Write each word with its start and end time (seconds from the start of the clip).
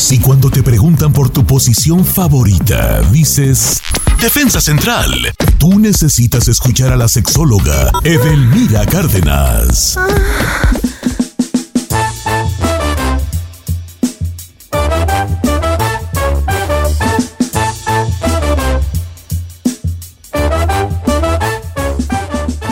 Si 0.00 0.18
cuando 0.18 0.50
te 0.50 0.62
preguntan 0.62 1.12
por 1.12 1.28
tu 1.28 1.46
posición 1.46 2.06
favorita, 2.06 3.00
dices 3.12 3.82
Defensa 4.18 4.58
Central, 4.58 5.12
tú 5.58 5.78
necesitas 5.78 6.48
escuchar 6.48 6.90
a 6.90 6.96
la 6.96 7.06
sexóloga 7.06 7.92
Edelmira 8.02 8.86
Cárdenas. 8.86 9.98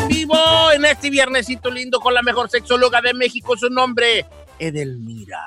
Vivo 0.09 0.73
en 0.75 0.87
este 0.87 1.11
viernesito 1.11 1.71
lindo 1.71 2.01
con 2.01 2.15
la 2.15 2.23
mejor 2.23 2.49
sexóloga 2.51 3.03
de 3.03 3.13
México, 3.13 3.55
su 3.57 3.69
nombre, 3.69 4.27
Edelmira. 4.59 5.41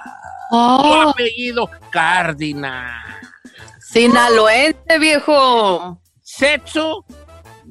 Su 0.49 0.55
Oh, 0.57 1.09
apellido, 1.09 1.69
Cárdenas. 1.91 3.03
sinaloense, 3.79 4.99
viejo. 4.99 5.99
Sexo, 6.21 7.05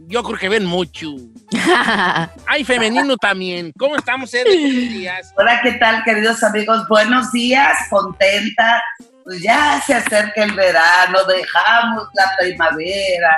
yo 0.06 0.22
creo 0.22 0.38
que 0.38 0.48
ven 0.48 0.66
mucho. 0.66 1.08
Hay 2.46 2.64
femenino 2.64 3.16
también. 3.16 3.72
¿Cómo 3.78 3.96
estamos, 3.96 4.33
Edel? 4.34 4.46
Buenos 4.46 4.88
días. 4.92 5.33
Hola, 5.36 5.61
¿qué 5.62 5.72
tal, 5.72 6.02
queridos 6.05 6.42
amigos? 6.42 6.86
Buenos 6.88 7.33
días, 7.33 7.77
contenta. 7.88 8.83
Pues 9.24 9.42
ya 9.42 9.80
se 9.86 9.94
acerca 9.94 10.42
el 10.44 10.52
verano, 10.55 11.18
dejamos 11.28 12.08
la 12.14 12.33
primavera, 12.38 13.36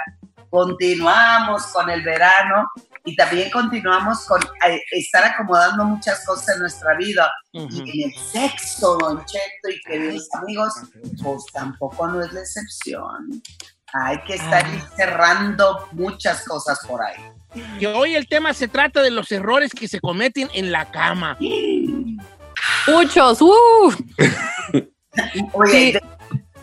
continuamos 0.48 1.66
con 1.66 1.90
el 1.90 2.02
verano 2.02 2.68
y 3.04 3.16
también 3.16 3.50
continuamos 3.50 4.24
con 4.26 4.40
eh, 4.66 4.80
estar 4.92 5.24
acomodando 5.24 5.84
muchas 5.84 6.24
cosas 6.24 6.54
en 6.56 6.60
nuestra 6.60 6.96
vida. 6.96 7.30
Y 7.52 8.02
en 8.04 8.10
el 8.10 8.16
sexo, 8.18 8.96
Don 8.98 9.24
Cheto 9.24 9.68
y 9.70 9.80
queridos 9.82 10.28
amigos, 10.40 10.72
pues 11.22 11.44
tampoco 11.52 12.06
no 12.08 12.22
es 12.22 12.32
la 12.32 12.40
excepción. 12.40 13.42
Hay 13.94 14.22
que 14.22 14.34
estar 14.34 14.64
Ah. 14.64 14.90
cerrando 14.96 15.88
muchas 15.92 16.44
cosas 16.46 16.78
por 16.86 17.00
ahí. 17.02 17.20
Que 17.78 17.86
hoy 17.86 18.14
el 18.14 18.26
tema 18.26 18.54
se 18.54 18.66
trata 18.68 19.02
de 19.02 19.10
los 19.10 19.30
errores 19.32 19.72
que 19.72 19.86
se 19.88 20.00
cometen 20.00 20.48
en 20.54 20.72
la 20.72 20.90
cama. 20.90 21.36
Muchos, 22.86 23.42
uh. 23.42 23.92
Oye, 25.52 25.92
Sí. 25.92 25.98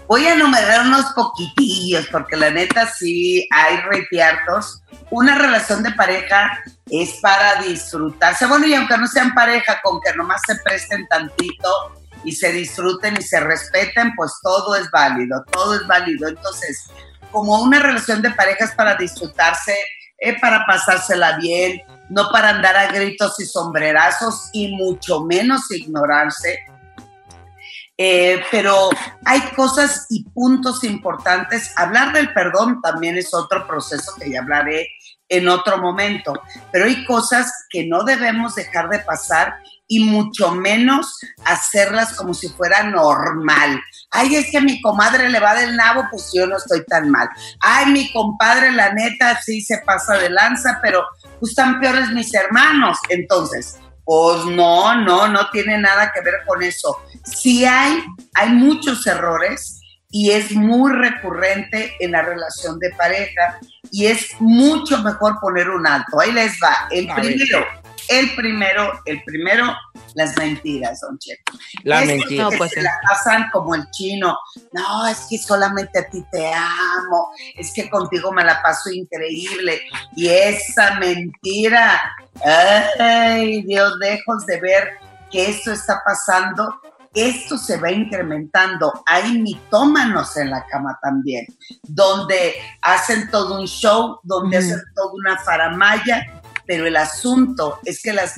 Voy 0.10 0.26
a 0.26 0.34
enumerar 0.34 0.88
unos 0.88 1.06
poquitillos, 1.14 2.08
porque 2.08 2.36
la 2.36 2.50
neta 2.50 2.88
sí 2.88 3.48
hay 3.52 3.78
repiartos. 3.78 4.82
Una 5.12 5.36
relación 5.36 5.84
de 5.84 5.92
pareja 5.92 6.64
es 6.90 7.20
para 7.22 7.62
disfrutarse. 7.62 8.48
Bueno, 8.48 8.66
y 8.66 8.74
aunque 8.74 8.98
no 8.98 9.06
sean 9.06 9.36
pareja, 9.36 9.80
con 9.84 10.02
que 10.02 10.12
nomás 10.18 10.42
se 10.48 10.56
presten 10.56 11.08
tantito 11.08 11.70
y 12.24 12.32
se 12.32 12.52
disfruten 12.52 13.18
y 13.20 13.22
se 13.22 13.40
respeten, 13.40 14.12
pues 14.16 14.32
todo 14.42 14.76
es 14.76 14.90
válido, 14.90 15.44
todo 15.52 15.76
es 15.76 15.86
válido. 15.86 16.28
Entonces, 16.28 16.90
como 17.32 17.62
una 17.62 17.78
relación 17.78 18.24
de 18.24 18.32
pareja 18.32 18.66
es 18.66 18.72
para 18.72 18.96
disfrutarse, 18.96 19.78
eh, 20.18 20.40
para 20.42 20.66
pasársela 20.66 21.38
bien, 21.38 21.84
no 22.10 22.32
para 22.32 22.50
andar 22.50 22.76
a 22.76 22.92
gritos 22.92 23.40
y 23.40 23.46
sombrerazos 23.46 24.50
y 24.54 24.76
mucho 24.76 25.24
menos 25.26 25.70
ignorarse. 25.70 26.58
Eh, 28.02 28.42
pero 28.50 28.90
hay 29.26 29.42
cosas 29.58 30.06
y 30.10 30.24
puntos 30.30 30.86
importantes. 30.86 31.74
Hablar 31.76 32.14
del 32.14 32.32
perdón 32.32 32.80
también 32.82 33.18
es 33.18 33.34
otro 33.34 33.68
proceso 33.68 34.14
que 34.18 34.32
ya 34.32 34.40
hablaré 34.40 34.88
en 35.28 35.50
otro 35.50 35.80
momento, 35.80 36.34
pero 36.72 36.86
hay 36.86 37.06
cosas 37.06 37.52
que 37.70 37.86
no 37.86 38.04
debemos 38.06 38.56
dejar 38.56 38.90
de 38.90 39.00
pasar 39.00 39.56
y 39.86 40.06
mucho 40.06 40.52
menos 40.52 41.20
hacerlas 41.44 42.14
como 42.14 42.34
si 42.34 42.48
fuera 42.48 42.84
normal. 42.84 43.82
Ay, 44.12 44.36
es 44.36 44.50
que 44.50 44.62
mi 44.62 44.82
comadre 44.82 45.30
le 45.30 45.42
va 45.42 45.56
del 45.56 45.76
nabo, 45.76 46.06
pues 46.10 46.32
yo 46.34 46.48
no 46.48 46.56
estoy 46.56 46.86
tan 46.86 47.10
mal. 47.10 47.28
Ay, 47.60 47.88
mi 47.88 48.12
compadre, 48.14 48.72
la 48.72 48.94
neta, 48.94 49.40
sí 49.42 49.62
se 49.62 49.80
pasa 49.80 50.18
de 50.18 50.30
lanza, 50.30 50.80
pero 50.82 51.04
pues 51.40 51.52
están 51.52 51.80
peores 51.82 52.10
mis 52.12 52.34
hermanos. 52.34 52.98
Entonces, 53.10 53.78
pues 54.10 54.44
no, 54.46 54.96
no, 55.04 55.28
no 55.28 55.52
tiene 55.52 55.78
nada 55.78 56.12
que 56.12 56.22
ver 56.22 56.34
con 56.48 56.64
eso. 56.64 56.98
Sí 57.26 57.64
hay, 57.64 58.04
hay 58.34 58.50
muchos 58.50 59.06
errores 59.06 59.80
y 60.10 60.32
es 60.32 60.52
muy 60.52 60.94
recurrente 60.94 61.96
en 62.00 62.14
la 62.14 62.24
relación 62.24 62.80
de 62.80 62.90
pareja 62.98 63.60
y 63.92 64.08
es 64.08 64.30
mucho 64.40 65.04
mejor 65.04 65.40
poner 65.40 65.70
un 65.70 65.86
alto. 65.86 66.20
Ahí 66.20 66.32
les 66.32 66.54
va. 66.54 66.88
El 66.90 67.08
A 67.08 67.18
ver. 67.18 67.36
El 68.10 68.36
primero, 68.36 68.92
el 69.06 69.24
primero, 69.24 69.74
las 70.16 70.36
mentiras, 70.36 71.00
don 71.02 71.18
Checo. 71.20 71.58
La 71.84 72.02
mentira. 72.02 72.50
que 72.50 72.58
pues 72.58 72.72
se 72.72 72.82
la 72.82 73.00
pasan 73.08 73.50
como 73.52 73.76
el 73.76 73.90
chino. 73.92 74.36
No, 74.74 75.08
es 75.08 75.28
que 75.30 75.38
solamente 75.38 76.00
a 76.00 76.10
ti 76.10 76.26
te 76.32 76.52
amo. 76.52 77.30
Es 77.56 77.72
que 77.72 77.90
contigo 77.90 78.32
me 78.32 78.44
la 78.44 78.62
paso 78.64 78.90
increíble. 78.90 79.82
Y 80.16 80.28
esa 80.28 80.96
mentira. 80.96 82.02
Ay, 83.00 83.62
Dios, 83.64 83.94
lejos 84.00 84.46
de 84.48 84.60
ver 84.60 84.90
que 85.32 85.48
esto 85.48 85.72
está 85.72 86.02
pasando, 86.04 86.82
esto 87.14 87.58
se 87.58 87.78
va 87.78 87.92
incrementando. 87.92 89.04
Hay 89.06 89.38
mitómanos 89.38 90.36
en 90.38 90.50
la 90.50 90.66
cama 90.66 90.98
también, 91.02 91.46
donde 91.84 92.56
hacen 92.82 93.30
todo 93.30 93.60
un 93.60 93.68
show, 93.68 94.20
donde 94.24 94.58
hacen 94.58 94.82
toda 94.96 95.14
una 95.14 95.38
faramaya, 95.40 96.39
pero 96.70 96.86
el 96.86 96.98
asunto 96.98 97.80
es 97.84 98.00
que 98.00 98.14
las, 98.14 98.36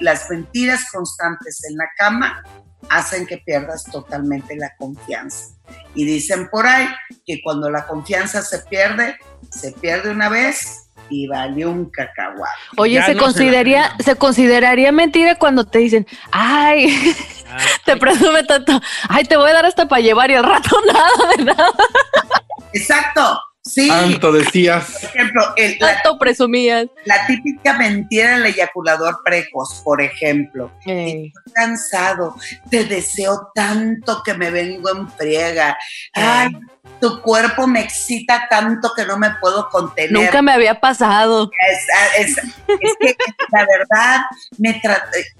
las 0.00 0.28
mentiras 0.28 0.84
constantes 0.92 1.64
en 1.64 1.78
la 1.78 1.86
cama 1.96 2.42
hacen 2.90 3.26
que 3.26 3.38
pierdas 3.38 3.84
totalmente 3.84 4.54
la 4.54 4.76
confianza. 4.76 5.54
Y 5.94 6.04
dicen 6.04 6.50
por 6.50 6.66
ahí 6.66 6.86
que 7.24 7.40
cuando 7.42 7.70
la 7.70 7.86
confianza 7.86 8.42
se 8.42 8.58
pierde, 8.58 9.16
se 9.50 9.72
pierde 9.72 10.10
una 10.10 10.28
vez 10.28 10.90
y 11.08 11.26
vale 11.26 11.64
un 11.64 11.90
cacahuate. 11.90 12.52
Oye, 12.76 12.96
Ya 12.96 13.06
se 13.06 13.14
no 13.14 13.20
se 13.20 13.20
la 13.20 13.22
consideraría, 13.22 13.96
se 14.04 14.16
consideraría 14.16 14.92
mentira 14.92 15.36
cuando 15.36 15.64
te 15.64 15.78
dicen, 15.78 16.06
ay, 16.32 17.14
Ah, 17.48 17.58
te 17.86 17.96
presume 17.96 18.42
tanto, 18.42 18.78
ay, 19.08 19.24
te 19.24 19.38
voy 19.38 19.48
a 19.48 19.54
dar 19.54 19.64
hasta 19.64 19.88
para 19.88 20.02
llevar 20.02 20.30
y 20.30 20.34
al 20.34 20.44
rato 20.44 20.76
nada 20.86 21.34
de 21.34 21.44
nada, 21.44 21.72
Exacto, 22.74 23.40
sí. 23.64 23.88
Tanto 23.88 24.32
decías. 24.32 24.90
Por 25.00 25.10
ejemplo, 25.10 25.42
el- 25.56 25.76
la, 25.78 25.94
tanto 25.94 26.18
presumías. 26.18 26.86
la 27.04 27.26
típica 27.26 27.74
mentira 27.74 28.32
del 28.32 28.46
eyaculador 28.46 29.20
precoz, 29.24 29.80
por 29.84 30.00
ejemplo. 30.00 30.72
Estoy 30.80 31.32
cansado, 31.54 32.36
te 32.70 32.84
deseo 32.84 33.50
tanto 33.54 34.22
que 34.24 34.34
me 34.34 34.50
vengo 34.50 34.90
en 34.90 35.08
friega. 35.10 35.76
Ay, 36.14 36.50
tu 37.00 37.20
cuerpo 37.22 37.66
me 37.66 37.80
excita 37.80 38.46
tanto 38.50 38.92
que 38.96 39.04
no 39.06 39.16
me 39.18 39.30
puedo 39.40 39.68
contener. 39.68 40.10
Nunca 40.12 40.42
me 40.42 40.52
había 40.52 40.80
pasado. 40.80 41.50
Es, 42.18 42.28
es- 42.28 42.38
es 42.38 42.94
que 43.00 43.14
la 43.52 43.66
verdad 43.66 44.20
me. 44.58 44.80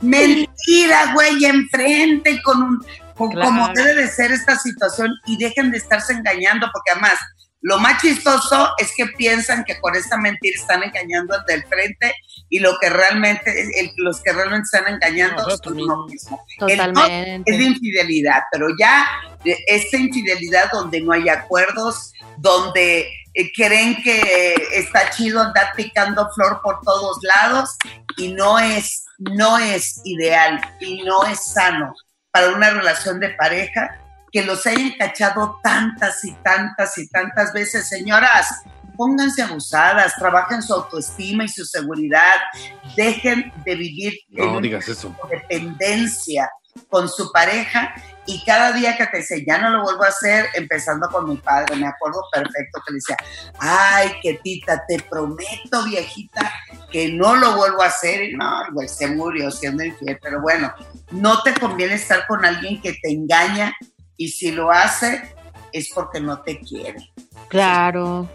Mentira, 0.00 1.12
güey, 1.14 1.44
enfrente 1.44 2.40
con 2.42 2.62
un. 2.62 2.78
con- 3.16 3.30
Claro. 3.30 3.50
Como 3.50 3.68
debe 3.74 3.94
de 3.94 4.08
ser 4.08 4.32
esta 4.32 4.56
situación 4.58 5.10
y 5.26 5.36
dejen 5.36 5.70
de 5.70 5.76
estarse 5.76 6.14
engañando, 6.14 6.68
porque 6.72 6.90
además 6.92 7.18
Lo 7.62 7.78
más 7.78 8.00
chistoso 8.00 8.70
es 8.78 8.92
que 8.96 9.06
piensan 9.06 9.64
que 9.64 9.78
con 9.80 9.94
esta 9.94 10.16
mentira 10.16 10.58
están 10.58 10.82
engañando 10.82 11.34
al 11.34 11.44
del 11.46 11.62
frente 11.66 12.14
y 12.48 12.58
lo 12.58 12.78
que 12.80 12.88
realmente, 12.88 13.50
el- 13.78 13.92
los 13.96 14.20
que 14.22 14.32
realmente 14.32 14.64
están 14.72 14.92
engañando 14.94 15.42
Nosotros 15.42 15.60
son 15.64 15.80
uno 15.82 16.06
mismo. 16.06 16.44
Totalmente. 16.58 17.32
El 17.32 17.40
no 17.40 17.42
es 17.46 17.58
de 17.58 17.64
infidelidad, 17.64 18.42
pero 18.50 18.68
ya 18.78 19.06
esta 19.66 19.96
infidelidad 19.98 20.70
donde 20.72 21.00
no 21.02 21.12
hay 21.12 21.28
acuerdos, 21.28 22.12
donde 22.38 23.12
eh, 23.34 23.52
creen 23.54 24.02
que 24.02 24.54
está 24.72 25.10
chido 25.10 25.40
andar 25.40 25.72
picando 25.76 26.28
flor 26.34 26.60
por 26.64 26.80
todos 26.80 27.18
lados 27.22 27.76
y 28.16 28.32
no 28.32 28.58
es, 28.58 29.04
no 29.18 29.56
es 29.58 30.00
ideal 30.04 30.60
y 30.80 31.02
no 31.04 31.24
es 31.24 31.52
sano 31.52 31.94
para 32.32 32.48
una 32.50 32.70
relación 32.70 33.20
de 33.20 33.28
pareja 33.30 34.00
que 34.32 34.42
los 34.42 34.66
hayan 34.66 34.92
cachado 34.98 35.58
tantas 35.62 36.24
y 36.24 36.32
tantas 36.36 36.96
y 36.98 37.08
tantas 37.08 37.52
veces. 37.52 37.88
Señoras, 37.88 38.62
pónganse 38.96 39.42
abusadas, 39.42 40.14
trabajen 40.16 40.62
su 40.62 40.74
autoestima 40.74 41.44
y 41.44 41.48
su 41.48 41.64
seguridad, 41.64 42.36
dejen 42.96 43.52
de 43.64 43.74
vivir 43.74 44.14
en 44.30 44.44
No 44.44 44.52
una 44.52 44.60
digas 44.60 44.88
eso. 44.88 45.14
dependencia 45.30 46.50
con 46.88 47.08
su 47.08 47.32
pareja 47.32 47.94
y 48.26 48.44
cada 48.44 48.72
día 48.72 48.96
que 48.96 49.06
te 49.06 49.18
dice, 49.18 49.44
ya 49.44 49.58
no 49.58 49.70
lo 49.70 49.82
vuelvo 49.82 50.04
a 50.04 50.08
hacer, 50.08 50.46
empezando 50.54 51.08
con 51.08 51.28
mi 51.28 51.36
padre, 51.36 51.76
me 51.76 51.86
acuerdo 51.86 52.20
perfecto 52.32 52.80
que 52.86 52.92
le 52.92 52.96
decía, 52.96 53.16
ay, 53.58 54.12
que 54.22 54.34
tita, 54.34 54.84
te 54.86 55.00
prometo, 55.00 55.84
viejita, 55.84 56.52
que 56.92 57.10
no 57.12 57.34
lo 57.34 57.56
vuelvo 57.56 57.82
a 57.82 57.86
hacer. 57.86 58.22
Y 58.22 58.36
no, 58.36 58.62
güey, 58.72 58.86
se 58.86 59.08
murió 59.08 59.50
siendo 59.50 59.82
infiel, 59.82 60.18
pero 60.22 60.40
bueno, 60.40 60.72
no 61.10 61.42
te 61.42 61.54
conviene 61.54 61.94
estar 61.94 62.26
con 62.26 62.44
alguien 62.44 62.80
que 62.80 62.92
te 63.02 63.10
engaña 63.10 63.74
y 64.20 64.28
si 64.28 64.52
lo 64.52 64.70
hace 64.70 65.34
es 65.72 65.90
porque 65.94 66.20
no 66.20 66.42
te 66.42 66.60
quiere. 66.60 67.10
Claro. 67.48 68.28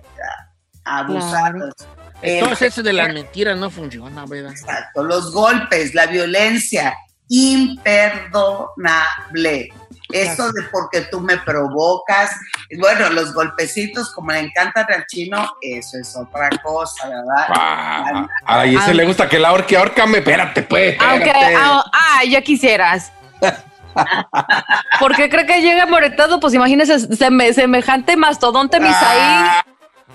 Abusados. 0.84 1.76
Eh, 2.24 2.40
Entonces 2.40 2.74
eso 2.74 2.82
de 2.82 2.92
las 2.92 3.14
mentiras 3.14 3.56
no 3.56 3.70
funciona, 3.70 4.26
¿verdad? 4.26 4.50
Exacto, 4.50 5.04
los 5.04 5.32
golpes, 5.32 5.94
la 5.94 6.08
violencia, 6.08 6.98
imperdonable. 7.30 9.70
Eso 10.12 10.52
de 10.54 10.64
porque 10.72 11.02
tú 11.02 11.20
me 11.20 11.38
provocas, 11.38 12.32
bueno, 12.80 13.12
los 13.12 13.32
golpecitos, 13.36 14.12
como 14.12 14.32
le 14.32 14.40
encantan 14.40 14.88
al 14.92 15.06
chino, 15.06 15.48
eso 15.62 16.00
es 16.00 16.16
otra 16.16 16.50
cosa, 16.64 17.10
¿verdad? 17.10 17.46
Ah, 17.50 18.28
a 18.44 18.66
ese 18.66 18.96
le 18.96 19.06
gusta 19.06 19.30
que 19.30 19.38
la 19.38 19.50
ahorque, 19.50 19.78
ahórcame. 19.78 20.18
Espérate, 20.18 20.64
pues. 20.64 20.98
Aunque, 21.00 21.30
espérate. 21.30 21.56
ah, 21.60 21.84
ay, 22.18 22.32
ya 22.32 22.42
quisieras. 22.42 23.12
¿Por 25.00 25.16
qué 25.16 25.30
cree 25.30 25.46
que 25.46 25.62
llega 25.62 25.86
moretado? 25.86 26.40
Pues 26.40 26.54
imagínese 26.54 26.96
seme- 27.10 27.54
semejante 27.54 28.16
mastodonte 28.18 28.80
Misaí. 28.80 28.96
Ah, 29.20 29.66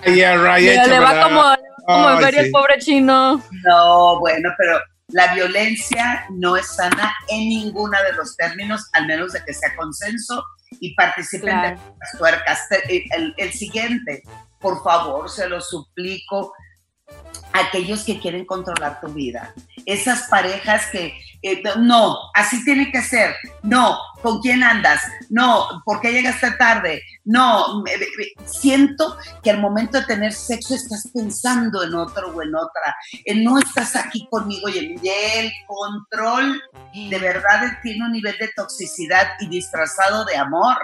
ya, 0.07 0.37
right, 0.37 0.69
Mira, 0.71 0.87
le 0.87 0.99
va 1.01 1.23
como, 1.23 1.43
como 1.87 2.11
en 2.11 2.19
Ay, 2.19 2.25
feria 2.25 2.41
sí. 2.41 2.47
el 2.47 2.53
pobre 2.53 2.79
chino. 2.79 3.43
No, 3.69 4.19
bueno, 4.21 4.49
pero 4.57 4.81
la 5.09 5.35
violencia 5.35 6.25
no 6.31 6.57
es 6.57 6.67
sana 6.77 7.13
en 7.29 7.49
ninguno 7.49 7.97
de 8.03 8.13
los 8.13 8.37
términos, 8.37 8.89
al 8.93 9.07
menos 9.07 9.33
de 9.33 9.43
que 9.45 9.53
sea 9.53 9.75
consenso 9.77 10.45
y 10.81 10.95
participen 10.95 11.51
Claro. 11.59 11.69
de 11.81 11.93
las 11.99 12.19
tuercas. 12.19 12.61
El, 12.89 13.03
el- 13.17 13.35
el 13.37 13.53
siguiente, 13.53 14.23
por 14.61 14.83
favor, 14.85 15.29
se 15.29 15.49
lo 15.49 15.61
suplico, 15.61 16.53
aquellos 17.53 18.05
que 18.05 18.21
quieren 18.21 18.45
controlar 18.47 19.01
tu 19.01 19.09
vida, 19.09 19.53
esas 19.85 20.29
parejas 20.29 20.87
que, 20.93 21.19
eh, 21.43 21.63
no, 21.79 22.17
así 22.35 22.65
tiene 22.65 22.93
que 22.93 23.03
ser, 23.03 23.35
no, 23.63 23.99
¿con 24.23 24.41
quién 24.41 24.63
andas? 24.63 25.01
No, 25.31 25.83
¿por 25.85 26.01
qué 26.01 26.13
llegaste 26.13 26.53
tarde? 26.53 27.03
No, 27.25 27.83
me- 27.83 27.97
me- 27.97 28.47
siento 28.47 29.19
que 29.43 29.51
al 29.51 29.59
momento 29.61 29.99
de 29.99 30.07
tener 30.07 30.33
sexo 30.33 30.75
estás 30.75 31.09
pensando 31.13 31.83
en 31.83 31.95
otro 31.95 32.29
o 32.29 32.43
en 32.43 32.55
otra, 32.55 32.95
eh, 33.25 33.35
no 33.43 33.59
estás 33.59 33.97
aquí 33.97 34.29
conmigo 34.31 34.69
y 34.69 34.79
el, 34.79 35.01
control 35.67 36.61
de 36.95 37.19
verdad 37.19 37.79
tiene 37.83 38.05
un 38.05 38.13
nivel 38.13 38.37
de 38.39 38.49
toxicidad 38.55 39.27
y 39.41 39.49
disfrazado 39.49 40.25
de 40.25 40.37
amor 40.37 40.77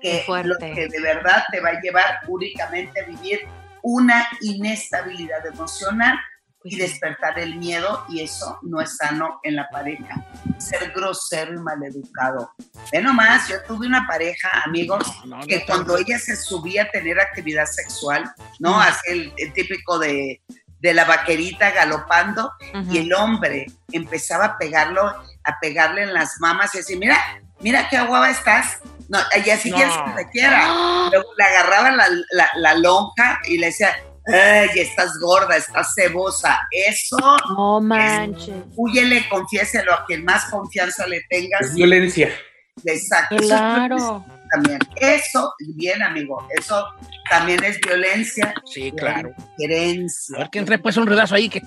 que 0.00 0.24
lo 0.44 0.56
que 0.58 0.88
de 0.88 1.00
verdad 1.00 1.44
te 1.52 1.60
va 1.60 1.68
a 1.70 1.80
llevar 1.80 2.20
únicamente 2.26 3.00
a 3.00 3.04
vivir 3.04 3.40
una 3.82 4.26
inestabilidad 4.40 5.44
emocional 5.46 6.18
Pues 6.62 6.74
y 6.74 6.76
despertar 6.78 7.38
el 7.38 7.56
miedo 7.56 8.04
y 8.08 8.20
eso 8.22 8.58
no 8.62 8.80
es 8.80 8.96
sano 8.96 9.40
en 9.42 9.56
la 9.56 9.68
pareja. 9.70 10.26
Ser 10.58 10.92
grosero 10.92 11.54
y 11.54 11.58
maleducado. 11.58 12.52
Ve 12.92 13.00
nomás, 13.00 13.48
yo 13.48 13.62
tuve 13.62 13.86
una 13.86 14.06
pareja, 14.06 14.48
amigos, 14.66 15.06
No, 15.24 15.38
no, 15.38 15.46
que 15.46 15.60
no, 15.60 15.66
cuando 15.66 15.92
no. 15.94 15.98
ella 15.98 16.18
se 16.18 16.36
subía 16.36 16.82
a 16.82 16.90
tener 16.90 17.18
actividad 17.18 17.64
sexual, 17.66 18.24
¿no? 18.58 18.78
Así 18.78 19.00
el, 19.08 19.32
el 19.38 19.52
típico 19.54 19.98
de, 19.98 20.42
de 20.80 20.94
la 20.94 21.04
vaquerita 21.06 21.70
galopando 21.70 22.52
y 22.90 22.98
el 22.98 23.12
hombre 23.14 23.66
empezaba 23.92 24.44
a 24.44 24.58
pegarlo, 24.58 25.06
a 25.44 25.60
pegarle 25.60 26.02
en 26.02 26.12
las 26.12 26.38
mamas 26.40 26.74
y 26.74 26.78
decir, 26.78 26.98
mira, 26.98 27.16
mira 27.60 27.88
qué 27.88 28.00
guapa 28.02 28.30
estás. 28.30 28.80
No, 29.10 29.18
y 29.44 29.50
así 29.50 29.70
No. 29.70 29.76
quieres 29.76 29.94
que 29.94 30.24
te 30.24 30.30
quiera. 30.30 30.66
Luego 31.10 31.28
le 31.36 31.44
agarraba 31.44 31.90
la, 31.90 32.06
la- 32.30 32.50
la 32.54 32.74
lonja 32.76 33.40
y 33.48 33.58
le 33.58 33.66
decía, 33.66 33.94
ay, 34.26 34.68
estás 34.76 35.18
gorda, 35.20 35.56
estás 35.56 35.92
cebosa. 35.94 36.60
Eso, 36.70 37.16
No 37.56 37.80
manches. 37.80 38.54
húyele, 38.76 39.28
confiéselo 39.28 39.92
a 39.92 40.04
quien 40.06 40.24
más 40.24 40.44
confianza 40.46 41.06
le 41.08 41.22
tengas. 41.28 41.60
Es 41.62 41.74
violencia. 41.74 42.30
Exacto. 42.84 43.34
Eso 43.34 43.44
es 43.44 43.48
Claro. 43.60 44.24
también. 44.52 44.78
Eso, 44.96 45.52
bien, 45.74 46.02
amigo, 46.02 46.46
eso 46.56 46.86
también 47.28 47.62
es 47.64 47.80
violencia. 47.80 48.54
Sí, 48.64 48.92
claro. 48.92 49.30
A 49.36 49.42
Indiferencia. 49.58 50.38
ver 50.38 50.50
que 50.50 50.58
entre 50.60 50.78
pues 50.78 50.96
un 50.96 51.06
ruidazo 51.08 51.34
ahí 51.34 51.48
que... 51.48 51.60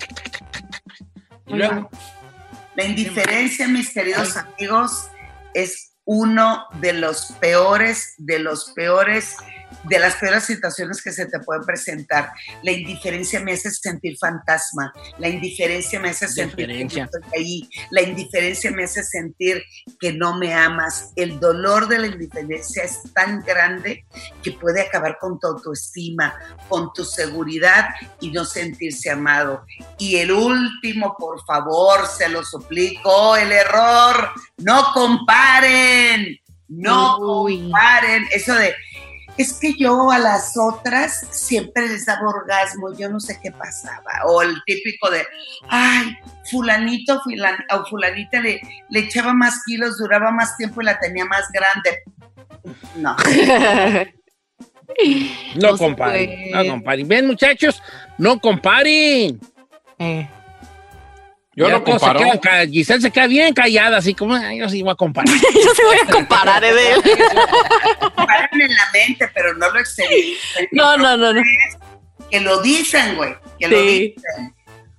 Y 1.46 1.54
luego, 1.54 1.90
La 2.74 2.84
indiferencia, 2.84 3.68
mis 3.68 3.90
queridos 3.90 4.36
amigos, 4.36 5.08
es 5.52 5.93
uno 6.04 6.66
de 6.80 6.92
los 6.92 7.32
peores, 7.40 8.14
de 8.18 8.38
los 8.38 8.72
peores, 8.72 9.36
de 9.84 9.98
las 9.98 10.16
peores 10.16 10.44
situaciones 10.44 11.02
que 11.02 11.12
se 11.12 11.26
te 11.26 11.38
pueden 11.40 11.64
presentar. 11.64 12.32
La 12.62 12.72
indiferencia 12.72 13.40
me 13.40 13.52
hace 13.52 13.70
sentir 13.70 14.16
fantasma. 14.18 14.92
La 15.18 15.28
indiferencia 15.28 16.00
me 16.00 16.10
hace 16.10 16.28
sentir 16.28 16.68
que 16.68 17.00
no 17.00 17.04
estoy 17.04 17.22
ahí. 17.36 17.68
La 17.90 18.02
indiferencia 18.02 18.70
me 18.70 18.84
hace 18.84 19.02
sentir 19.02 19.62
que 20.00 20.12
no 20.12 20.38
me 20.38 20.54
amas. 20.54 21.12
El 21.16 21.38
dolor 21.40 21.88
de 21.88 21.98
la 21.98 22.06
indiferencia 22.06 22.84
es 22.84 23.00
tan 23.14 23.42
grande 23.44 24.06
que 24.42 24.52
puede 24.52 24.82
acabar 24.82 25.18
con 25.20 25.38
tu 25.38 25.46
autoestima, 25.46 26.34
con 26.68 26.92
tu 26.92 27.04
seguridad 27.04 27.88
y 28.20 28.30
no 28.30 28.44
sentirse 28.44 29.10
amado. 29.10 29.64
Y 29.98 30.16
el 30.16 30.32
último, 30.32 31.16
por 31.18 31.44
favor, 31.44 32.06
se 32.06 32.28
lo 32.28 32.44
suplico, 32.44 33.36
el 33.36 33.52
error, 33.52 34.30
no 34.58 34.92
comparen, 34.92 36.38
no 36.68 37.18
Uy. 37.18 37.60
comparen. 37.62 38.26
Eso 38.32 38.54
de, 38.54 38.74
es 39.36 39.54
que 39.54 39.74
yo 39.78 40.10
a 40.10 40.18
las 40.18 40.54
otras 40.56 41.26
siempre 41.30 41.88
les 41.88 42.06
daba 42.06 42.28
orgasmo, 42.28 42.92
yo 42.96 43.08
no 43.08 43.18
sé 43.20 43.38
qué 43.42 43.50
pasaba. 43.50 44.10
O 44.26 44.42
el 44.42 44.54
típico 44.64 45.10
de, 45.10 45.26
ay, 45.68 46.16
fulanito 46.50 47.20
fulan- 47.22 47.64
o 47.72 47.84
fulanita 47.86 48.40
le, 48.40 48.60
le 48.90 49.00
echaba 49.00 49.32
más 49.34 49.62
kilos, 49.66 49.98
duraba 49.98 50.30
más 50.30 50.56
tiempo 50.56 50.82
y 50.82 50.84
la 50.84 50.98
tenía 51.00 51.24
más 51.24 51.48
grande. 51.52 52.02
No. 52.96 53.16
no, 55.56 55.76
comparen, 55.76 56.50
no 56.52 56.66
comparen. 56.66 57.08
Ven, 57.08 57.26
muchachos, 57.26 57.82
no 58.18 58.38
comparen. 58.40 59.40
Eh. 59.98 60.28
Yo 61.56 61.68
no 61.68 61.78
se 61.78 61.82
comparo. 61.84 62.18
quedan 62.18 62.38
ca- 62.38 62.66
Giselle 62.66 63.00
se 63.00 63.10
queda 63.10 63.26
bien 63.26 63.54
callada, 63.54 63.98
así 63.98 64.14
como, 64.14 64.34
"Ay, 64.34 64.58
yo 64.58 64.68
sí 64.68 64.82
voy 64.82 64.92
a 64.92 64.94
comparar. 64.96 65.28
Yo 65.54 65.74
sí 65.74 65.82
voy 65.86 65.96
a 66.06 66.10
comparar, 66.10 66.64
Edel. 66.64 67.00
Paran 68.16 68.48
en 68.60 68.74
la 68.74 68.88
mente, 68.92 69.28
pero 69.34 69.54
no 69.54 69.70
lo 69.70 69.78
exteriorizan. 69.80 70.66
No, 70.72 70.96
no, 70.96 71.16
no, 71.16 71.32
no. 71.32 71.42
Que 72.30 72.40
lo 72.40 72.60
dicen, 72.62 73.16
güey, 73.16 73.34
que 73.58 73.68
lo 73.68 73.78
Sí. 73.78 74.14
dicen. 74.16 74.53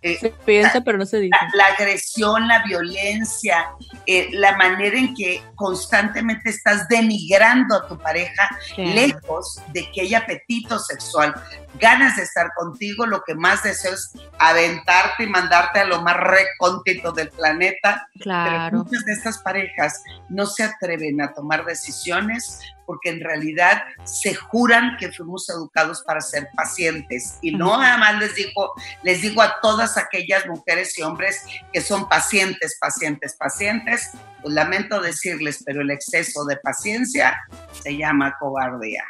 Eh, 0.05 0.17
Se 0.19 0.29
piensa, 0.29 0.81
pero 0.81 0.97
no 0.99 1.05
se 1.05 1.19
dice. 1.19 1.35
la, 1.55 1.63
la 1.63 1.73
agresión, 1.73 2.47
la 2.47 2.63
violencia, 2.63 3.69
eh, 4.05 4.29
la 4.33 4.55
manera 4.55 4.97
en 4.97 5.15
que 5.15 5.41
constantemente 5.55 6.49
estás 6.51 6.87
denigrando 6.87 7.75
a 7.75 7.87
tu 7.87 7.97
pareja, 7.97 8.47
Sí. 8.75 8.85
lejos 8.85 9.59
de 9.73 9.89
que 9.91 10.01
haya 10.01 10.19
apetito 10.19 10.77
sexual, 10.77 11.33
ganas 11.79 12.15
de 12.17 12.23
estar 12.23 12.51
contigo, 12.55 13.05
lo 13.07 13.23
que 13.23 13.33
más 13.35 13.63
deseo 13.63 13.93
es 13.93 14.11
aventarte 14.37 15.23
y 15.23 15.27
mandarte 15.27 15.79
a 15.79 15.85
lo 15.85 16.01
más 16.01 16.17
recóndito 16.17 17.11
del 17.11 17.29
planeta. 17.29 18.07
Pero 18.13 18.23
Claro. 18.23 18.77
muchas 18.83 19.03
de 19.05 19.13
estas 19.13 19.39
parejas 19.39 20.03
no 20.29 20.45
se 20.45 20.63
atreven 20.63 21.19
a 21.21 21.33
tomar 21.33 21.65
decisiones 21.65 22.59
porque 22.85 23.09
en 23.09 23.21
realidad 23.21 23.83
se 24.03 24.33
juran 24.33 24.97
que 24.97 25.11
fuimos 25.11 25.49
educados 25.49 26.03
para 26.05 26.21
ser 26.21 26.49
pacientes. 26.55 27.37
Y 27.41 27.51
no 27.51 27.79
nada 27.79 27.97
más 27.97 28.19
les 28.19 28.35
digo, 28.35 28.73
les 29.03 29.21
digo 29.21 29.41
a 29.41 29.59
todas 29.61 29.97
aquellas 29.97 30.45
mujeres 30.47 30.97
y 30.97 31.01
hombres 31.01 31.45
que 31.71 31.81
son 31.81 32.07
pacientes, 32.07 32.77
pacientes, 32.79 33.35
pacientes, 33.37 34.11
pues 34.41 34.53
lamento 34.53 35.01
decirles, 35.01 35.63
pero 35.65 35.81
el 35.81 35.91
exceso 35.91 36.45
de 36.45 36.57
paciencia 36.57 37.37
se 37.81 37.97
llama 37.97 38.35
cobardía. 38.39 39.03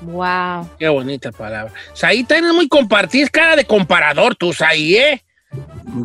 Wow. 0.00 0.68
Qué 0.78 0.88
bonita 0.88 1.32
palabra. 1.32 1.72
Saí, 1.92 2.24
tienes 2.24 2.52
muy 2.52 2.68
compartida, 2.68 3.28
cara 3.28 3.56
de 3.56 3.64
comparador 3.64 4.34
tú, 4.34 4.52
Saí, 4.52 4.96
¿eh? 4.96 5.24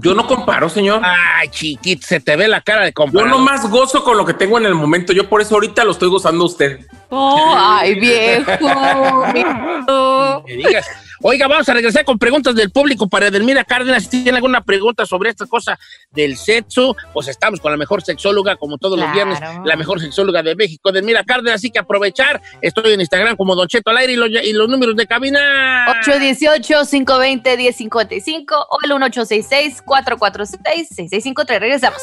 Yo 0.01 0.13
no 0.13 0.27
comparo, 0.27 0.69
señor. 0.69 1.01
Ay, 1.03 1.48
chiquito, 1.50 2.05
se 2.05 2.19
te 2.19 2.36
ve 2.36 2.48
la 2.48 2.62
cara 2.62 2.81
de 2.81 2.89
Yo 2.89 2.93
comparador. 2.93 3.31
nomás 3.31 3.69
gozo 3.69 4.03
con 4.03 4.17
lo 4.17 4.25
que 4.25 4.33
tengo 4.33 4.57
en 4.57 4.65
el 4.65 4.75
momento. 4.75 5.13
Yo 5.13 5.29
por 5.29 5.41
eso 5.41 5.55
ahorita 5.55 5.83
lo 5.86 5.91
estoy 5.91 6.09
gozando 6.09 6.43
a 6.43 6.48
usted. 6.48 6.86
Oh, 7.09 7.55
ay, 7.57 7.95
viejo. 8.00 8.51
viejo. 9.33 10.43
Que 10.45 10.55
digas. 10.57 10.88
Oiga, 11.21 11.49
vamos 11.49 11.67
a 11.67 11.73
regresar 11.73 12.05
con 12.05 12.17
preguntas 12.17 12.55
del 12.55 12.71
público 12.71 13.09
para 13.09 13.27
Edelmira 13.27 13.65
Cárdenas. 13.65 14.03
Si 14.03 14.23
tiene 14.23 14.38
alguna 14.38 14.61
pregunta 14.61 15.05
sobre 15.05 15.29
esta 15.29 15.45
cosa 15.45 15.77
del 16.11 16.38
sexo, 16.38 16.95
pues 17.11 17.27
estamos 17.27 17.59
con 17.59 17.71
la 17.71 17.77
mejor 17.77 18.01
sexóloga, 18.01 18.55
como 18.55 18.77
todos 18.77 18.97
los 18.97 19.11
viernes, 19.11 19.38
la 19.65 19.75
mejor 19.75 19.99
sexóloga 19.99 20.41
de 20.41 20.55
México, 20.55 20.91
Edelmira 20.91 21.25
Cárdenas. 21.25 21.55
Así 21.55 21.71
que 21.71 21.79
aprovechar. 21.79 22.41
Estoy 22.61 22.93
en 22.93 23.01
Instagram 23.01 23.35
como 23.35 23.53
Don 23.53 23.67
Cheto 23.67 23.89
al 23.89 23.97
aire 23.97 24.13
y 24.13 24.15
los, 24.15 24.29
y 24.29 24.53
los 24.53 24.69
números 24.69 24.95
de 24.95 25.07
cabina. 25.07 25.88
818-520-1055 26.05 28.65
o 28.69 28.77
el 28.85 28.91
1866-446-6653. 28.91 31.59
Regresamos. 31.59 32.01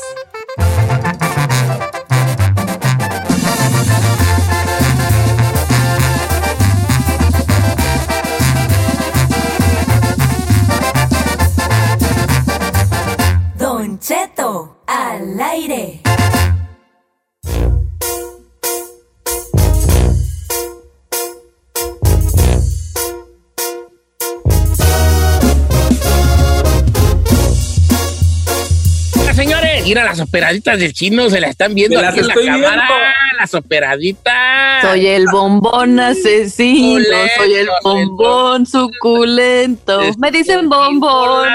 Mira, 29.86 30.04
las 30.04 30.20
operaditas 30.20 30.78
del 30.78 30.92
chino 30.92 31.30
se 31.30 31.40
la 31.40 31.46
están 31.48 31.74
viendo 31.74 31.98
aquí 32.00 32.18
en 32.18 32.26
la 32.26 32.32
estoy 32.34 32.44
viendo. 32.48 32.68
cámara. 32.68 33.14
Las 33.38 33.54
operaditas. 33.54 34.82
Soy 34.82 35.06
el 35.06 35.26
bombón 35.30 36.00
asesino, 36.00 36.98
Suculento, 37.04 37.34
soy 37.36 37.54
el 37.54 37.68
bombón 37.82 38.66
suculento. 38.66 40.00
Me 40.18 40.30
dicen 40.30 40.68
bombón. 40.68 41.48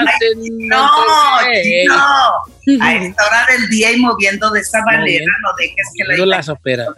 No, 0.68 0.86
no. 1.88 2.80
A 2.80 2.94
esta 2.94 3.26
hora 3.26 3.44
del 3.50 3.68
día 3.70 3.90
y 3.90 3.96
moviendo 3.98 4.48
de 4.50 4.60
esa 4.60 4.80
manera, 4.84 5.24
no 5.42 5.48
dejes 5.58 5.74
que 5.96 6.04
la 6.04 6.08
Viendo 6.10 6.26
las 6.26 6.48
operadas. 6.48 6.94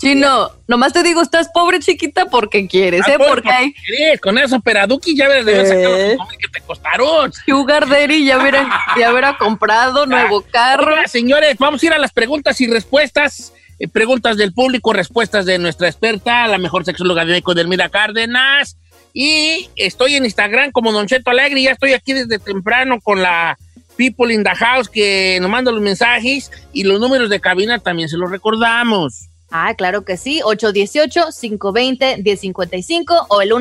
Chino, 0.00 0.50
nomás 0.66 0.94
te 0.94 1.02
digo, 1.02 1.20
estás 1.20 1.50
pobre 1.52 1.80
chiquita 1.80 2.24
porque 2.26 2.66
quieres, 2.66 3.02
Ah, 3.06 3.10
¿eh? 3.12 3.14
pues, 3.18 3.28
Porque 3.28 3.50
hay. 3.50 3.74
Con 4.22 4.38
esos 4.38 4.54
operaduki 4.54 5.14
ya 5.14 5.28
debes 5.28 5.68
sacar 5.68 5.82
los 5.82 6.00
Eh. 6.00 6.16
que 6.40 6.48
te 6.48 6.60
costaron. 6.66 7.30
Sugar 7.44 7.86
Daddy 7.86 8.24
ya 8.24 8.38
hubiera, 8.38 8.66
ya 8.98 9.10
hubiera 9.12 9.36
comprado 9.36 10.06
nuevo 10.06 10.40
carro. 10.56 10.94
Oiga, 10.94 11.08
señores, 11.08 11.56
vamos 11.58 11.82
a 11.82 11.86
ir 11.86 11.92
a 11.92 11.98
las 11.98 12.12
preguntas 12.12 12.60
y 12.60 12.66
respuestas. 12.66 13.52
Eh, 13.78 13.88
preguntas 13.88 14.38
del 14.38 14.54
público, 14.54 14.94
respuestas 14.94 15.44
de 15.44 15.58
nuestra 15.58 15.88
experta, 15.88 16.46
la 16.46 16.56
mejor 16.56 16.84
sexóloga 16.84 17.24
de 17.24 17.32
México, 17.32 17.54
Delmira 17.54 17.90
Cárdenas. 17.90 18.78
Y 19.12 19.68
estoy 19.76 20.14
en 20.14 20.24
Instagram 20.24 20.72
como 20.72 20.92
Don 20.92 21.06
Cheto 21.06 21.30
Alegre. 21.30 21.62
Ya 21.62 21.72
estoy 21.72 21.92
aquí 21.92 22.14
desde 22.14 22.38
temprano 22.38 23.00
con 23.02 23.20
la 23.20 23.58
People 23.96 24.32
in 24.32 24.44
the 24.44 24.54
House 24.54 24.88
que 24.88 25.38
nos 25.40 25.50
manda 25.50 25.72
los 25.72 25.82
mensajes 25.82 26.50
y 26.72 26.84
los 26.84 27.00
números 27.00 27.28
de 27.30 27.40
cabina 27.40 27.78
también 27.78 28.08
se 28.08 28.16
los 28.16 28.30
recordamos. 28.30 29.28
Ah, 29.50 29.74
claro 29.74 30.04
que 30.04 30.16
sí. 30.16 30.40
818-520-1055 30.44 33.26
o 33.28 33.42
el 33.42 33.52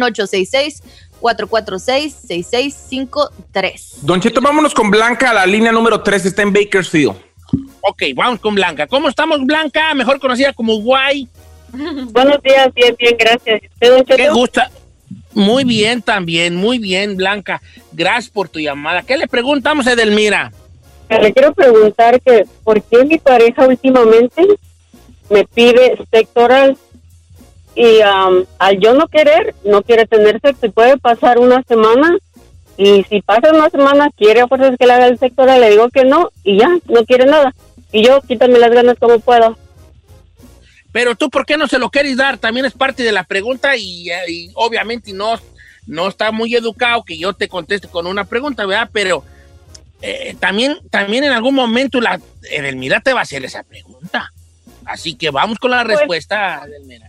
1866-446-6653. 1.26 4.02
Don 4.02 4.22
Cheto, 4.22 4.42
vámonos 4.42 4.74
con 4.74 4.92
Blanca. 4.92 5.34
La 5.34 5.46
línea 5.46 5.72
número 5.72 6.02
3 6.02 6.26
está 6.26 6.42
en 6.42 6.52
Bakersfield. 6.54 7.16
Ok, 7.82 8.02
vamos 8.16 8.40
con 8.40 8.56
Blanca. 8.56 8.88
¿Cómo 8.88 9.10
estamos, 9.10 9.46
Blanca? 9.46 9.94
Mejor 9.94 10.20
conocida 10.20 10.54
como 10.54 10.82
Guay. 10.82 11.28
Buenos 12.12 12.42
días, 12.42 12.74
bien, 12.74 12.96
bien, 12.98 13.16
gracias. 13.18 13.62
¿Usted, 13.74 13.90
don 13.90 14.06
Cheto? 14.06 14.18
¿Qué 14.18 14.30
gusta? 14.30 14.72
Muy 15.34 15.66
bien 15.66 16.02
también, 16.02 16.56
muy 16.56 16.80
bien, 16.80 17.16
Blanca. 17.18 17.62
Gracias 17.92 18.32
por 18.32 18.50
tu 18.50 18.60
llamada. 18.60 19.04
¿Qué 19.04 19.16
le 19.18 19.28
preguntamos 19.28 19.86
a 19.86 19.92
Edelmira? 19.92 20.52
Le 21.10 21.34
quiero 21.34 21.54
preguntar 21.54 22.20
que 22.22 22.46
por 22.64 22.82
qué 22.82 23.06
mi 23.06 23.20
pareja 23.20 23.68
últimamente 23.68 24.44
me 25.30 25.46
pide 25.46 25.98
sexo 26.12 26.44
oral 26.44 26.76
y 27.76 28.02
am, 28.02 28.46
al 28.58 28.80
yo 28.80 28.94
no 28.94 29.08
querer, 29.08 29.54
no 29.64 29.84
quiere 29.84 30.06
tener 30.06 30.40
sexo 30.42 30.66
y 30.66 30.70
puede 30.70 30.98
pasar 30.98 31.40
una 31.40 31.62
semana 31.64 32.18
y 32.78 33.04
si 33.04 33.22
pasa 33.22 33.52
una 33.54 33.70
semana 33.70 34.10
quiere 34.18 34.42
a 34.42 34.48
fuerzas 34.48 34.76
que 34.78 34.86
le 34.86 34.94
haga 34.94 35.08
el 35.08 35.20
sexo 35.20 35.46
le 35.46 35.70
digo 35.70 35.90
que 35.90 36.04
no 36.06 36.32
y 36.44 36.58
ya, 36.60 36.70
no 36.88 37.06
quiere 37.06 37.26
nada. 37.26 37.54
Y 37.92 38.06
yo 38.06 38.22
quítame 38.22 38.60
las 38.60 38.72
ganas 38.72 38.98
como 39.00 39.20
puedo. 39.20 39.58
Pero 40.92 41.16
tú, 41.16 41.30
¿por 41.30 41.46
qué 41.46 41.58
no 41.58 41.68
se 41.68 41.80
lo 41.80 41.90
quieres 41.90 42.18
dar? 42.18 42.38
También 42.38 42.66
es 42.66 42.74
parte 42.74 43.04
de 43.04 43.12
la 43.12 43.24
pregunta 43.24 43.76
y, 43.76 44.10
eh, 44.10 44.30
y 44.30 44.52
obviamente 44.56 45.12
no, 45.14 45.40
no 45.88 46.08
está 46.08 46.32
muy 46.32 46.56
educado 46.56 47.04
que 47.04 47.18
yo 47.18 47.34
te 47.34 47.48
conteste 47.50 47.88
con 47.90 48.08
una 48.08 48.24
pregunta, 48.26 48.66
¿verdad? 48.66 48.90
Pero 48.94 49.24
eh, 50.02 50.36
también, 50.40 50.78
también 50.90 51.24
en 51.26 51.32
algún 51.34 51.56
momento 51.56 52.00
la 52.00 52.20
Edelmira 52.50 53.02
te 53.02 53.14
va 53.14 53.20
a 53.20 53.24
hacer 53.24 53.44
esa 53.44 53.64
pregunta. 53.64 54.32
Así 54.86 55.16
que 55.16 55.30
vamos 55.32 55.58
con 55.60 55.72
la 55.72 55.84
Pues- 55.84 55.98
respuesta, 56.00 56.64
Edelmira. 56.66 57.08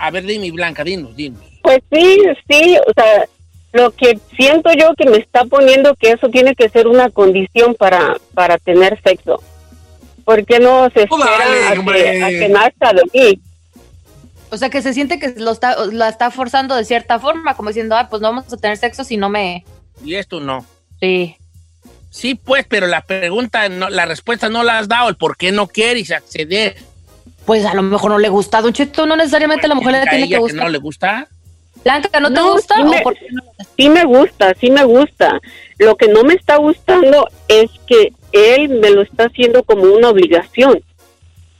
A 0.00 0.10
ver, 0.10 0.24
dime, 0.24 0.50
Blanca, 0.50 0.82
dinos, 0.82 1.14
dinos. 1.14 1.42
Pues 1.62 1.80
sí, 1.92 2.22
sí, 2.48 2.76
o 2.86 2.92
sea, 2.94 3.26
lo 3.72 3.90
que 3.90 4.18
siento 4.34 4.72
yo 4.72 4.94
que 4.96 5.08
me 5.08 5.18
está 5.18 5.44
poniendo 5.44 5.94
que 5.94 6.12
eso 6.12 6.30
tiene 6.30 6.54
que 6.54 6.70
ser 6.70 6.88
una 6.88 7.10
condición 7.10 7.74
para, 7.74 8.16
para 8.32 8.56
tener 8.56 8.98
sexo. 9.02 9.42
¿Por 10.24 10.46
qué 10.46 10.58
no 10.58 10.84
se 10.94 11.06
Pues 11.06 11.22
espera 11.22 11.38
dale, 11.38 11.66
a, 11.66 11.84
que, 11.84 12.22
a 12.22 12.28
que 12.30 12.48
nazca 12.48 12.92
de 12.94 13.02
mí? 13.12 13.40
O 14.50 14.56
sea, 14.56 14.70
que 14.70 14.80
se 14.80 14.94
siente 14.94 15.18
que 15.18 15.34
lo 15.36 15.52
está, 15.52 15.76
la 15.92 16.08
está 16.08 16.30
forzando 16.30 16.74
de 16.74 16.86
cierta 16.86 17.20
forma, 17.20 17.54
como 17.54 17.68
diciendo, 17.68 17.94
ah, 17.94 18.08
pues 18.08 18.22
no 18.22 18.28
vamos 18.28 18.50
a 18.50 18.56
tener 18.56 18.78
sexo 18.78 19.04
si 19.04 19.18
no 19.18 19.28
me... 19.28 19.64
Y 20.02 20.14
esto 20.14 20.40
no. 20.40 20.64
Sí. 20.98 21.36
Sí, 22.08 22.34
pues, 22.34 22.64
pero 22.66 22.86
la 22.86 23.02
pregunta, 23.02 23.68
no, 23.68 23.90
la 23.90 24.06
respuesta 24.06 24.48
no 24.48 24.64
la 24.64 24.78
has 24.78 24.88
dado, 24.88 25.10
el 25.10 25.16
por 25.16 25.36
qué 25.36 25.52
no 25.52 25.68
quieres 25.68 26.10
acceder. 26.10 26.76
Pues 27.44 27.64
a 27.66 27.74
lo 27.74 27.82
mejor 27.82 28.10
no 28.12 28.18
le 28.18 28.28
gusta, 28.28 28.60
Don 28.60 28.72
Cheto, 28.72 29.06
no 29.06 29.16
necesariamente 29.16 29.66
a 29.66 29.68
la 29.70 29.74
mujer 29.74 29.92
le 29.92 29.98
¿A 29.98 30.02
tiene 30.04 30.24
que 30.24 30.30
que 30.30 30.36
no 30.36 30.42
gustar. 30.42 30.70
le 30.70 30.78
gusta? 30.78 31.28
Blanca, 31.82 32.20
¿no, 32.20 32.28
te 32.28 32.34
No, 32.34 32.52
gusta? 32.52 32.74
sí 32.76 32.82
¿O 32.82 32.84
me- 32.86 33.00
por 33.02 33.14
qué 33.14 33.26
no? 33.30 33.42
Sí 33.76 33.88
me 33.88 34.04
gusta, 34.04 34.54
sí 34.60 34.70
me 34.70 34.84
gusta. 34.84 35.40
Lo 35.78 35.96
que 35.96 36.08
no 36.08 36.22
me 36.24 36.34
está 36.34 36.56
gustando 36.56 37.28
es 37.48 37.70
que 37.86 38.12
él 38.32 38.68
me 38.68 38.90
lo 38.90 39.02
está 39.02 39.24
haciendo 39.24 39.62
como 39.62 39.84
una 39.84 40.10
obligación. 40.10 40.80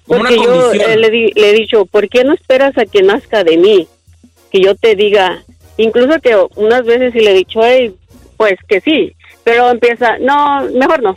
Como 0.07 0.21
una 0.21 0.29
Porque 0.31 0.45
yo 0.45 0.73
eh, 0.73 0.97
le, 0.97 1.11
di- 1.11 1.33
le 1.35 1.51
he 1.51 1.53
dicho, 1.55 1.87
¿por 1.87 2.09
qué 2.09 2.23
no 2.25 2.35
esperas 2.35 2.77
a 2.77 2.85
que 2.85 3.03
nazca 3.03 3.43
de 3.45 3.57
mí? 3.57 3.89
Que 4.53 4.61
yo 4.61 4.75
te 4.75 4.95
diga, 4.95 5.43
incluso 5.79 6.21
que 6.21 6.37
unas 6.57 6.85
veces 6.85 7.13
sí 7.15 7.21
le 7.21 7.31
he 7.31 7.35
dicho, 7.35 7.61
hey, 7.65 7.95
pues 8.37 8.55
que 8.69 8.81
sí, 8.83 9.15
pero 9.43 9.71
empieza, 9.71 10.19
no, 10.19 10.63
mejor 10.75 11.03
no. 11.03 11.15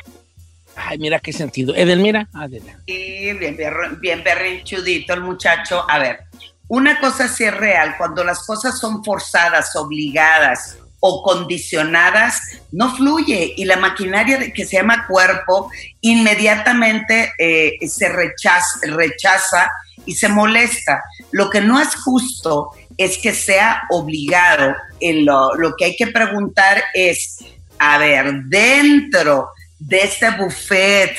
Ay, 0.76 0.98
mira 0.98 1.20
qué 1.20 1.32
sentido. 1.34 1.76
Edelmira, 1.76 2.28
adelante. 2.34 2.78
Sí, 2.88 3.32
bien, 3.34 3.56
berro- 3.58 3.98
bien 4.00 4.24
berrinchudito 4.24 5.14
el 5.14 5.22
muchacho. 5.22 5.86
A 5.90 6.00
ver, 6.00 6.22
una 6.68 7.00
cosa 7.00 7.28
sí 7.28 7.44
es 7.44 7.54
real, 7.56 7.96
cuando 7.98 8.24
las 8.24 8.46
cosas 8.46 8.80
son 8.80 9.04
forzadas, 9.04 9.76
obligadas 9.76 10.78
o 11.00 11.22
condicionadas, 11.22 12.42
no 12.72 12.96
fluye 12.96 13.54
y 13.58 13.66
la 13.66 13.76
maquinaria 13.78 14.52
que 14.54 14.66
se 14.66 14.78
llama 14.78 15.06
cuerpo 15.06 15.70
inmediatamente 16.02 17.34
eh, 17.38 17.74
se 17.88 18.10
rechaza, 18.10 18.80
rechaza 18.84 19.70
y 20.06 20.16
se 20.16 20.30
molesta. 20.30 21.02
Lo 21.32 21.50
que 21.50 21.62
no 21.62 21.80
es 21.80 21.94
justo 21.96 22.72
es 22.98 23.18
que 23.18 23.34
sea 23.34 23.84
obligado. 23.90 24.74
En 25.00 25.26
lo, 25.26 25.54
lo 25.56 25.76
que 25.76 25.86
hay 25.86 25.96
que 25.96 26.08
preguntar 26.08 26.82
es, 26.94 27.38
a 27.80 27.98
ver, 27.98 28.44
dentro 28.46 29.50
de 29.88 30.04
este 30.04 30.30
buffet 30.32 31.16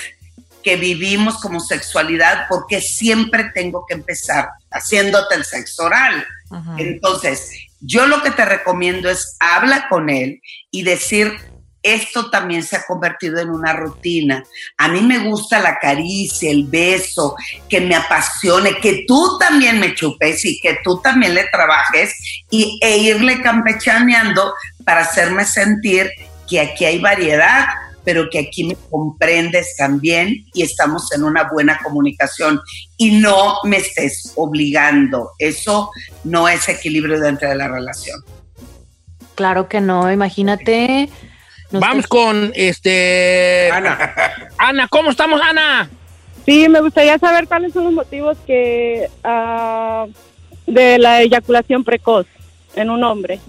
que 0.62 0.76
vivimos 0.76 1.40
como 1.40 1.60
sexualidad, 1.60 2.48
¿por 2.48 2.66
qué 2.66 2.80
siempre 2.80 3.50
tengo 3.54 3.84
que 3.86 3.94
empezar 3.94 4.48
haciéndote 4.70 5.34
el 5.34 5.44
sexo 5.44 5.84
oral? 5.84 6.26
Ajá. 6.50 6.76
Entonces, 6.78 7.50
yo 7.80 8.06
lo 8.06 8.22
que 8.22 8.30
te 8.30 8.44
recomiendo 8.44 9.10
es 9.10 9.36
habla 9.40 9.88
con 9.88 10.08
él 10.08 10.40
y 10.70 10.82
decir, 10.82 11.36
esto 11.82 12.30
también 12.30 12.62
se 12.62 12.76
ha 12.76 12.86
convertido 12.86 13.38
en 13.40 13.50
una 13.50 13.74
rutina. 13.74 14.42
A 14.78 14.88
mí 14.88 15.02
me 15.02 15.18
gusta 15.18 15.60
la 15.60 15.78
caricia, 15.78 16.50
el 16.50 16.64
beso, 16.64 17.36
que 17.68 17.82
me 17.82 17.94
apasione, 17.94 18.78
que 18.78 19.04
tú 19.06 19.36
también 19.38 19.78
me 19.78 19.94
chupes 19.94 20.46
y 20.46 20.58
que 20.60 20.78
tú 20.82 21.02
también 21.02 21.34
le 21.34 21.44
trabajes 21.48 22.14
y, 22.50 22.80
e 22.82 22.96
irle 22.96 23.42
campechaneando 23.42 24.54
para 24.86 25.02
hacerme 25.02 25.44
sentir 25.44 26.10
que 26.48 26.60
aquí 26.60 26.86
hay 26.86 26.98
variedad 27.00 27.66
pero 28.04 28.28
que 28.30 28.38
aquí 28.38 28.64
me 28.64 28.76
comprendes 28.90 29.74
también 29.76 30.44
y 30.52 30.62
estamos 30.62 31.12
en 31.12 31.24
una 31.24 31.48
buena 31.50 31.78
comunicación 31.82 32.60
y 32.96 33.18
no 33.20 33.56
me 33.64 33.78
estés 33.78 34.32
obligando. 34.36 35.30
Eso 35.38 35.90
no 36.24 36.48
es 36.48 36.68
equilibrio 36.68 37.18
dentro 37.18 37.48
de 37.48 37.56
la 37.56 37.68
relación. 37.68 38.20
Claro 39.34 39.68
que 39.68 39.80
no, 39.80 40.12
imagínate. 40.12 41.08
Vamos 41.70 42.06
con 42.06 42.52
este 42.54 43.70
Ana. 43.72 44.14
Ana, 44.58 44.88
¿cómo 44.88 45.10
estamos, 45.10 45.40
Ana? 45.40 45.88
Sí, 46.44 46.68
me 46.68 46.80
gustaría 46.80 47.18
saber 47.18 47.48
cuáles 47.48 47.72
son 47.72 47.84
los 47.84 47.92
motivos 47.92 48.36
que 48.46 49.08
ah, 49.24 50.06
de 50.66 50.98
la 50.98 51.22
eyaculación 51.22 51.82
precoz 51.84 52.26
en 52.76 52.90
un 52.90 53.02
hombre. 53.02 53.40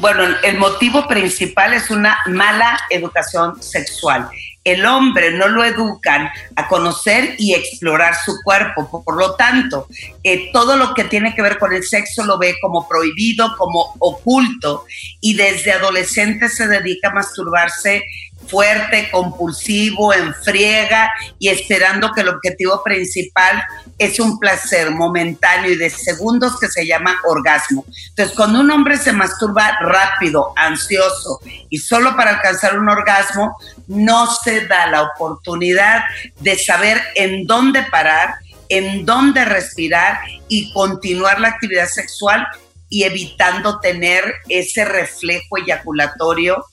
Bueno, 0.00 0.22
el 0.44 0.58
motivo 0.58 1.08
principal 1.08 1.74
es 1.74 1.90
una 1.90 2.18
mala 2.26 2.78
educación 2.88 3.60
sexual. 3.60 4.28
El 4.62 4.86
hombre 4.86 5.32
no 5.32 5.48
lo 5.48 5.64
educan 5.64 6.28
a 6.54 6.68
conocer 6.68 7.34
y 7.38 7.54
explorar 7.54 8.14
su 8.14 8.36
cuerpo. 8.44 9.02
Por 9.04 9.16
lo 9.16 9.34
tanto, 9.34 9.88
eh, 10.22 10.50
todo 10.52 10.76
lo 10.76 10.94
que 10.94 11.04
tiene 11.04 11.34
que 11.34 11.42
ver 11.42 11.58
con 11.58 11.72
el 11.72 11.82
sexo 11.82 12.24
lo 12.24 12.38
ve 12.38 12.54
como 12.60 12.86
prohibido, 12.86 13.56
como 13.56 13.94
oculto, 13.98 14.84
y 15.20 15.34
desde 15.34 15.72
adolescente 15.72 16.48
se 16.48 16.68
dedica 16.68 17.08
a 17.08 17.14
masturbarse 17.14 18.04
fuerte, 18.48 19.08
compulsivo, 19.10 20.12
en 20.12 20.34
friega 20.34 21.10
y 21.38 21.48
esperando 21.48 22.12
que 22.12 22.22
el 22.22 22.28
objetivo 22.28 22.82
principal 22.82 23.62
es 23.98 24.18
un 24.20 24.38
placer 24.38 24.90
momentáneo 24.90 25.72
y 25.72 25.76
de 25.76 25.90
segundos 25.90 26.58
que 26.58 26.68
se 26.68 26.86
llama 26.86 27.16
orgasmo. 27.24 27.84
Entonces, 28.10 28.34
cuando 28.34 28.60
un 28.60 28.70
hombre 28.70 28.96
se 28.96 29.12
masturba 29.12 29.78
rápido, 29.80 30.52
ansioso 30.56 31.40
y 31.68 31.78
solo 31.78 32.16
para 32.16 32.36
alcanzar 32.36 32.78
un 32.78 32.88
orgasmo, 32.88 33.56
no 33.86 34.26
se 34.32 34.66
da 34.66 34.86
la 34.86 35.02
oportunidad 35.02 36.02
de 36.40 36.58
saber 36.58 37.00
en 37.14 37.46
dónde 37.46 37.82
parar, 37.84 38.36
en 38.68 39.04
dónde 39.04 39.44
respirar 39.44 40.20
y 40.48 40.72
continuar 40.72 41.40
la 41.40 41.48
actividad 41.48 41.88
sexual 41.88 42.46
y 42.90 43.04
evitando 43.04 43.80
tener 43.80 44.24
ese 44.48 44.84
reflejo 44.84 45.58
eyaculatorio 45.58 46.64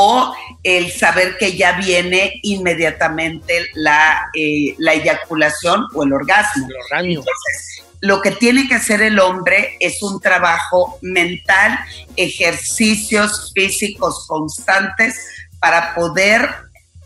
o 0.00 0.32
el 0.62 0.92
saber 0.92 1.36
que 1.38 1.56
ya 1.56 1.72
viene 1.72 2.38
inmediatamente 2.44 3.66
la, 3.74 4.30
eh, 4.32 4.76
la 4.78 4.94
eyaculación 4.94 5.88
o 5.92 6.04
el 6.04 6.12
orgasmo. 6.12 6.68
Entonces, 7.00 7.82
lo 8.00 8.22
que 8.22 8.30
tiene 8.30 8.68
que 8.68 8.76
hacer 8.76 9.02
el 9.02 9.18
hombre 9.18 9.76
es 9.80 10.00
un 10.04 10.20
trabajo 10.20 11.00
mental, 11.02 11.80
ejercicios 12.14 13.50
físicos 13.52 14.24
constantes 14.28 15.16
para 15.58 15.96
poder 15.96 16.48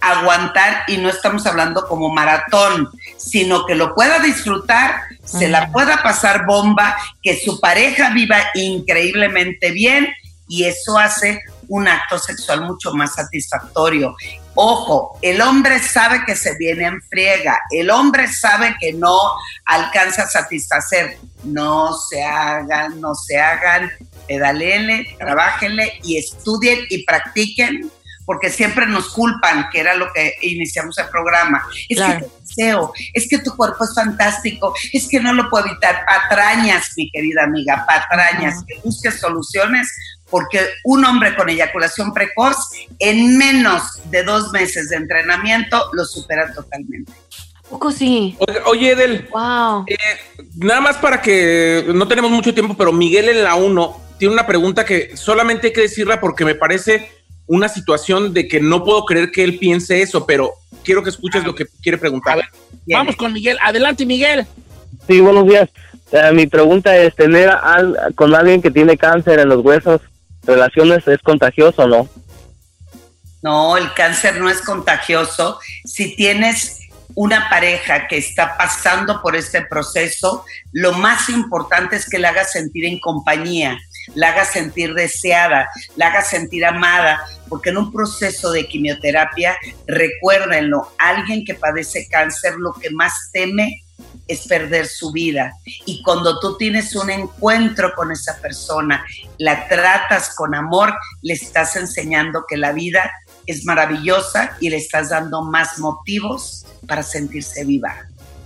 aguantar 0.02 0.82
y 0.86 0.98
no 0.98 1.08
estamos 1.08 1.46
hablando 1.46 1.86
como 1.88 2.10
maratón, 2.10 2.90
sino 3.16 3.64
que 3.64 3.74
lo 3.74 3.94
pueda 3.94 4.18
disfrutar, 4.18 4.96
se 5.24 5.48
la 5.48 5.72
pueda 5.72 6.02
pasar 6.02 6.44
bomba, 6.44 6.94
que 7.22 7.40
su 7.42 7.58
pareja 7.58 8.10
viva 8.10 8.36
increíblemente 8.52 9.70
bien 9.70 10.12
y 10.46 10.64
eso 10.64 10.98
hace 10.98 11.40
un 11.72 11.88
acto 11.88 12.18
sexual 12.18 12.62
mucho 12.62 12.92
más 12.92 13.14
satisfactorio. 13.14 14.14
Ojo, 14.54 15.18
el 15.22 15.40
hombre 15.40 15.78
sabe 15.78 16.22
que 16.26 16.36
se 16.36 16.54
viene 16.58 16.84
en 16.84 17.00
friega, 17.00 17.58
el 17.70 17.90
hombre 17.90 18.30
sabe 18.30 18.76
que 18.78 18.92
no 18.92 19.18
alcanza 19.64 20.24
a 20.24 20.26
satisfacer. 20.28 21.16
No 21.44 21.94
se 21.96 22.22
hagan, 22.22 23.00
no 23.00 23.14
se 23.14 23.40
hagan, 23.40 23.90
pedalele, 24.28 25.16
trabajenle 25.18 25.98
y 26.04 26.18
estudien 26.18 26.80
y 26.90 27.04
practiquen 27.04 27.90
porque 28.26 28.50
siempre 28.50 28.86
nos 28.86 29.08
culpan, 29.08 29.68
que 29.72 29.80
era 29.80 29.94
lo 29.94 30.12
que 30.12 30.34
iniciamos 30.42 30.96
el 30.98 31.08
programa. 31.08 31.66
Es 31.88 32.00
que 32.00 32.12
te 32.12 32.30
deseo, 32.40 32.92
es 33.14 33.26
que 33.28 33.38
tu 33.38 33.56
cuerpo 33.56 33.84
es 33.84 33.94
fantástico, 33.94 34.74
es 34.92 35.08
que 35.08 35.20
no 35.20 35.32
lo 35.32 35.48
puedo 35.50 35.66
evitar. 35.66 36.04
Patrañas, 36.06 36.92
mi 36.96 37.10
querida 37.10 37.44
amiga, 37.44 37.84
patrañas, 37.86 38.62
que 38.66 38.78
busques 38.84 39.18
soluciones 39.18 39.90
porque 40.32 40.60
un 40.84 41.04
hombre 41.04 41.36
con 41.36 41.50
eyaculación 41.50 42.14
precoz 42.14 42.56
en 42.98 43.36
menos 43.36 43.82
de 44.10 44.24
dos 44.24 44.50
meses 44.50 44.88
de 44.88 44.96
entrenamiento 44.96 45.90
lo 45.92 46.06
supera 46.06 46.50
totalmente. 46.54 47.12
Poco 47.68 47.92
sí. 47.92 48.34
Oye, 48.64 48.92
Edel. 48.92 49.28
Wow. 49.30 49.84
Eh, 49.86 49.96
nada 50.56 50.80
más 50.80 50.96
para 50.96 51.20
que 51.20 51.84
no 51.94 52.08
tenemos 52.08 52.30
mucho 52.30 52.54
tiempo, 52.54 52.74
pero 52.76 52.92
Miguel 52.92 53.28
en 53.28 53.44
la 53.44 53.56
1 53.56 54.00
tiene 54.18 54.32
una 54.32 54.46
pregunta 54.46 54.86
que 54.86 55.14
solamente 55.18 55.66
hay 55.66 55.72
que 55.74 55.82
decirla 55.82 56.18
porque 56.18 56.46
me 56.46 56.54
parece 56.54 57.10
una 57.46 57.68
situación 57.68 58.32
de 58.32 58.48
que 58.48 58.58
no 58.58 58.84
puedo 58.84 59.04
creer 59.04 59.30
que 59.32 59.44
él 59.44 59.58
piense 59.58 60.00
eso, 60.00 60.24
pero 60.24 60.52
quiero 60.82 61.02
que 61.02 61.10
escuches 61.10 61.44
lo 61.44 61.54
que 61.54 61.66
quiere 61.82 61.98
preguntar. 61.98 62.40
Vamos 62.86 63.16
con 63.16 63.34
Miguel. 63.34 63.58
Adelante, 63.62 64.06
Miguel. 64.06 64.46
Sí, 65.06 65.20
buenos 65.20 65.46
días. 65.46 65.68
Eh, 66.10 66.32
mi 66.32 66.46
pregunta 66.46 66.96
es, 66.96 67.14
¿tener 67.14 67.50
con 68.14 68.34
alguien 68.34 68.62
que 68.62 68.70
tiene 68.70 68.96
cáncer 68.96 69.38
en 69.38 69.50
los 69.50 69.62
huesos 69.62 70.00
relaciones 70.44 71.06
es 71.06 71.20
contagioso 71.20 71.82
o 71.82 71.88
no? 71.88 72.08
No, 73.42 73.76
el 73.76 73.92
cáncer 73.94 74.40
no 74.40 74.48
es 74.48 74.62
contagioso. 74.62 75.58
Si 75.84 76.14
tienes 76.14 76.78
una 77.14 77.48
pareja 77.50 78.06
que 78.06 78.16
está 78.16 78.56
pasando 78.56 79.20
por 79.20 79.36
este 79.36 79.62
proceso, 79.62 80.44
lo 80.72 80.92
más 80.92 81.28
importante 81.28 81.96
es 81.96 82.08
que 82.08 82.18
la 82.18 82.30
haga 82.30 82.44
sentir 82.44 82.86
en 82.86 83.00
compañía, 83.00 83.78
la 84.14 84.28
haga 84.28 84.44
sentir 84.44 84.94
deseada, 84.94 85.68
la 85.96 86.08
haga 86.08 86.22
sentir 86.22 86.64
amada, 86.64 87.20
porque 87.48 87.70
en 87.70 87.78
un 87.78 87.92
proceso 87.92 88.50
de 88.52 88.66
quimioterapia, 88.66 89.56
recuérdenlo, 89.86 90.92
alguien 90.98 91.44
que 91.44 91.54
padece 91.54 92.08
cáncer 92.08 92.54
lo 92.56 92.72
que 92.74 92.90
más 92.90 93.12
teme 93.32 93.82
es 94.32 94.46
perder 94.46 94.86
su 94.86 95.12
vida. 95.12 95.52
Y 95.84 96.02
cuando 96.02 96.40
tú 96.40 96.56
tienes 96.56 96.94
un 96.96 97.10
encuentro 97.10 97.92
con 97.94 98.10
esa 98.10 98.40
persona, 98.40 99.04
la 99.38 99.68
tratas 99.68 100.34
con 100.34 100.54
amor, 100.54 100.94
le 101.22 101.34
estás 101.34 101.76
enseñando 101.76 102.44
que 102.48 102.56
la 102.56 102.72
vida 102.72 103.10
es 103.46 103.64
maravillosa 103.64 104.56
y 104.60 104.70
le 104.70 104.76
estás 104.76 105.10
dando 105.10 105.42
más 105.42 105.78
motivos 105.78 106.64
para 106.86 107.02
sentirse 107.02 107.64
viva. 107.64 107.94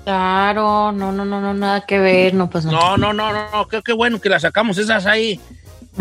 Claro, 0.04 0.92
no, 0.92 1.12
no, 1.12 1.24
no, 1.24 1.40
no, 1.40 1.54
nada 1.54 1.84
que 1.84 1.98
ver, 1.98 2.34
no, 2.34 2.48
pues 2.48 2.64
no. 2.64 2.72
No, 2.72 2.96
no, 2.96 3.12
no, 3.12 3.50
no, 3.50 3.68
qué, 3.68 3.92
bueno 3.92 4.20
que 4.20 4.28
la 4.28 4.38
sacamos 4.38 4.78
esas 4.78 5.06
ahí. 5.06 5.40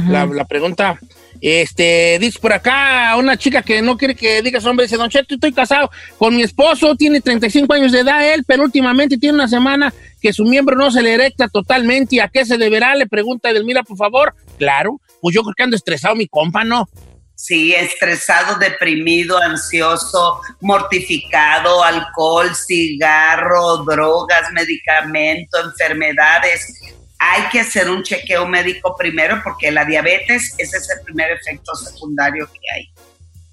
la, 0.07 0.25
la, 0.25 0.45
pregunta, 0.45 0.99
este, 1.47 2.17
dice 2.19 2.39
por 2.39 2.53
acá 2.53 3.15
una 3.17 3.37
chica 3.37 3.61
que 3.61 3.79
no 3.83 3.97
quiere 3.97 4.15
que 4.15 4.41
digas 4.41 4.65
hombre, 4.65 4.85
dice, 4.85 4.97
Don 4.97 5.11
Cheto, 5.11 5.35
estoy 5.35 5.53
casado 5.53 5.91
con 6.17 6.35
mi 6.35 6.41
esposo, 6.41 6.95
tiene 6.95 7.21
35 7.21 7.71
años 7.71 7.91
de 7.91 7.99
edad 7.99 8.33
él, 8.33 8.43
pero 8.47 8.63
últimamente 8.63 9.15
tiene 9.19 9.35
una 9.35 9.47
semana 9.47 9.93
que 10.19 10.33
su 10.33 10.43
miembro 10.43 10.75
no 10.75 10.89
se 10.89 11.03
le 11.03 11.13
erecta 11.13 11.47
totalmente. 11.47 12.15
¿Y 12.15 12.19
a 12.19 12.29
qué 12.29 12.45
se 12.45 12.57
deberá? 12.57 12.95
Le 12.95 13.05
pregunta 13.05 13.51
Edelmira, 13.51 13.83
por 13.83 13.95
favor. 13.95 14.33
Claro, 14.57 14.99
pues 15.21 15.35
yo 15.35 15.43
creo 15.43 15.53
que 15.55 15.61
ando 15.61 15.75
estresado 15.75 16.15
mi 16.15 16.27
compa, 16.27 16.63
¿no? 16.63 16.89
Sí, 17.35 17.75
estresado, 17.75 18.57
deprimido, 18.57 19.37
ansioso, 19.37 20.39
mortificado, 20.61 21.83
alcohol, 21.83 22.55
cigarro, 22.55 23.83
drogas, 23.85 24.51
medicamento, 24.51 25.59
enfermedades 25.63 26.73
hay 27.19 27.43
que 27.51 27.59
hacer 27.61 27.89
un 27.89 28.03
chequeo 28.03 28.47
médico 28.47 28.95
primero 28.97 29.41
porque 29.43 29.71
la 29.71 29.85
diabetes 29.85 30.53
ese 30.57 30.77
es 30.77 30.89
el 30.89 31.03
primer 31.03 31.31
efecto 31.31 31.73
secundario 31.75 32.47
que 32.47 32.59
hay. 32.73 32.89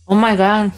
Oh 0.04 0.14
my 0.14 0.36
God. 0.36 0.72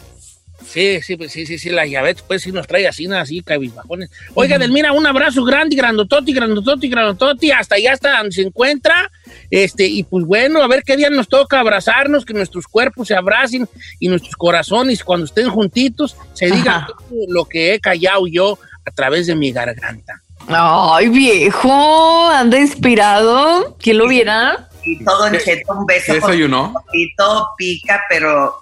Sí, 0.65 0.99
sí, 1.01 1.15
pues 1.15 1.31
sí, 1.31 1.45
sí, 1.45 1.59
sí, 1.59 1.69
la 1.69 1.83
diabetes 1.83 2.23
pues 2.27 2.41
sí 2.41 2.51
nos 2.51 2.65
trae 2.65 2.87
así, 2.87 3.05
así, 3.07 3.41
cabizbajones. 3.41 4.09
Oiga, 4.33 4.57
Delmira, 4.57 4.93
un 4.93 5.05
abrazo 5.05 5.43
grande, 5.43 5.75
grandototi, 5.75 6.33
grandototi, 6.33 6.89
grandototi, 6.89 7.51
hasta 7.51 7.75
allá 7.75 7.93
hasta 7.93 8.17
donde 8.17 8.31
se 8.31 8.41
encuentra. 8.41 9.11
Este, 9.51 9.85
y 9.85 10.03
pues 10.03 10.25
bueno, 10.25 10.63
a 10.63 10.67
ver 10.67 10.83
qué 10.83 10.97
día 10.97 11.09
nos 11.09 11.27
toca 11.27 11.59
abrazarnos, 11.59 12.25
que 12.25 12.33
nuestros 12.33 12.67
cuerpos 12.67 13.07
se 13.09 13.15
abracen 13.15 13.67
y 13.99 14.07
nuestros 14.07 14.35
corazones 14.35 15.03
cuando 15.03 15.25
estén 15.25 15.49
juntitos 15.49 16.17
se 16.33 16.47
digan 16.47 16.85
lo 17.27 17.45
que 17.45 17.73
he 17.73 17.79
callado 17.79 18.25
yo 18.27 18.57
a 18.85 18.91
través 18.91 19.27
de 19.27 19.35
mi 19.35 19.51
garganta. 19.51 20.21
Ay, 20.47 21.09
viejo, 21.09 22.29
anda 22.29 22.59
inspirado. 22.59 23.75
¿Quién 23.79 23.97
lo 23.97 24.07
viera? 24.07 24.69
Y 24.83 25.03
todo 25.03 25.27
en 25.27 25.39
cheto, 25.39 25.73
un 25.73 25.85
beso. 25.85 26.13
¿Desayunó? 26.13 26.73
Y 26.93 27.15
todo 27.15 27.49
pica, 27.57 28.03
pero 28.09 28.55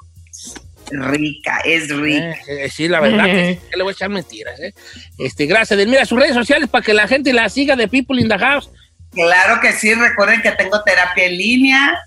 rica, 0.91 1.60
es 1.65 1.89
rica. 1.89 2.36
Eh, 2.48 2.69
sí, 2.69 2.88
la 2.88 3.02
verdad 3.02 3.26
que, 3.26 3.60
le 3.76 3.84
voy 3.84 3.91
a 3.91 3.93
echar 3.93 4.10
mentiras. 4.10 4.60
¿eh? 4.60 4.74
Este, 5.17 5.46
gracias. 5.46 5.86
Mira 5.88 6.06
sus 6.06 6.19
redes 6.19 6.34
sociales 6.34 6.69
para 6.69 6.84
que 6.84 6.93
la 6.93 7.08
gente 7.08 7.34
la 7.34 7.50
siga 7.50 7.76
de 7.76 7.88
People 7.88 8.22
in 8.22 8.30
the 8.30 8.38
House. 8.38 8.69
Claro 9.12 9.60
que 9.62 9.74
sí, 9.74 9.93
recuerden 9.93 10.41
que 10.41 10.52
tengo 10.52 10.82
terapia 10.84 11.26
en 11.26 11.38
línea. 11.38 12.00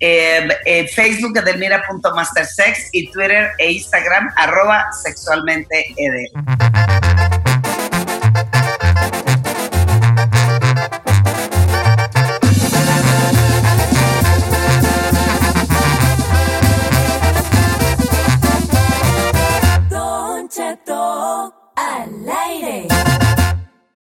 Eh, 0.00 0.48
eh, 0.64 0.88
Facebook 0.88 1.36
edelmira.mastersex 1.36 2.90
y 2.92 3.10
Twitter 3.10 3.50
e 3.58 3.72
Instagram 3.72 4.30
arroba 4.36 4.86
sexualmente 4.92 5.86
edel. 5.96 7.47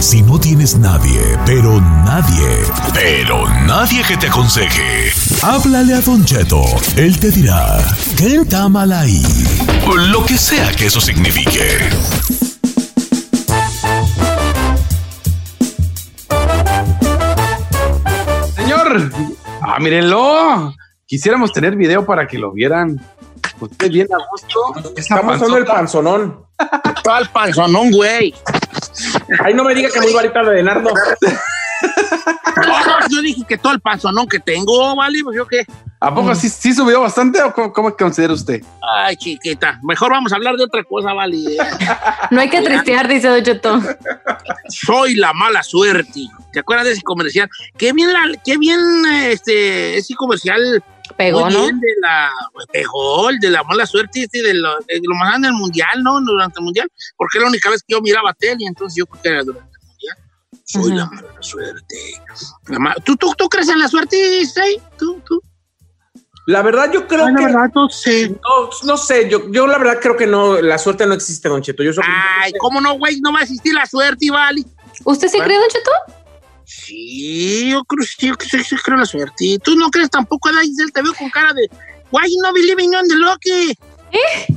Si 0.00 0.22
no 0.22 0.38
tienes 0.38 0.76
nadie, 0.76 1.20
pero 1.46 1.80
nadie, 1.80 2.48
pero 2.92 3.48
nadie 3.66 4.02
que 4.06 4.16
te 4.16 4.28
aconseje, 4.28 5.10
háblale 5.42 5.94
a 5.94 6.00
Don 6.00 6.24
Cheto. 6.24 6.62
Él 6.96 7.18
te 7.18 7.30
dirá, 7.30 7.78
¿qué 8.16 8.36
está 8.36 8.68
mal 8.68 8.92
ahí? 8.92 9.22
Lo 10.10 10.24
que 10.24 10.36
sea 10.36 10.70
que 10.72 10.86
eso 10.86 11.00
signifique. 11.00 11.78
Señor, 18.54 19.10
ah, 19.62 19.78
mírenlo. 19.80 20.74
Quisiéramos 21.06 21.52
tener 21.52 21.74
video 21.74 22.04
para 22.04 22.26
que 22.26 22.38
lo 22.38 22.52
vieran. 22.52 23.00
Usted 23.58 23.90
bien 23.90 24.08
a 24.12 24.18
gusto. 24.30 24.92
Estamos 24.96 25.38
solo 25.38 25.56
el 25.56 25.64
panzonón. 25.64 26.44
¿Cuál 27.02 27.30
panzonón, 27.30 27.90
güey? 27.90 28.34
Ay, 29.44 29.54
no 29.54 29.64
me 29.64 29.74
diga 29.74 29.88
que 29.92 30.00
muy 30.00 30.12
varita 30.12 30.42
de 30.42 30.54
Leonardo. 30.54 30.90
No, 32.56 33.08
yo 33.08 33.20
dije 33.20 33.42
que 33.46 33.58
todo 33.58 33.72
el 33.74 33.80
panzonón 33.80 34.26
que 34.26 34.40
tengo, 34.40 34.96
¿vale? 34.96 35.18
Pues 35.22 35.36
yo 35.36 35.46
qué. 35.46 35.64
¿A 36.00 36.14
poco 36.14 36.34
sí, 36.34 36.48
sí 36.48 36.74
subió 36.74 37.00
bastante 37.00 37.42
o 37.42 37.52
cómo, 37.52 37.72
cómo 37.72 37.96
considera 37.96 38.32
usted? 38.32 38.62
Ay, 38.82 39.16
chiquita. 39.16 39.78
Mejor 39.82 40.10
vamos 40.10 40.32
a 40.32 40.36
hablar 40.36 40.56
de 40.56 40.64
otra 40.64 40.84
cosa, 40.84 41.12
¿vale? 41.12 41.38
No 42.30 42.40
hay 42.40 42.48
que 42.48 42.60
tristear, 42.62 43.08
dice 43.08 43.28
Don. 43.62 43.86
Soy 44.68 45.14
la 45.14 45.32
mala 45.32 45.62
suerte. 45.62 46.20
¿Te 46.52 46.60
acuerdas 46.60 46.86
de 46.86 46.92
ese 46.92 47.02
comercial? 47.02 47.48
Qué 47.76 47.92
bien, 47.92 48.12
la, 48.12 48.22
qué 48.44 48.56
bien 48.58 48.80
este, 49.24 49.96
ese 49.96 50.14
comercial. 50.14 50.82
Pegó, 51.16 51.44
muy 51.44 51.52
¿no? 51.54 51.62
bien 51.62 51.80
de 51.80 51.88
la, 52.00 52.30
pegó, 52.72 53.30
el 53.30 53.38
de 53.38 53.50
la 53.50 53.62
mala 53.64 53.86
suerte, 53.86 54.22
este, 54.24 54.42
de 54.42 54.54
lo, 54.54 54.76
de 54.80 55.00
lo 55.02 55.14
más 55.14 55.28
grande 55.30 55.48
del 55.48 55.56
mundial, 55.56 56.02
¿no? 56.02 56.20
Durante 56.20 56.58
el 56.60 56.64
mundial. 56.64 56.88
Porque 57.16 57.38
era 57.38 57.44
la 57.44 57.50
única 57.50 57.70
vez 57.70 57.82
que 57.86 57.92
yo 57.94 58.00
miraba 58.00 58.32
tele, 58.34 58.64
entonces 58.66 58.96
yo 58.96 59.06
creo 59.06 59.22
que 59.22 59.28
era 59.28 59.42
durante 59.44 59.76
el 59.80 59.86
mundial. 59.88 60.16
Soy 60.64 60.92
la 60.92 61.06
mala 61.06 61.28
suerte. 61.40 61.96
La 62.68 62.78
ma- 62.78 62.94
¿Tú, 63.04 63.16
tú, 63.16 63.32
¿Tú 63.36 63.48
crees 63.48 63.68
en 63.68 63.78
la 63.78 63.88
suerte, 63.88 64.44
Stray? 64.44 64.80
¿Tú, 64.98 65.20
tú? 65.26 65.40
La 66.48 66.62
verdad, 66.62 66.90
yo 66.92 67.06
creo 67.08 67.26
Ay, 67.26 67.32
la 67.32 67.38
que. 67.40 67.44
verdad, 67.46 67.70
no 67.74 67.88
sé. 67.88 68.28
No, 68.30 68.70
no 68.84 68.96
sé, 68.96 69.28
yo, 69.28 69.50
yo 69.50 69.66
la 69.66 69.78
verdad 69.78 69.98
creo 70.00 70.16
que 70.16 70.26
no, 70.28 70.60
la 70.60 70.78
suerte 70.78 71.04
no 71.06 71.14
existe, 71.14 71.48
Don 71.48 71.60
Cheto. 71.62 71.82
Yo 71.82 71.92
soy- 71.92 72.04
Ay, 72.06 72.52
¿cómo 72.60 72.80
no, 72.80 72.96
güey? 72.98 73.20
No 73.20 73.32
va 73.32 73.40
a 73.40 73.42
existir 73.42 73.74
la 73.74 73.84
suerte, 73.86 74.30
¿vale? 74.30 74.62
¿Usted 75.04 75.28
sí 75.28 75.38
Bueno. 75.38 75.46
cree, 75.48 75.58
Don 75.58 75.68
Cheto? 75.68 75.90
Sí, 76.66 77.70
yo 77.70 77.84
creo, 77.84 78.04
sí, 78.04 78.26
yo 78.26 78.34
sí, 78.40 78.58
sí 78.64 78.76
creo 78.84 78.96
en 78.96 79.00
la 79.00 79.06
suerte. 79.06 79.56
¿Tú 79.62 79.76
no 79.76 79.88
crees 79.88 80.10
tampoco, 80.10 80.48
Ada 80.48 80.60
Giselle? 80.62 80.90
Te 80.92 81.00
veo 81.00 81.14
con 81.14 81.30
cara 81.30 81.52
de 81.52 81.68
Why 82.10 82.22
you 82.28 82.42
not 82.42 82.54
believing 82.54 82.92
in 82.92 83.08
the 83.08 83.14
lucky? 83.16 83.70
¿Eh? 84.12 84.54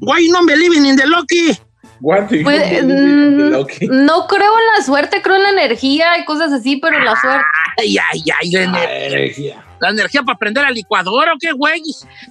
Why 0.00 0.26
you 0.26 0.32
not 0.32 0.46
believing 0.46 0.86
in 0.86 0.96
the 0.96 1.06
lucky? 1.06 1.58
What 2.00 2.28
do 2.28 2.36
you 2.36 2.42
Pues, 2.42 2.58
believe 2.58 2.78
in 2.80 2.88
mm, 2.88 3.36
the 3.38 3.58
lucky? 3.58 3.86
no 3.86 4.26
creo 4.26 4.50
en 4.58 4.66
la 4.78 4.84
suerte, 4.84 5.22
creo 5.22 5.36
en 5.36 5.42
la 5.42 5.50
energía 5.50 6.18
y 6.18 6.24
cosas 6.24 6.52
así, 6.52 6.78
pero 6.78 6.98
la 7.00 7.14
suerte. 7.20 7.44
Ay, 7.78 7.96
ay, 7.98 8.24
ay, 8.40 8.50
la 8.50 9.06
energía. 9.06 9.64
¿La 9.82 9.90
energía 9.90 10.22
para 10.22 10.38
prender 10.38 10.62
la 10.62 10.70
licuadora 10.70 11.32
o 11.32 11.36
qué, 11.40 11.50
güey? 11.50 11.82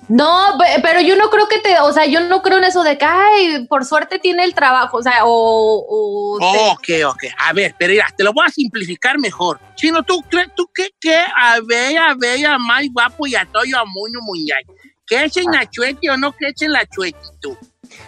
No, 0.07 0.55
pe- 0.57 0.81
pero 0.81 1.01
yo 1.01 1.17
no 1.17 1.29
creo 1.29 1.49
que 1.49 1.59
te, 1.59 1.77
o 1.81 1.91
sea, 1.91 2.05
yo 2.05 2.21
no 2.21 2.41
creo 2.41 2.59
en 2.59 2.63
eso 2.63 2.81
de 2.81 2.97
que, 2.97 3.03
ay, 3.03 3.67
por 3.67 3.83
suerte 3.83 4.19
tiene 4.19 4.45
el 4.45 4.53
trabajo, 4.55 4.97
o 4.97 5.03
sea, 5.03 5.25
o... 5.25 5.85
o 5.89 6.71
Ok, 6.71 6.87
ok. 7.05 7.23
A 7.37 7.51
ver, 7.51 7.75
pero 7.77 7.91
mira, 7.91 8.07
te 8.15 8.23
lo 8.23 8.31
voy 8.31 8.45
a 8.47 8.49
simplificar 8.49 9.19
mejor. 9.19 9.59
Chino, 9.75 10.01
¿tú 10.01 10.21
crees 10.29 10.47
tú 10.55 10.65
qué? 10.73 10.91
qué? 11.01 11.17
A 11.35 11.59
ver, 11.67 11.97
a 11.97 12.15
ver, 12.15 12.45
a 12.45 12.57
más 12.57 12.83
guapo 12.91 13.27
y 13.27 13.35
a 13.35 13.45
toyo 13.45 13.77
a 13.77 13.83
muño 13.83 14.19
muñay. 14.21 14.63
¿Que 15.05 15.25
echen 15.25 15.43
la 15.51 15.69
chuete 15.69 16.09
o 16.09 16.15
no 16.15 16.31
que 16.31 16.47
echen 16.47 16.71
la 16.71 16.85
chuete 16.85 17.19
tú? 17.41 17.57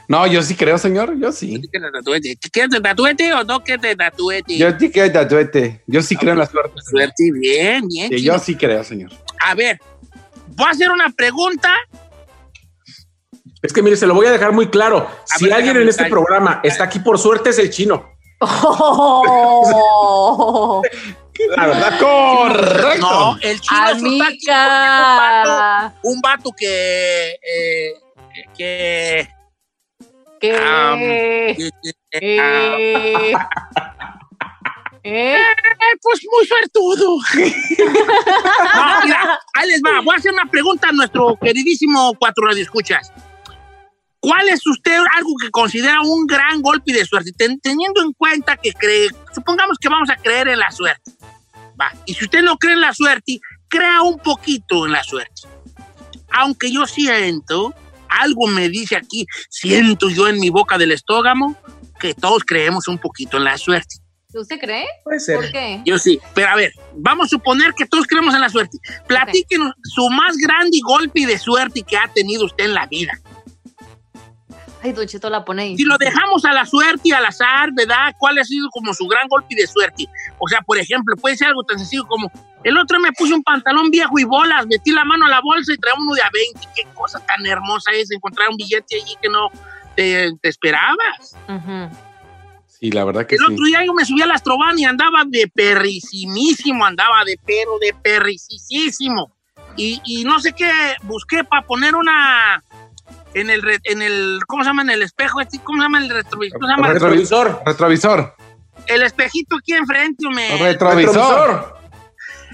No, 0.07 0.25
yo 0.25 0.41
sí 0.41 0.55
creo, 0.55 0.77
señor. 0.77 1.19
Yo 1.19 1.33
sí. 1.33 1.59
¿Que 1.69 1.79
te 1.79 1.91
tatuete? 1.91 2.37
¿Quieres 2.49 2.71
te 2.71 2.79
tatuete 2.79 3.33
o 3.33 3.43
no 3.43 3.61
que 3.61 3.77
te 3.77 3.93
tatuete? 3.97 4.57
Yo 4.57 4.69
sí 4.79 4.89
creo 4.89 5.05
en 5.05 5.13
la 5.13 5.27
suerte. 5.27 5.83
Yo 5.87 6.01
sí 6.01 6.15
creo 6.15 6.31
en 6.33 6.39
la 6.39 6.45
suerte. 6.45 6.79
Suerte, 6.89 7.23
bien, 7.33 7.85
bien. 7.89 8.09
Yo 8.11 8.39
sí 8.39 8.55
creo, 8.55 8.81
señor. 8.85 9.11
A 9.45 9.55
ver, 9.55 9.79
voy 10.47 10.67
a 10.67 10.71
hacer 10.71 10.91
una 10.91 11.09
pregunta. 11.09 11.73
Es 13.61 13.71
que 13.71 13.81
mire, 13.81 13.95
se 13.95 14.07
lo 14.07 14.13
voy 14.13 14.25
a 14.25 14.31
dejar 14.31 14.51
muy 14.51 14.67
claro. 14.69 15.07
si 15.25 15.45
ver, 15.45 15.53
alguien 15.53 15.77
en 15.77 15.87
este 15.87 16.05
programa 16.05 16.59
está 16.63 16.83
aquí 16.85 16.99
por 16.99 17.17
suerte 17.17 17.51
es 17.51 17.59
el 17.59 17.69
chino. 17.69 18.09
La 21.57 21.67
verdad, 21.67 21.99
correcto. 21.99 22.99
No, 22.99 23.37
el 23.41 23.59
chino 23.59 23.89
es 23.89 24.01
un 24.01 24.21
es 24.21 24.37
vato, 24.47 25.95
un 26.03 26.21
vato 26.21 26.51
que. 26.55 27.31
eh, 27.31 27.93
que. 28.55 29.27
Que- 30.39 31.71
que- 31.81 31.93
Eh, 32.15 33.33
¿Eh? 35.03 35.35
Eh, 35.35 35.97
pues 36.01 36.21
muy 36.31 36.45
suertudo. 36.47 37.17
mira, 39.03 39.39
ahí 39.53 39.69
les 39.69 39.81
va. 39.81 40.01
Voy 40.01 40.15
a 40.15 40.17
hacer 40.17 40.31
una 40.33 40.45
pregunta 40.49 40.89
a 40.89 40.91
nuestro 40.91 41.37
queridísimo 41.41 42.13
Cuatro 42.17 42.47
Radioescuchas. 42.47 43.11
¿Cuál 44.19 44.47
es 44.47 44.65
usted 44.65 44.97
algo 45.17 45.31
que 45.41 45.51
considera 45.51 46.01
un 46.01 46.25
gran 46.25 46.61
golpe 46.61 46.93
de 46.93 47.03
suerte? 47.05 47.31
Ten- 47.37 47.59
teniendo 47.59 48.01
en 48.01 48.13
cuenta 48.13 48.55
que 48.55 48.71
cree, 48.71 49.09
supongamos 49.35 49.77
que 49.77 49.89
vamos 49.89 50.09
a 50.09 50.15
creer 50.15 50.47
en 50.47 50.59
la 50.59 50.71
suerte. 50.71 51.11
Va. 51.79 51.91
Y 52.05 52.13
si 52.13 52.23
usted 52.23 52.41
no 52.41 52.55
cree 52.57 52.73
en 52.73 52.81
la 52.81 52.93
suerte, 52.93 53.39
crea 53.67 54.01
un 54.01 54.17
poquito 54.19 54.85
en 54.85 54.93
la 54.93 55.03
suerte. 55.03 55.41
Aunque 56.31 56.71
yo 56.71 56.85
siento, 56.87 57.73
algo 58.07 58.47
me 58.47 58.69
dice 58.69 58.95
aquí, 58.95 59.25
siento 59.49 60.09
yo 60.09 60.29
en 60.29 60.39
mi 60.39 60.49
boca 60.49 60.77
del 60.77 60.93
estómago, 60.93 61.57
que 61.99 62.13
todos 62.13 62.43
creemos 62.45 62.87
un 62.87 62.97
poquito 62.99 63.35
en 63.37 63.43
la 63.43 63.57
suerte. 63.57 63.95
¿Usted 64.39 64.59
cree? 64.59 64.85
Puede 65.03 65.19
ser. 65.19 65.35
¿Por 65.35 65.51
qué? 65.51 65.81
Yo 65.85 65.97
sí, 65.97 66.19
pero 66.33 66.49
a 66.49 66.55
ver, 66.55 66.73
vamos 66.95 67.27
a 67.27 67.29
suponer 67.29 67.73
que 67.73 67.85
todos 67.85 68.07
creemos 68.07 68.33
en 68.33 68.41
la 68.41 68.49
suerte. 68.49 68.77
Platíquenos 69.07 69.73
su 69.83 70.09
más 70.09 70.35
grande 70.37 70.79
golpe 70.83 71.25
de 71.25 71.37
suerte 71.37 71.83
que 71.83 71.97
ha 71.97 72.07
tenido 72.13 72.45
usted 72.45 72.65
en 72.65 72.73
la 72.73 72.87
vida. 72.87 73.13
Ay, 74.83 74.91
Don 74.91 75.07
Cheto 75.07 75.29
la 75.29 75.45
pone 75.45 75.61
ahí. 75.63 75.77
Si 75.77 75.83
lo 75.83 75.97
dejamos 75.97 76.43
a 76.43 76.51
la 76.51 76.65
suerte 76.65 77.01
y 77.05 77.11
al 77.13 77.25
azar, 77.25 77.69
¿verdad? 77.73 78.13
¿Cuál 78.19 78.37
ha 78.37 78.43
sido 78.43 78.67
como 78.69 78.93
su 78.93 79.07
gran 79.07 79.29
golpe 79.29 79.55
de 79.55 79.65
suerte? 79.65 80.07
O 80.39 80.47
sea, 80.49 80.61
por 80.61 80.77
ejemplo, 80.77 81.15
puede 81.15 81.37
ser 81.37 81.47
algo 81.47 81.63
tan 81.63 81.79
sencillo 81.79 82.05
como 82.05 82.29
el 82.63 82.77
otro 82.77 82.99
me 82.99 83.11
puse 83.13 83.33
un 83.33 83.43
pantalón 83.43 83.91
viejo 83.91 84.17
y 84.19 84.23
bolas, 84.23 84.65
metí 84.67 84.91
la 84.91 85.05
mano 85.05 85.25
a 85.25 85.29
la 85.29 85.41
bolsa 85.41 85.73
y 85.73 85.77
traía 85.77 85.95
uno 85.99 86.13
de 86.13 86.21
a 86.21 86.29
20. 86.33 86.67
Qué 86.75 86.83
cosa 86.93 87.19
tan 87.25 87.45
hermosa 87.45 87.91
es 87.91 88.11
encontrar 88.11 88.49
un 88.49 88.57
billete 88.57 88.95
allí 89.01 89.15
que 89.21 89.29
no 89.29 89.49
te, 89.95 90.31
te 90.41 90.49
esperabas. 90.49 91.35
Sí, 92.83 92.91
la 92.91 93.05
verdad 93.05 93.25
que 93.25 93.35
El 93.35 93.39
sí. 93.47 93.53
otro 93.53 93.63
día 93.65 93.85
yo 93.85 93.93
me 93.93 94.03
subí 94.03 94.21
al 94.23 94.31
Astroban 94.31 94.77
y 94.77 94.83
andaba 94.83 95.23
de 95.25 95.47
perrisimísimo, 95.47 96.85
andaba 96.85 97.23
de 97.23 97.39
pero 97.45 97.79
de 97.79 97.93
perricisísimo. 98.03 99.33
Y, 99.77 100.01
y 100.03 100.25
no 100.25 100.37
sé 100.41 100.51
qué, 100.51 100.69
busqué 101.03 101.45
para 101.45 101.61
poner 101.65 101.95
una 101.95 102.61
en 103.33 103.49
el, 103.49 103.61
re- 103.61 103.79
en 103.85 104.01
el, 104.01 104.41
¿cómo 104.47 104.63
se 104.63 104.69
llama? 104.69 104.81
En 104.81 104.89
el 104.89 105.01
espejo, 105.01 105.39
este, 105.39 105.59
¿cómo 105.63 105.77
se 105.77 105.83
llama 105.83 105.99
el 105.99 106.09
retrovisor? 106.09 106.59
¿Cómo 106.59 106.67
se 106.67 106.75
llama? 106.75 106.87
Retrovisor. 106.93 107.61
Retrovisor. 107.65 108.35
El 108.87 109.01
espejito 109.03 109.55
aquí 109.55 109.71
enfrente, 109.73 110.27
me. 110.27 110.57
Retrovisor. 110.57 111.77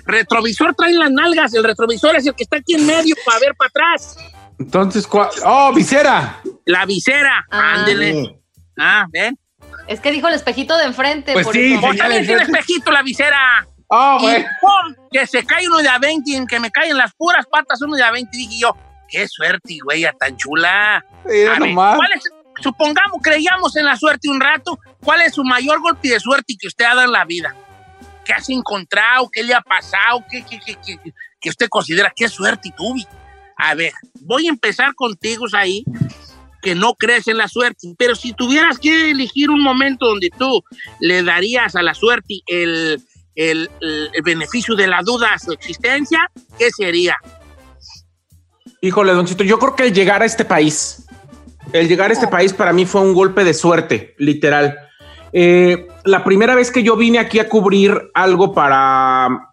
Retrovisor 0.06 0.76
trae 0.76 0.94
las 0.94 1.10
nalgas, 1.10 1.56
el 1.56 1.63
retrovisor 1.63 2.15
es 2.18 2.28
el 2.28 2.36
que 2.36 2.44
está 2.44 2.58
aquí 2.58 2.76
en 2.76 2.86
medio 2.86 3.15
para 3.26 3.39
ver 3.39 3.56
para 3.56 3.70
atrás. 3.70 4.15
Entonces, 4.60 5.08
¿cuál? 5.08 5.30
¡Oh, 5.44 5.74
visera! 5.74 6.39
La 6.65 6.86
visera, 6.86 7.48
Ah. 7.50 7.74
ándele. 7.80 8.39
Ah, 8.78 9.08
ven. 9.12 9.36
Es 9.89 9.99
que 9.99 10.12
dijo 10.12 10.28
el 10.28 10.36
espejito 10.36 10.78
de 10.78 10.86
enfrente. 10.86 11.34
Pues 11.34 11.45
por 11.45 11.54
sí, 11.56 11.73
eso. 11.73 11.82
Pues 11.82 11.97
también 11.97 12.25
tiene 12.25 12.43
espejito 12.43 12.91
la 12.91 13.02
visera. 13.02 13.67
¡Oh, 13.88 14.17
Y 14.19 14.23
güey! 14.23 14.45
¡pum! 14.62 14.95
que 15.12 15.25
se 15.25 15.43
cae 15.43 15.67
uno 15.67 15.80
de 15.80 15.89
a 15.89 15.97
20, 15.97 16.36
en 16.36 16.45
que 16.47 16.60
me 16.60 16.69
caen 16.69 16.95
las 16.95 17.13
puras 17.15 17.45
patas 17.47 17.82
uno 17.82 17.95
de 17.97 18.04
a 18.04 18.12
20. 18.12 18.30
Dije 18.38 18.60
yo, 18.62 18.78
qué 19.08 19.28
suerte, 19.28 19.78
güey, 19.84 20.06
tan 20.19 20.38
chula. 20.38 21.04
Mira 21.25 21.56
A 21.56 21.60
ver, 21.60 21.69
nomás. 21.69 21.95
¿cuál 21.95 22.12
es- 22.13 22.23
supongamos, 22.62 23.19
creíamos 23.23 23.75
en 23.78 23.86
la 23.86 23.95
suerte 23.97 24.30
un 24.30 24.39
rato, 24.39 24.78
¿cuál 25.04 25.21
es 25.23 25.34
su 25.34 25.43
mayor 25.43 25.82
golpe 25.82 26.10
de 26.10 26.19
suerte 26.19 26.56
que 26.60 26.67
usted 26.67 26.86
ha 26.86 26.89
dado 26.89 27.04
en 27.06 27.12
la 27.12 27.25
vida? 27.25 27.56
¿Qué 28.25 28.34
has 28.34 28.47
encontrado? 28.49 29.28
¿Qué 29.32 29.41
le 29.41 29.54
ha 29.56 29.62
pasado? 29.62 30.23
¿Qué, 30.30 30.43
qué, 30.47 30.60
qué, 30.63 30.75
qué- 30.86 31.13
que 31.41 31.49
usted 31.49 31.67
considera 31.67 32.13
qué 32.15 32.28
suerte 32.30 32.71
tuve? 32.78 33.02
A 33.58 33.73
ver, 33.73 33.91
voy 34.21 34.45
a 34.45 34.49
empezar 34.52 34.93
contigo 34.93 35.45
ahí, 35.54 35.84
que 36.62 36.76
no 36.76 36.93
crees 36.95 37.28
en 37.28 37.38
la 37.38 37.48
suerte, 37.48 37.93
pero 37.98 38.15
si 38.15 38.34
tuvieras 38.34 38.80
que 38.80 39.12
elegir 39.12 39.50
un 39.50 39.62
momento 39.62 40.08
donde 40.08 40.30
tú 40.38 40.63
le 41.00 41.24
darías 41.24 41.76
a 41.76 41.82
la 41.82 41.93
suerte 41.93 42.41
el, 42.48 43.02
el- 43.36 43.69
beneficio 44.24 44.76
de 44.76 44.88
la 44.88 45.02
duda 45.02 45.34
a 45.34 45.39
su 45.39 45.52
existencia, 45.52 46.19
¿qué 46.58 46.69
sería? 46.72 47.15
Híjole, 48.82 49.13
Don 49.13 49.26
Chito, 49.26 49.43
yo 49.43 49.60
creo 49.60 49.76
que 49.76 49.84
el 49.84 49.93
llegar 49.93 50.22
a 50.22 50.26
este 50.26 50.45
país, 50.45 51.06
el 51.74 51.88
llegar 51.88 52.10
a 52.10 52.13
este 52.13 52.28
país 52.28 52.54
para 52.54 52.74
mí 52.74 52.86
fue 52.86 53.02
un 53.02 53.13
golpe 53.13 53.43
de 53.43 53.54
suerte, 53.54 54.15
literal. 54.17 54.78
Eh, 55.32 55.88
la 56.06 56.24
primera 56.24 56.56
vez 56.56 56.72
que 56.72 56.82
yo 56.82 56.95
vine 56.95 57.19
aquí 57.19 57.39
a 57.39 57.50
cubrir 57.50 58.10
algo 58.13 58.54
para, 58.54 59.49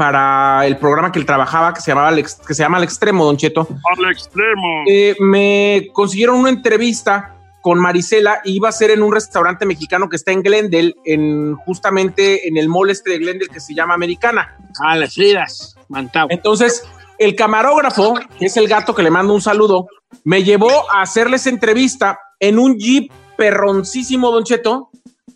para 0.00 0.66
el 0.66 0.78
programa 0.78 1.12
que 1.12 1.18
él 1.18 1.26
trabajaba, 1.26 1.74
que 1.74 1.82
se, 1.82 1.90
llamaba 1.90 2.16
que 2.16 2.54
se 2.54 2.62
llama 2.62 2.78
Al 2.78 2.84
Extremo, 2.84 3.26
Don 3.26 3.36
Cheto, 3.36 3.68
Al 3.68 4.10
extremo. 4.10 4.84
eh, 4.86 5.14
me 5.20 5.88
consiguieron 5.92 6.36
una 6.36 6.48
entrevista 6.48 7.36
con 7.60 7.78
Marisela 7.78 8.40
y 8.42 8.56
iba 8.56 8.70
a 8.70 8.72
ser 8.72 8.92
en 8.92 9.02
un 9.02 9.12
restaurante 9.12 9.66
mexicano 9.66 10.08
que 10.08 10.16
está 10.16 10.32
en 10.32 10.42
Glendale, 10.42 10.94
en, 11.04 11.54
justamente 11.66 12.48
en 12.48 12.56
el 12.56 12.70
mall 12.70 12.88
este 12.88 13.10
de 13.10 13.18
Glendale 13.18 13.50
que 13.52 13.60
se 13.60 13.74
llama 13.74 13.92
Americana. 13.92 14.56
A 14.82 14.96
las 14.96 15.12
Fridas, 15.12 15.76
Mantau. 15.90 16.28
Entonces, 16.30 16.82
el 17.18 17.36
camarógrafo, 17.36 18.14
que 18.38 18.46
es 18.46 18.56
el 18.56 18.68
gato 18.68 18.94
que 18.94 19.02
le 19.02 19.10
mando 19.10 19.34
un 19.34 19.42
saludo, 19.42 19.86
me 20.24 20.42
llevó 20.42 20.90
a 20.94 21.02
hacerles 21.02 21.46
entrevista 21.46 22.18
en 22.38 22.58
un 22.58 22.78
jeep 22.78 23.12
perroncísimo, 23.36 24.30
Don 24.30 24.44
Cheto, 24.44 24.88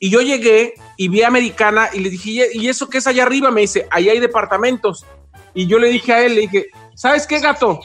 y 0.04 0.10
yo 0.10 0.20
llegué 0.20 0.74
y 0.96 1.08
vi 1.08 1.22
a 1.22 1.28
Americana 1.28 1.88
y 1.92 2.00
le 2.00 2.10
dije, 2.10 2.30
"¿Y- 2.54 2.62
¿y 2.64 2.68
eso 2.68 2.88
qué 2.90 2.98
es 2.98 3.06
allá 3.06 3.22
arriba? 3.22 3.50
Me 3.50 3.62
dice, 3.62 3.86
ahí 3.90 4.08
hay 4.08 4.20
departamentos. 4.20 5.04
Y 5.54 5.66
yo 5.66 5.78
le 5.78 5.88
dije 5.88 6.12
a 6.12 6.24
él, 6.24 6.34
le 6.34 6.40
dije, 6.42 6.66
¿sabes 6.94 7.26
qué, 7.26 7.38
gato? 7.40 7.80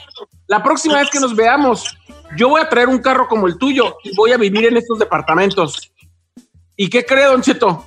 La 0.46 0.62
próxima 0.62 0.98
vez 0.98 1.08
que 1.10 1.20
nos 1.20 1.34
veamos, 1.34 1.96
yo 2.36 2.48
voy 2.48 2.60
a 2.60 2.68
traer 2.68 2.88
un 2.88 2.98
carro 2.98 3.26
como 3.28 3.46
el 3.46 3.56
tuyo 3.58 3.96
y 4.04 4.14
voy 4.16 4.32
a 4.32 4.36
vivir 4.36 4.66
en 4.66 4.76
estos 4.76 4.98
departamentos. 4.98 5.92
¿Y 6.76 6.88
qué 6.90 7.04
cree, 7.06 7.24
Don 7.26 7.40
Cheto? 7.42 7.84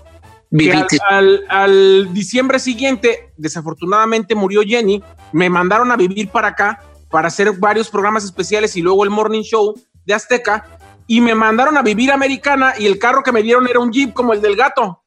Que 0.58 0.72
al, 0.72 0.78
Viviste. 0.78 0.98
al- 1.10 1.44
al 1.50 2.14
diciembre 2.14 2.60
siguiente, 2.60 3.34
desafortunadamente 3.38 4.36
murió 4.36 4.62
Jenny, 4.66 5.04
me 5.32 5.50
mandaron 5.50 5.92
a 5.92 5.96
vivir 5.98 6.30
para 6.30 6.50
acá 6.50 6.82
para 7.12 7.28
hacer 7.28 7.52
varios 7.54 7.90
programas 7.90 8.24
especiales 8.24 8.76
y 8.78 8.82
luego 8.82 9.04
el 9.04 9.10
Morning 9.10 9.42
Show 9.44 9.74
de 10.06 10.14
Azteca 10.14 10.66
y 11.08 11.22
me 11.22 11.36
mandaron 11.36 11.78
a 11.78 11.82
vivir 11.82 12.12
a 12.12 12.16
Americana 12.16 12.74
y 12.78 12.86
el 12.86 13.00
carro 13.00 13.24
que 13.24 13.32
me 13.32 13.42
dieron 13.44 13.68
era 13.68 13.80
un 13.80 13.92
Jeep 13.92 14.14
como 14.14 14.34
el 14.34 14.42
del 14.42 14.56
gato. 14.56 15.04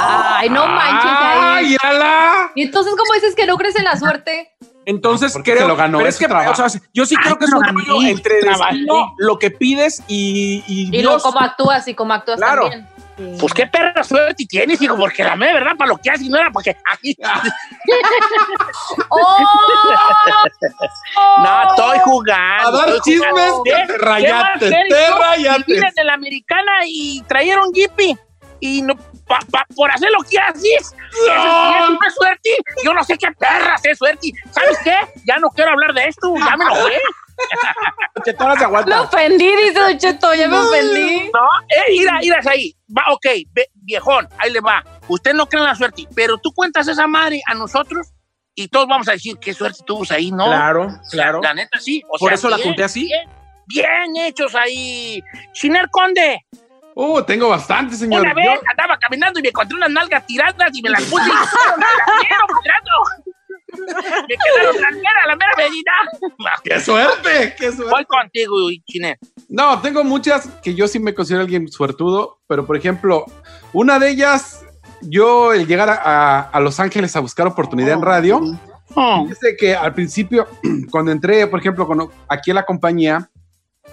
Ay, 0.00 0.48
no 0.50 0.66
manches. 0.66 1.10
¡Ay, 1.14 1.76
ala! 1.82 2.50
Y 2.54 2.62
entonces, 2.62 2.92
¿cómo 2.96 3.12
dices 3.14 3.34
que 3.34 3.46
no 3.46 3.56
crees 3.56 3.76
en 3.76 3.84
la 3.84 3.96
suerte? 3.96 4.52
Entonces 4.84 5.32
¿Por 5.32 5.42
qué 5.42 5.52
creo 5.52 5.64
se 5.64 5.68
lo 5.68 5.76
ganó? 5.76 5.98
pero 5.98 6.08
Es 6.08 6.16
que 6.16 6.26
o 6.26 6.54
sea, 6.54 6.68
yo 6.94 7.06
sí 7.06 7.16
Ay, 7.18 7.24
creo 7.24 7.38
que 7.38 7.44
es 7.46 7.52
un 7.52 7.62
rollo 7.64 8.02
entre 8.02 8.40
destino, 8.40 9.14
lo 9.18 9.36
que 9.38 9.50
pides 9.50 10.02
y, 10.06 10.62
y 10.68 10.96
Y 10.96 11.02
lo 11.02 11.10
Dios. 11.10 11.22
como 11.24 11.40
actúas 11.40 11.88
y 11.88 11.94
como 11.94 12.12
actúas 12.12 12.36
Claro. 12.38 12.62
también. 12.62 12.88
Pues 13.40 13.54
qué 13.54 13.66
perra 13.66 14.04
suerte 14.04 14.44
tienes, 14.46 14.80
hijo, 14.82 14.94
porque 14.96 15.24
la 15.24 15.36
mera 15.36 15.54
verdad 15.54 15.76
para 15.76 15.88
lo 15.88 15.96
que 15.96 16.10
haces 16.10 16.28
no 16.28 16.36
era 16.38 16.50
porque 16.50 16.76
aquí. 16.90 17.16
¡Oh! 19.08 19.36
No, 21.42 21.70
estoy 21.70 21.98
jugando. 22.04 22.68
A 22.68 22.86
dar 22.86 23.00
chismes, 23.02 23.30
jugando. 23.30 23.62
que 23.64 23.70
¿Qué- 23.70 23.86
te 24.58 24.68
quieres 24.68 24.90
te. 24.90 25.74
Viven 25.74 25.94
de 25.94 26.04
la 26.04 26.14
americana 26.14 26.72
y 26.86 27.22
trajeron 27.26 27.72
Jeepy. 27.72 28.18
Y 28.60 28.80
no, 28.82 28.96
pa- 29.26 29.40
pa- 29.50 29.66
por 29.74 29.90
hacer 29.90 30.10
lo 30.10 30.18
que 30.28 30.38
haces, 30.38 30.62
eso 30.64 30.94
sí 31.22 31.28
es 31.82 31.88
una 31.90 32.10
suerte. 32.10 32.50
Yo 32.84 32.94
no 32.94 33.04
sé 33.04 33.18
qué 33.18 33.28
perras 33.38 33.84
es 33.84 33.98
suerte. 33.98 34.32
¿Sabes 34.50 34.78
qué? 34.82 34.96
Ya 35.26 35.36
no 35.36 35.48
quiero 35.50 35.72
hablar 35.72 35.92
de 35.92 36.06
esto. 36.08 36.34
Ya 36.38 36.56
me 36.56 36.64
lo 36.64 36.74
las 37.36 38.86
Me 38.86 38.94
ofendí, 38.96 39.56
dice 39.56 39.72
Don 39.80 39.98
Cheto, 39.98 40.34
ya 40.34 40.48
me 40.48 40.58
ofendí. 40.58 41.30
No, 41.32 41.40
eh, 41.68 41.82
mira, 41.90 42.18
mira 42.20 42.40
ahí. 42.50 42.74
Va, 42.96 43.04
ok, 43.12 43.26
ve- 43.52 43.70
viejón, 43.74 44.28
ahí 44.38 44.50
le 44.52 44.60
va. 44.60 44.84
Usted 45.08 45.34
no 45.34 45.46
cree 45.46 45.60
en 45.62 45.68
la 45.68 45.74
suerte, 45.74 46.04
pero 46.14 46.38
tú 46.38 46.52
cuentas 46.54 46.88
esa 46.88 47.06
madre 47.06 47.40
a 47.46 47.54
nosotros 47.54 48.08
y 48.54 48.68
todos 48.68 48.86
vamos 48.88 49.08
a 49.08 49.12
decir 49.12 49.36
qué 49.40 49.52
suerte 49.54 49.80
tuvo 49.86 50.04
ahí, 50.10 50.30
¿no? 50.30 50.46
Claro, 50.46 50.88
claro. 51.10 51.40
La 51.42 51.54
neta 51.54 51.78
sí. 51.78 52.02
O 52.08 52.18
Por 52.18 52.30
sea, 52.30 52.34
eso 52.36 52.48
la 52.48 52.58
conté 52.58 52.84
así. 52.84 53.04
Bien, 53.04 53.28
bien 53.66 54.16
hechos 54.26 54.54
ahí. 54.54 55.22
Chiner 55.52 55.88
Conde, 55.90 56.44
Uh, 56.98 57.20
tengo 57.22 57.50
bastante, 57.50 57.94
señor. 57.94 58.22
una 58.22 58.30
Yo- 58.30 58.36
vez 58.52 58.60
andaba 58.70 58.98
caminando 58.98 59.38
y 59.38 59.42
me 59.42 59.48
encontré 59.50 59.76
unas 59.76 59.90
nalgas 59.90 60.26
tiradas 60.26 60.70
y 60.72 60.80
me 60.80 60.88
las 60.88 61.02
puse 61.02 61.24
y 61.24 61.28
me 61.28 61.34
las 61.34 61.50
quiero. 62.20 62.46
Me 63.78 64.36
quedaron 64.36 64.76
tranqueras, 64.76 65.26
la 65.26 65.36
mera 65.36 65.52
medida. 65.56 65.92
¡Qué 66.64 66.80
suerte! 66.80 67.54
¡Qué 67.58 67.72
suerte! 67.72 67.90
Voy 67.90 68.04
contigo, 68.04 68.56
Chiner. 68.86 69.18
No, 69.48 69.80
tengo 69.80 70.02
muchas 70.04 70.46
que 70.62 70.74
yo 70.74 70.88
sí 70.88 70.98
me 70.98 71.14
considero 71.14 71.42
alguien 71.42 71.68
suertudo, 71.68 72.40
pero 72.46 72.66
por 72.66 72.76
ejemplo, 72.76 73.24
una 73.72 73.98
de 73.98 74.10
ellas, 74.10 74.64
yo 75.02 75.52
el 75.52 75.66
llegar 75.66 75.88
a, 75.90 75.94
a- 76.02 76.40
a 76.40 76.60
Los 76.60 76.80
Ángeles 76.80 77.14
a 77.16 77.20
buscar 77.20 77.46
oportunidad 77.46 77.92
en 77.94 78.02
radio, 78.02 78.40
Oh. 78.98 79.24
Fíjese 79.24 79.56
que 79.58 79.74
al 79.74 79.92
principio, 79.92 80.46
cuando 80.90 81.10
entré, 81.10 81.46
por 81.48 81.58
ejemplo, 81.60 81.86
con- 81.86 82.08
aquí 82.28 82.52
a 82.52 82.54
la 82.54 82.64
compañía, 82.64 83.28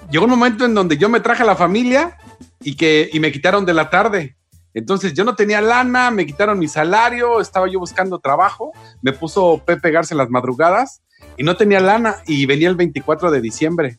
llegó 0.09 0.25
un 0.25 0.29
momento 0.31 0.63
en 0.65 0.73
donde 0.75 0.97
yo 0.97 1.09
me 1.09 1.19
traje 1.19 1.43
a 1.43 1.45
la 1.47 1.55
familia 1.57 2.15
y 2.61 2.75
que 2.77 3.09
y 3.11 3.19
me 3.19 3.31
quitaron 3.31 3.65
de 3.65 3.73
la 3.73 3.89
tarde. 3.89 4.37
Entonces 4.73 5.13
yo 5.13 5.23
no 5.23 5.35
tenía 5.35 5.61
lana, 5.61 6.11
me 6.11 6.25
quitaron 6.25 6.59
mi 6.59 6.67
salario, 6.67 7.39
estaba 7.41 7.67
yo 7.67 7.79
buscando 7.79 8.19
trabajo, 8.19 8.71
me 9.01 9.13
puso 9.13 9.61
Pepe 9.65 9.91
Garza 9.91 10.13
en 10.13 10.17
las 10.17 10.29
madrugadas 10.29 11.01
y 11.37 11.43
no 11.43 11.55
tenía 11.57 11.79
lana 11.79 12.17
y 12.25 12.45
venía 12.45 12.69
el 12.69 12.75
24 12.75 13.31
de 13.31 13.41
diciembre. 13.41 13.97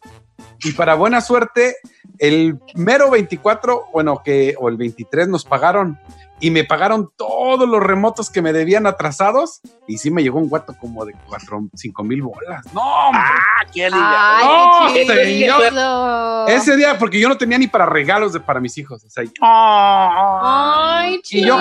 Y 0.62 0.72
para 0.72 0.94
buena 0.94 1.20
suerte, 1.20 1.76
el 2.18 2.58
mero 2.74 3.10
24, 3.10 3.86
bueno, 3.92 4.22
que, 4.24 4.54
o 4.58 4.68
el 4.68 4.76
23 4.76 5.28
nos 5.28 5.44
pagaron 5.44 5.98
y 6.40 6.50
me 6.50 6.64
pagaron 6.64 7.10
todos 7.16 7.68
los 7.68 7.80
remotos 7.82 8.28
que 8.28 8.42
me 8.42 8.52
debían 8.52 8.86
atrasados 8.86 9.60
y 9.86 9.98
sí 9.98 10.10
me 10.10 10.22
llegó 10.22 10.38
un 10.38 10.48
guato 10.48 10.74
como 10.78 11.04
de 11.04 11.14
4, 11.28 11.68
5 11.74 12.04
mil 12.04 12.22
bolas. 12.22 12.64
No, 12.74 12.82
hombre. 12.82 13.22
Ah, 13.24 13.64
qué 13.72 13.88
Ay, 13.90 14.44
No, 14.44 14.92
qué 14.92 15.06
señor. 15.06 15.62
chido. 15.70 16.46
Ese 16.48 16.76
día, 16.76 16.98
porque 16.98 17.20
yo 17.20 17.28
no 17.28 17.38
tenía 17.38 17.56
ni 17.56 17.66
para 17.68 17.86
regalos 17.86 18.32
de, 18.32 18.40
para 18.40 18.60
mis 18.60 18.76
hijos. 18.78 19.04
o 19.04 19.10
sea, 19.10 19.24
Ay, 19.40 21.20
y 21.30 21.46
yo. 21.46 21.56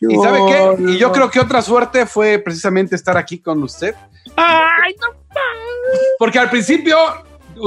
¿y 0.00 0.16
sabe 0.22 0.40
qué? 0.46 0.92
Y 0.92 0.98
yo 0.98 1.12
creo 1.12 1.30
que 1.30 1.40
otra 1.40 1.60
suerte 1.60 2.06
fue 2.06 2.38
precisamente 2.38 2.94
estar 2.94 3.16
aquí 3.16 3.38
con 3.40 3.62
usted. 3.62 3.94
Ay, 4.36 4.94
no. 5.00 5.20
Porque 6.18 6.38
al 6.38 6.48
principio, 6.48 6.96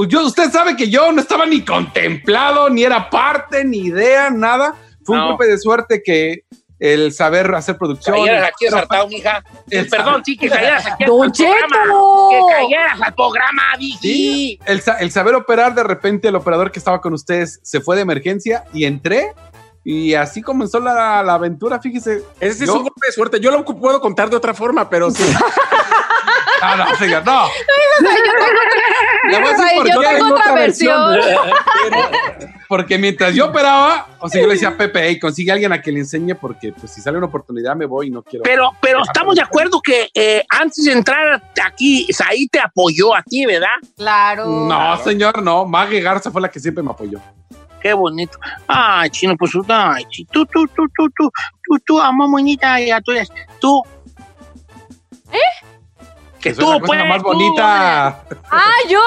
yo, 0.04 0.26
usted 0.26 0.50
sabe 0.50 0.76
que 0.76 0.88
yo 0.90 1.10
no 1.12 1.20
estaba 1.20 1.46
ni 1.46 1.64
contemplado, 1.64 2.68
ni 2.70 2.82
era 2.84 3.08
parte, 3.10 3.64
ni 3.64 3.78
idea, 3.78 4.30
nada. 4.30 4.74
Fue 5.04 5.16
un 5.16 5.22
No. 5.22 5.28
golpe 5.28 5.46
de 5.46 5.58
suerte 5.58 6.02
que 6.04 6.40
el 6.78 7.12
saber 7.12 7.54
hacer 7.54 7.78
producción. 7.78 8.16
Cayeras 8.16 8.50
aquí 8.52 8.66
ensartado, 8.66 9.08
mija. 9.08 9.42
El- 9.70 9.88
Perdón, 9.88 10.22
sí, 10.24 10.36
que 10.36 10.48
cayeras 10.50 10.84
aquí 10.86 11.04
Don 11.06 11.22
al 11.22 11.32
programa. 11.32 11.76
Cheto. 11.84 12.28
Que 12.30 12.54
cayeras 12.54 13.00
al 13.00 13.14
programa, 13.14 13.62
dije. 13.78 13.98
Sí, 14.02 14.60
el, 14.66 14.82
el 15.00 15.10
saber 15.10 15.34
operar, 15.36 15.74
de 15.74 15.82
repente 15.84 16.28
el 16.28 16.36
operador 16.36 16.70
que 16.70 16.78
estaba 16.78 17.00
con 17.00 17.14
ustedes 17.14 17.60
se 17.62 17.80
fue 17.80 17.96
de 17.96 18.02
emergencia 18.02 18.64
y 18.74 18.84
entré. 18.84 19.32
Y 19.88 20.14
así 20.14 20.42
comenzó 20.42 20.80
la, 20.80 21.22
la 21.22 21.34
aventura, 21.34 21.80
fíjese. 21.80 22.22
Ese 22.40 22.64
es 22.64 22.66
Yo- 22.66 22.74
un 22.74 22.82
golpe 22.82 23.06
de 23.06 23.12
suerte. 23.12 23.40
Yo 23.40 23.50
lo 23.52 23.64
puedo 23.64 24.00
contar 24.00 24.28
de 24.28 24.36
otra 24.36 24.52
forma, 24.52 24.90
pero 24.90 25.10
sí. 25.10 25.22
Ah, 26.62 26.76
no, 26.76 26.96
señor, 26.96 27.24
no. 27.24 27.46
Le 29.30 29.38
voy 29.40 29.46
a 29.46 29.50
decir 29.50 29.64
Ay, 29.68 29.76
por 29.76 29.88
yo 29.88 30.00
tengo 30.00 30.34
otra 30.34 30.54
versión. 30.54 31.18
Porque 32.68 32.98
mientras 32.98 33.34
yo 33.34 33.46
operaba, 33.46 34.08
o 34.18 34.28
sea, 34.28 34.40
yo 34.40 34.48
le 34.48 34.54
decía 34.54 34.68
a 34.68 34.76
Pepe, 34.76 35.06
hey, 35.06 35.20
consigue 35.20 35.50
a 35.50 35.54
alguien 35.54 35.72
a 35.72 35.80
que 35.80 35.92
le 35.92 36.00
enseñe, 36.00 36.34
porque 36.34 36.72
pues 36.72 36.92
si 36.92 37.00
sale 37.00 37.16
una 37.16 37.28
oportunidad 37.28 37.76
me 37.76 37.86
voy 37.86 38.08
y 38.08 38.10
no 38.10 38.22
quiero. 38.22 38.42
Pero, 38.42 38.72
pero 38.80 39.02
estamos 39.02 39.36
de 39.36 39.42
acuerdo 39.42 39.80
que 39.80 40.10
eh, 40.14 40.44
antes 40.48 40.84
de 40.84 40.92
entrar 40.92 41.42
aquí, 41.64 42.06
Saí 42.12 42.48
te 42.48 42.58
apoyó 42.58 43.14
a 43.14 43.22
ti, 43.22 43.46
¿verdad? 43.46 43.68
Claro. 43.96 44.46
No, 44.46 44.96
señor, 44.98 45.42
no. 45.42 45.64
Maggie 45.64 46.00
Garza 46.00 46.30
fue 46.30 46.40
la 46.40 46.48
que 46.48 46.58
siempre 46.58 46.82
me 46.82 46.90
apoyó. 46.90 47.20
Qué 47.80 47.92
bonito. 47.92 48.38
Ay, 48.66 49.10
chino, 49.10 49.36
pues 49.36 49.52
ay, 49.68 50.04
tú, 50.32 50.44
tú, 50.46 50.66
tú, 50.66 50.88
tú, 50.88 51.08
tú, 51.16 51.30
tú, 51.62 51.78
tú, 51.84 52.00
amor, 52.00 52.28
moñita, 52.28 52.80
ya 52.80 53.00
tú 53.00 53.12
eres, 53.12 53.30
tú. 53.60 53.82
Que 56.48 56.54
tú, 56.54 56.66
persona 56.78 56.80
pues, 56.86 57.08
más 57.08 57.18
tú, 57.18 57.24
bonita. 57.24 58.06
Ah, 58.50 58.72
yo. 58.88 59.00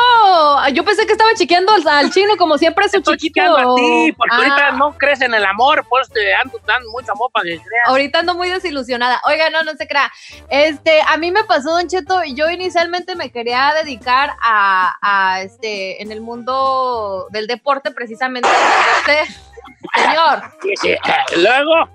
Yo 0.74 0.84
pensé 0.84 1.06
que 1.06 1.14
estaba 1.14 1.30
chiqueando 1.36 1.72
al, 1.74 1.88
al 1.88 2.12
chino 2.12 2.36
como 2.38 2.58
siempre 2.58 2.86
es 2.86 2.92
su 2.92 2.98
Estoy 2.98 3.18
chiquito. 3.18 3.46
chiqueando 3.46 3.74
a 3.74 3.76
ti, 3.76 4.12
porque 4.14 4.34
Ah, 4.36 4.38
ahorita 4.38 4.72
no 4.72 4.98
crees 4.98 5.22
en 5.22 5.34
el 5.34 5.46
amor, 5.46 5.86
pues 5.90 6.10
te 6.10 6.34
ando 6.36 6.60
dando 6.66 6.90
mucho 6.92 7.12
amor 7.12 7.32
para 7.32 7.44
que 7.44 7.58
creas. 7.58 7.88
Ahorita 7.88 8.20
ando 8.20 8.36
muy 8.36 8.50
desilusionada. 8.50 9.22
Oiga, 9.26 9.50
no, 9.50 9.64
no 9.64 9.72
se 9.74 9.88
crea. 9.88 10.12
Este, 10.50 11.02
a 11.08 11.18
mí 11.18 11.32
me 11.32 11.44
pasó, 11.46 11.72
Don 11.72 11.88
Cheto, 11.88 12.24
yo 12.26 12.50
inicialmente 12.50 13.16
me 13.16 13.32
quería 13.32 13.74
dedicar 13.82 14.36
a, 14.42 14.96
a, 15.02 15.42
este, 15.42 16.02
en 16.04 16.12
el 16.12 16.22
mundo 16.22 17.28
del 17.32 17.48
deporte, 17.48 17.92
precisamente. 17.92 18.50
Señor, 19.96 20.44
Sí, 20.62 20.74
sí. 20.82 20.96
Luego, 21.38 21.90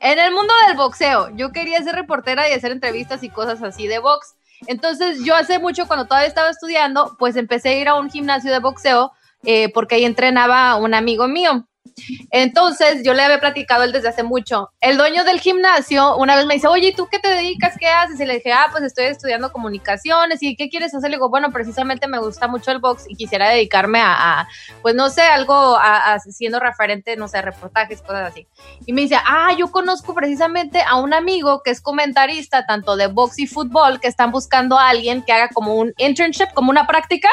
en 0.00 0.18
el 0.18 0.32
mundo 0.32 0.52
del 0.66 0.76
boxeo, 0.76 1.30
yo 1.34 1.50
quería 1.52 1.82
ser 1.82 1.94
reportera 1.94 2.48
y 2.48 2.52
hacer 2.52 2.72
entrevistas 2.72 3.22
y 3.22 3.30
cosas 3.30 3.62
así 3.62 3.86
de 3.86 3.98
box. 3.98 4.34
Entonces, 4.66 5.24
yo 5.24 5.34
hace 5.34 5.58
mucho, 5.58 5.86
cuando 5.86 6.06
todavía 6.06 6.28
estaba 6.28 6.50
estudiando, 6.50 7.16
pues 7.18 7.36
empecé 7.36 7.70
a 7.70 7.78
ir 7.78 7.88
a 7.88 7.94
un 7.94 8.10
gimnasio 8.10 8.52
de 8.52 8.58
boxeo 8.58 9.12
eh, 9.44 9.72
porque 9.72 9.96
ahí 9.96 10.04
entrenaba 10.04 10.76
un 10.76 10.94
amigo 10.94 11.26
mío. 11.28 11.66
Entonces, 12.30 13.02
yo 13.04 13.14
le 13.14 13.22
había 13.22 13.40
platicado 13.40 13.82
él 13.84 13.92
desde 13.92 14.08
hace 14.08 14.22
mucho. 14.22 14.70
El 14.80 14.96
dueño 14.96 15.24
del 15.24 15.40
gimnasio 15.40 16.16
una 16.16 16.36
vez 16.36 16.46
me 16.46 16.54
dice, 16.54 16.68
oye, 16.68 16.88
¿y 16.88 16.94
tú 16.94 17.08
qué 17.10 17.18
te 17.18 17.28
dedicas? 17.28 17.74
¿Qué 17.78 17.88
haces? 17.88 18.20
Y 18.20 18.26
le 18.26 18.34
dije, 18.34 18.52
ah, 18.52 18.66
pues 18.70 18.84
estoy 18.84 19.06
estudiando 19.06 19.52
comunicaciones. 19.52 20.42
¿Y 20.42 20.56
qué 20.56 20.68
quieres 20.68 20.94
hacer? 20.94 21.10
Le 21.10 21.16
digo, 21.16 21.28
bueno, 21.28 21.50
precisamente 21.52 22.06
me 22.06 22.18
gusta 22.18 22.48
mucho 22.48 22.70
el 22.70 22.78
box 22.78 23.04
y 23.08 23.16
quisiera 23.16 23.48
dedicarme 23.48 24.00
a, 24.00 24.40
a, 24.40 24.48
pues 24.82 24.94
no 24.94 25.10
sé, 25.10 25.22
algo 25.22 25.76
a- 25.76 26.14
a- 26.14 26.20
siendo 26.20 26.60
referente, 26.60 27.16
no 27.16 27.28
sé, 27.28 27.42
reportajes, 27.42 28.00
cosas 28.02 28.30
así. 28.30 28.46
Y 28.86 28.92
me 28.92 29.02
dice, 29.02 29.16
ah, 29.26 29.50
yo 29.58 29.70
conozco 29.70 30.14
precisamente 30.14 30.82
a 30.86 30.96
un 30.96 31.12
amigo 31.14 31.62
que 31.62 31.70
es 31.70 31.80
comentarista 31.80 32.66
tanto 32.66 32.96
de 32.96 33.06
box 33.08 33.38
y 33.38 33.46
fútbol, 33.46 34.00
que 34.00 34.08
están 34.08 34.30
buscando 34.30 34.78
a 34.78 34.88
alguien 34.88 35.22
que 35.22 35.32
haga 35.32 35.48
como 35.48 35.74
un 35.74 35.92
internship, 35.98 36.48
como 36.54 36.70
una 36.70 36.86
práctica 36.86 37.28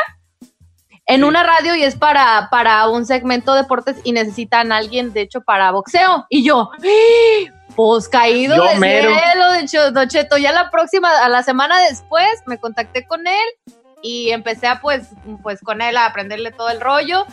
en 1.08 1.24
una 1.24 1.42
radio 1.44 1.74
y 1.76 1.84
es 1.84 1.96
para, 1.96 2.50
para 2.52 2.88
un 2.90 3.06
segmento 3.06 3.54
de 3.54 3.62
deportes 3.62 3.98
y 4.04 4.12
necesitan 4.12 4.72
a 4.72 4.78
alguien, 4.78 5.14
de 5.14 5.22
hecho, 5.22 5.42
para 5.42 5.72
boxeo. 5.72 6.26
Y 6.30 6.46
yo, 6.46 6.70
¡ah! 6.74 7.54
pues 7.76 8.10
caído 8.10 8.56
Yo 8.58 8.64
del 8.66 8.80
mero. 8.80 9.12
cielo, 9.14 9.52
de 9.54 9.60
hecho, 9.62 9.92
Don 9.92 10.08
Cheto. 10.10 10.38
Ya 10.38 10.52
la 10.52 10.70
próxima, 10.70 11.10
a 11.24 11.30
la 11.30 11.44
semana 11.44 11.80
después, 11.82 12.28
me 12.46 12.58
contacté 12.58 13.06
con 13.06 13.26
él 13.26 13.74
y 14.02 14.32
empecé 14.32 14.68
a, 14.68 14.82
pues, 14.82 15.08
pues 15.44 15.62
con 15.62 15.82
él 15.82 15.96
a 15.96 16.08
aprenderle 16.08 16.52
todo 16.52 16.70
el 16.70 16.82
rollo. 16.82 17.26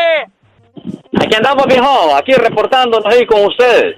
Aquí 1.21 1.35
andamos, 1.35 1.66
viejo, 1.66 2.14
aquí 2.16 2.33
reportándonos 2.33 3.07
ahí 3.12 3.25
con 3.27 3.45
ustedes. 3.45 3.97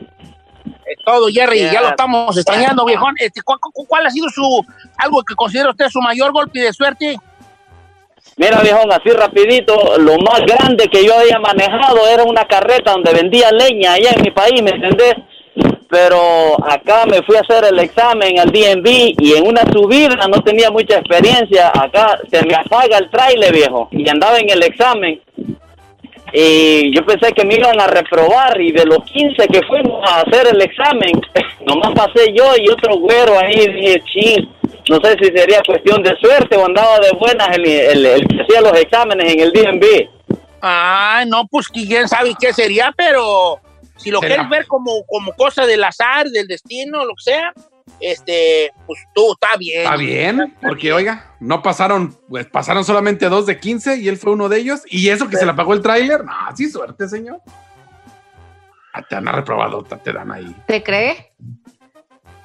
Es 0.86 0.98
todo, 1.04 1.28
Jerry, 1.28 1.58
Yeah. 1.60 1.72
ya 1.72 1.80
lo 1.82 1.88
estamos 1.88 2.36
extrañando, 2.36 2.84
viejón. 2.84 3.14
Este, 3.18 3.40
¿cuál, 3.42 3.58
cuál- 3.88 4.06
ha 4.06 4.10
sido 4.10 4.28
su, 4.28 4.64
algo 4.98 5.22
que 5.22 5.34
considera 5.34 5.70
usted 5.70 5.86
su 5.88 6.00
mayor 6.00 6.32
golpe 6.32 6.60
de 6.60 6.72
suerte? 6.72 7.16
Mira, 8.36 8.60
viejón, 8.60 8.90
así 8.92 9.10
rapidito, 9.10 9.96
lo 9.98 10.16
más 10.18 10.40
grande 10.40 10.88
que 10.88 11.04
yo 11.04 11.16
había 11.16 11.38
manejado 11.38 12.06
era 12.08 12.24
una 12.24 12.44
carreta 12.46 12.92
donde 12.92 13.12
vendía 13.12 13.50
leña 13.52 13.92
allá 13.92 14.10
en 14.14 14.22
mi 14.22 14.30
país, 14.30 14.60
¿me 14.62 14.70
entendés? 14.70 15.14
Pero 15.88 16.56
acá 16.68 17.06
me 17.06 17.22
fui 17.22 17.36
a 17.36 17.40
hacer 17.40 17.64
el 17.64 17.78
examen 17.78 18.40
al 18.40 18.50
DMV 18.50 19.14
y 19.18 19.34
en 19.36 19.46
una 19.46 19.62
subida 19.72 20.26
no 20.28 20.42
tenía 20.42 20.70
mucha 20.70 20.98
experiencia. 20.98 21.68
Acá 21.72 22.18
se 22.28 22.44
me 22.44 22.54
apaga 22.54 22.98
el 22.98 23.08
trailer, 23.10 23.52
viejo, 23.52 23.88
y 23.92 24.08
andaba 24.08 24.38
en 24.38 24.50
el 24.50 24.62
examen. 24.64 25.20
Y 26.36 26.92
yo 26.92 27.06
pensé 27.06 27.32
que 27.32 27.44
me 27.44 27.54
iban 27.54 27.80
a 27.80 27.86
reprobar 27.86 28.60
y 28.60 28.72
de 28.72 28.84
los 28.86 29.04
15 29.04 29.46
que 29.46 29.60
fuimos 29.68 30.02
a 30.10 30.22
hacer 30.22 30.48
el 30.52 30.60
examen, 30.60 31.12
nomás 31.64 31.92
pasé 31.94 32.32
yo 32.34 32.44
y 32.58 32.68
otro 32.68 32.96
güero 32.98 33.38
ahí, 33.38 33.54
dije, 33.68 34.02
ching, 34.04 34.48
no 34.90 34.98
sé 35.00 35.16
si 35.20 35.26
sería 35.26 35.62
cuestión 35.64 36.02
de 36.02 36.14
suerte 36.16 36.56
o 36.56 36.66
andaba 36.66 36.98
de 36.98 37.12
buenas 37.12 37.48
el, 37.56 37.64
el- 37.66 38.06
el 38.06 38.26
que 38.26 38.42
hacía 38.42 38.60
los 38.62 38.78
exámenes 38.80 39.32
en 39.32 39.40
el 39.40 39.52
DMV. 39.52 40.08
Ay, 40.60 41.26
no, 41.28 41.46
pues 41.46 41.68
quién 41.68 42.08
sabe 42.08 42.34
qué 42.40 42.52
sería, 42.52 42.92
pero 42.96 43.60
si 43.96 44.10
lo 44.10 44.18
quieres 44.18 44.48
ver 44.48 44.66
como, 44.66 45.04
como 45.06 45.32
cosa 45.34 45.66
del 45.66 45.84
azar, 45.84 46.26
del 46.30 46.48
destino, 46.48 47.04
lo 47.04 47.14
que 47.14 47.22
sea, 47.30 47.52
este, 48.10 48.72
pues 48.86 49.00
tú, 49.14 49.32
está 49.32 49.56
bien. 49.56 49.82
Está 49.82 49.96
bien, 49.96 50.56
porque 50.62 50.92
oiga, 50.92 51.34
no 51.40 51.62
pasaron, 51.62 52.16
pues 52.28 52.46
pasaron 52.46 52.84
solamente 52.84 53.28
dos 53.28 53.46
de 53.46 53.58
15 53.58 53.96
y 53.96 54.08
él 54.08 54.16
fue 54.16 54.32
uno 54.32 54.48
de 54.48 54.58
ellos. 54.58 54.82
Y 54.86 55.08
eso 55.08 55.28
que 55.28 55.36
se 55.36 55.44
le 55.44 55.52
apagó 55.52 55.74
el 55.74 55.82
tráiler, 55.82 56.24
no, 56.24 56.32
sí, 56.56 56.70
suerte, 56.70 57.08
señor. 57.08 57.40
Ah, 58.92 59.02
Te 59.02 59.16
han 59.16 59.26
reprobado, 59.26 59.82
te 59.82 60.12
dan 60.12 60.30
ahí. 60.30 60.54
¿Te 60.66 60.82
cree? 60.82 61.32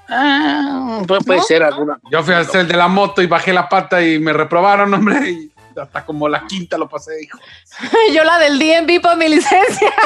Ah, 0.09 1.03
puede, 1.07 1.21
puede 1.21 1.39
¿No? 1.39 1.45
ser 1.45 1.61
alguna. 1.63 1.99
Yo 2.11 2.23
fui 2.23 2.33
a 2.33 2.39
hacer 2.39 2.61
el 2.61 2.67
de 2.67 2.77
la 2.77 2.87
moto 2.87 3.21
y 3.21 3.27
bajé 3.27 3.53
la 3.53 3.69
pata 3.69 4.01
y 4.03 4.17
me 4.17 4.33
reprobaron, 4.33 4.91
hombre. 4.93 5.29
Y 5.29 5.51
hasta 5.79 6.03
como 6.05 6.27
la 6.27 6.45
quinta 6.47 6.77
lo 6.77 6.89
pasé, 6.89 7.21
hijo. 7.21 7.37
Yo 8.15 8.23
la 8.23 8.39
del 8.39 8.57
DMV 8.57 9.01
para 9.01 9.15
mi 9.15 9.29
licencia. 9.29 9.93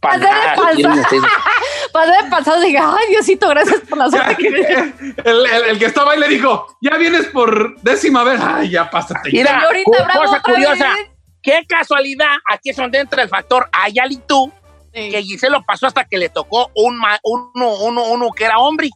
Pasé 0.00 0.18
de 0.18 0.88
usted- 0.88 1.16
Pasé 1.92 2.12
de 2.24 2.30
pasado 2.30 2.62
y 2.62 2.66
dije, 2.66 2.78
ay, 2.82 3.08
Diosito, 3.10 3.48
gracias 3.48 3.80
por 3.88 3.98
la 3.98 4.10
suerte 4.10 4.36
que 4.36 4.50
me 4.50 4.58
diste". 4.58 4.94
El, 5.24 5.46
el- 5.46 5.62
el 5.70 5.78
que 5.78 5.86
estaba 5.86 6.12
ahí 6.12 6.18
le 6.20 6.28
dijo, 6.28 6.66
ya 6.82 6.96
vienes 6.98 7.26
por 7.26 7.80
décima 7.80 8.22
vez. 8.24 8.40
Ay, 8.42 8.70
ya 8.70 8.90
pásate. 8.90 9.30
Mira, 9.32 9.62
Bravo, 9.86 10.20
cosa 10.20 10.42
curiosa. 10.42 10.94
vez. 10.94 11.10
Qué 11.42 11.64
casualidad, 11.66 12.36
aquí 12.52 12.70
es 12.70 12.76
donde 12.76 12.98
entra 12.98 13.22
el 13.22 13.28
factor 13.28 13.68
Ayali 13.72 14.20
tú, 14.26 14.52
que 14.92 15.22
Giselle 15.22 15.52
lo 15.52 15.64
pasó 15.64 15.86
hasta 15.86 16.04
que 16.04 16.18
le 16.18 16.28
tocó 16.28 16.70
un 16.74 17.00
uno, 17.22 17.74
uno, 17.80 18.04
uno 18.04 18.30
que 18.32 18.44
era 18.44 18.58
hombre. 18.58 18.90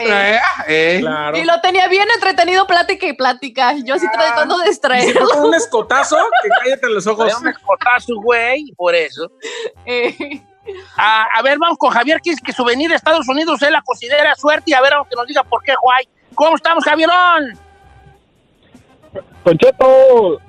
Eh, 0.00 0.38
eh. 0.68 0.96
Claro. 1.00 1.36
Y 1.36 1.44
lo 1.44 1.60
tenía 1.60 1.88
bien 1.88 2.08
entretenido, 2.14 2.66
plática 2.66 3.06
y 3.06 3.12
plática. 3.12 3.74
Yo 3.84 3.94
así 3.94 4.06
tratando 4.12 4.58
de 4.58 4.68
distraerlo. 4.68 5.26
tocó 5.28 5.46
un 5.46 5.54
escotazo 5.54 6.16
que 6.42 6.48
cállate 6.62 6.88
los 6.88 7.06
ojos. 7.06 7.26
Era 7.28 7.38
un 7.38 7.48
escotazo, 7.48 8.14
güey, 8.22 8.72
por 8.76 8.94
eso. 8.94 9.30
Eh, 9.86 10.42
A, 10.96 11.24
a 11.36 11.42
ver, 11.42 11.58
vamos 11.58 11.78
con 11.78 11.90
Javier, 11.90 12.20
que 12.22 12.30
dice 12.30 12.42
que 12.44 12.52
su 12.52 12.64
venida 12.64 12.92
a 12.92 12.96
Estados 12.96 13.26
Unidos 13.28 13.60
él 13.62 13.72
la 13.72 13.82
considera 13.82 14.34
suerte 14.36 14.64
y 14.66 14.74
a 14.74 14.80
ver 14.80 14.92
que 15.08 15.16
nos 15.16 15.26
diga 15.26 15.42
por 15.42 15.62
qué, 15.64 15.74
Juay. 15.74 16.06
¿Cómo 16.34 16.54
estamos, 16.54 16.84
Javierón? 16.84 17.58
Concheto, 19.42 20.40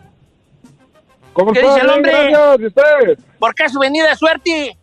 ¿cómo 1.34 1.54
¿Qué 1.54 1.60
está? 1.62 1.74
dice 1.74 1.86
el 1.86 1.90
hombre? 1.90 2.12
Gracias, 2.12 2.60
¿y 2.60 2.66
usted? 2.68 3.20
¿Por 3.40 3.56
qué 3.56 3.70
su 3.70 3.80
venida 3.80 4.12
es 4.12 4.20
suerte? 4.20 4.78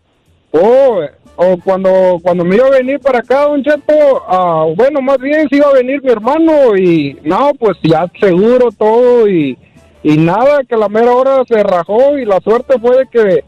Oh, 0.50 1.02
oh, 1.38 1.56
cuando, 1.62 2.18
cuando 2.20 2.44
me 2.44 2.56
iba 2.56 2.66
a 2.66 2.70
venir 2.70 2.98
para 2.98 3.20
acá, 3.20 3.46
Don 3.46 3.62
Cheto, 3.62 4.24
ah, 4.28 4.66
bueno, 4.76 5.00
más 5.00 5.18
bien 5.18 5.48
se 5.48 5.56
iba 5.56 5.68
a 5.68 5.72
venir 5.72 6.02
mi 6.02 6.10
hermano 6.10 6.76
y 6.76 7.16
no, 7.22 7.52
pues 7.54 7.78
ya 7.82 8.10
seguro 8.18 8.70
todo 8.76 9.28
y, 9.28 9.56
y 10.02 10.16
nada, 10.16 10.64
que 10.68 10.76
la 10.76 10.88
mera 10.88 11.12
hora 11.12 11.44
se 11.46 11.62
rajó 11.62 12.18
y 12.18 12.24
la 12.24 12.40
suerte 12.40 12.78
fue 12.80 12.98
de 12.98 13.06
que 13.06 13.44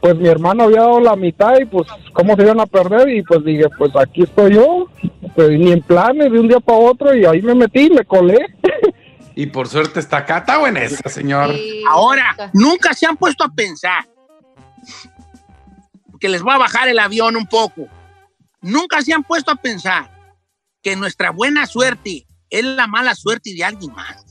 pues 0.00 0.16
mi 0.16 0.28
hermano 0.28 0.64
había 0.64 0.80
dado 0.80 1.00
la 1.00 1.16
mitad 1.16 1.58
y 1.60 1.64
pues 1.64 1.88
cómo 2.12 2.36
se 2.36 2.42
iban 2.42 2.60
a 2.60 2.66
perder 2.66 3.08
y 3.08 3.22
pues 3.22 3.44
dije, 3.44 3.66
pues 3.76 3.90
aquí 3.96 4.22
estoy 4.22 4.54
yo, 4.54 4.86
pues 5.34 5.50
ni 5.50 5.72
en 5.72 5.82
planes 5.82 6.30
de 6.30 6.38
un 6.38 6.48
día 6.48 6.60
para 6.60 6.78
otro 6.78 7.14
y 7.14 7.24
ahí 7.24 7.42
me 7.42 7.54
metí, 7.54 7.90
me 7.90 8.04
colé. 8.04 8.38
Y 9.34 9.46
por 9.46 9.66
suerte 9.66 9.98
está 9.98 10.18
acá. 10.18 10.36
Está 10.38 10.58
buena 10.58 10.82
esa, 10.82 11.08
señor. 11.08 11.48
Ahora, 11.88 12.50
nunca 12.52 12.92
se 12.92 13.06
han 13.06 13.16
puesto 13.16 13.44
a 13.44 13.48
pensar 13.48 14.04
que 16.22 16.28
les 16.28 16.40
voy 16.40 16.54
a 16.54 16.58
bajar 16.58 16.88
el 16.88 17.00
avión 17.00 17.34
un 17.34 17.46
poco. 17.46 17.88
Nunca 18.60 19.02
se 19.02 19.12
han 19.12 19.24
puesto 19.24 19.50
a 19.50 19.56
pensar 19.56 20.08
que 20.80 20.94
nuestra 20.94 21.30
buena 21.30 21.66
suerte 21.66 22.28
es 22.48 22.64
la 22.64 22.86
mala 22.86 23.16
suerte 23.16 23.52
de 23.52 23.64
alguien 23.64 23.92
más. 23.92 24.24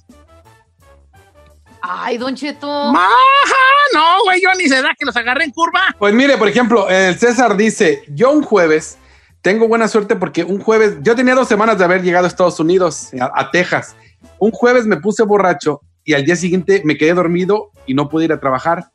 Ay, 1.81 2.17
Don 2.17 2.33
Cheto. 2.33 2.71
Ajá, 2.91 3.55
no, 3.93 4.23
güey, 4.23 4.41
yo 4.41 4.49
ni 4.57 4.69
se 4.69 4.81
da 4.81 4.95
que 4.97 5.03
los 5.03 5.17
agarré 5.17 5.43
en 5.43 5.51
curva. 5.51 5.81
Pues 5.99 6.13
mire, 6.13 6.37
por 6.37 6.47
ejemplo, 6.47 6.87
el 6.87 7.19
César 7.19 7.57
dice, 7.57 8.03
yo 8.07 8.31
un 8.31 8.43
jueves 8.43 8.97
tengo 9.41 9.67
buena 9.67 9.89
suerte 9.89 10.15
porque 10.15 10.45
un 10.45 10.61
jueves, 10.61 10.97
yo 11.01 11.13
tenía 11.13 11.35
dos 11.35 11.49
semanas 11.49 11.77
de 11.77 11.83
haber 11.83 12.03
llegado 12.03 12.23
a 12.23 12.29
Estados 12.29 12.59
Unidos, 12.61 13.09
a, 13.19 13.31
a 13.35 13.51
Texas. 13.51 13.97
Un 14.39 14.51
jueves 14.51 14.85
me 14.85 14.95
puse 14.95 15.23
borracho 15.23 15.81
y 16.05 16.13
al 16.13 16.23
día 16.23 16.37
siguiente 16.37 16.83
me 16.85 16.97
quedé 16.97 17.13
dormido 17.13 17.71
y 17.85 17.95
no 17.95 18.07
pude 18.07 18.25
ir 18.25 18.31
a 18.31 18.39
trabajar. 18.39 18.85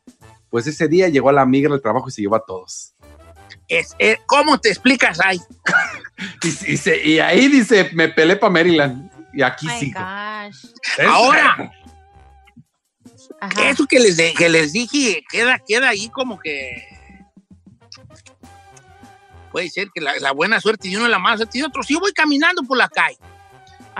Pues 0.51 0.67
ese 0.67 0.89
día 0.89 1.09
llegó 1.09 1.31
la 1.33 1.45
migra 1.47 1.73
del 1.73 1.83
trabajo 1.83 2.09
y 2.09 2.13
se 2.13 2.23
llevó 2.23 2.37
a 2.37 2.45
todos. 2.45 2.95
Es, 3.69 3.97
eh, 3.99 4.19
¿Cómo 4.27 4.59
te 4.59 4.69
explicas 4.69 5.19
ahí? 5.21 5.41
Y, 6.43 6.73
y 6.73 6.77
se- 6.77 7.03
y 7.05 7.19
ahí 7.19 7.49
dice, 7.49 7.91
me 7.95 8.09
pelé 8.09 8.37
para 8.37 8.53
Maryland 8.53 9.11
y 9.33 9.43
aquí 9.43 9.67
My 9.67 9.79
sigo. 9.81 9.99
Ahora, 11.09 11.73
Ajá. 13.41 13.69
eso 13.69 13.87
que 13.87 13.99
les, 13.99 14.17
de- 14.17 14.35
que 14.35 14.49
les 14.49 14.73
dije 14.73 15.23
queda, 15.31 15.59
queda 15.67 15.89
ahí 15.91 16.09
como 16.11 16.39
que... 16.39 16.83
Puede 19.51 19.71
ser 19.71 19.89
que 19.95 20.01
la, 20.01 20.17
la 20.21 20.33
buena 20.33 20.61
suerte 20.61 20.89
de 20.89 20.97
uno 20.97 21.09
la 21.09 21.19
mala 21.19 21.39
suerte 21.39 21.59
de 21.59 21.65
otro. 21.65 21.83
Si 21.83 21.95
yo 21.95 22.01
voy 22.01 22.13
caminando 22.13 22.63
por 22.63 22.77
la 22.77 22.89
calle 22.89 23.19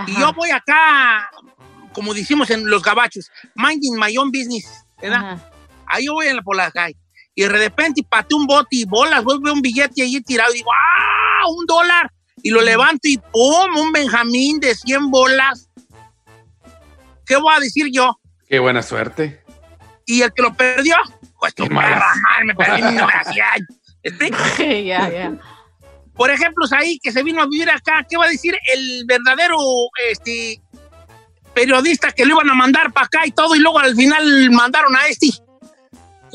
y 0.07 0.19
yo 0.19 0.33
voy 0.35 0.51
acá, 0.51 1.31
como 1.93 2.13
decimos 2.15 2.51
en 2.51 2.69
los 2.69 2.83
gabachos, 2.83 3.31
minding 3.55 3.99
my 3.99 4.17
own 4.19 4.31
business, 4.31 4.85
¿verdad? 5.01 5.39
Ahí 5.87 6.07
yo 6.07 6.15
voy 6.15 6.27
en 6.27 6.37
la, 6.37 6.43
por 6.43 6.57
la 6.57 6.71
calle 6.71 6.97
y 7.37 7.43
de 7.43 7.51
repente 7.51 8.03
pateo 8.03 8.39
un 8.39 8.47
bote 8.47 8.77
y 8.77 8.85
bolas, 8.87 9.23
veo 9.23 9.53
un 9.53 9.61
billete 9.61 10.03
ahí 10.03 10.21
tirado 10.23 10.53
y 10.53 10.57
digo, 10.57 10.71
¡ah! 10.73 11.47
Un 11.49 11.67
dólar. 11.67 12.11
Y 12.43 12.51
lo 12.51 12.63
levanto 12.63 13.09
y 13.09 13.19
¡pum! 13.19 13.77
Un 13.77 13.93
Benjamín 13.93 14.59
de 14.59 14.75
100 14.75 15.11
bolas. 15.11 15.69
¿Qué 17.27 17.37
voy 17.37 17.55
a 17.55 17.61
decir 17.61 17.89
yo? 17.93 18.19
Qué 18.49 18.59
buena 18.59 18.83
suerte. 18.83 19.43
Y 20.07 20.23
el 20.23 20.33
que 20.33 20.43
lo 20.43 20.55
perdió, 20.55 20.97
pues 21.39 21.55
tu 21.55 21.69
perra 21.69 22.07
me 22.43 22.55
perdí 22.55 22.83
mi. 22.83 22.99
¿Explico? 24.03 24.39
Ya, 24.59 25.11
ya. 25.11 25.33
Por 26.15 26.31
ejemplo, 26.31 26.65
ahí 26.71 26.99
que 27.03 27.13
se 27.13 27.23
vino 27.23 27.43
a 27.43 27.47
vivir 27.47 27.69
acá, 27.69 28.07
¿qué 28.09 28.17
va 28.17 28.25
a 28.25 28.31
decir 28.31 28.57
el 28.73 29.05
verdadero 29.05 29.59
este, 30.11 30.63
periodista 31.53 32.13
que 32.13 32.25
lo 32.25 32.37
iban 32.37 32.49
a 32.49 32.55
mandar 32.55 32.93
para 32.93 33.07
acá 33.07 33.27
y 33.27 33.33
todo, 33.33 33.55
y 33.55 33.59
luego 33.59 33.79
al 33.79 33.95
final 33.95 34.51
mandaron 34.53 34.97
a 34.97 35.07
este? 35.09 35.27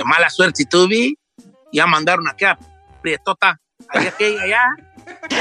Qué 0.02 0.06
mala 0.06 0.32
suerte 0.32 0.66
tuve. 0.66 1.14
Ya 1.72 1.86
mandaron 1.86 2.28
acá, 2.28 2.58
Prietota, 3.04 3.62
allá, 3.88 4.12
que 4.18 4.40
allá. 4.42 4.64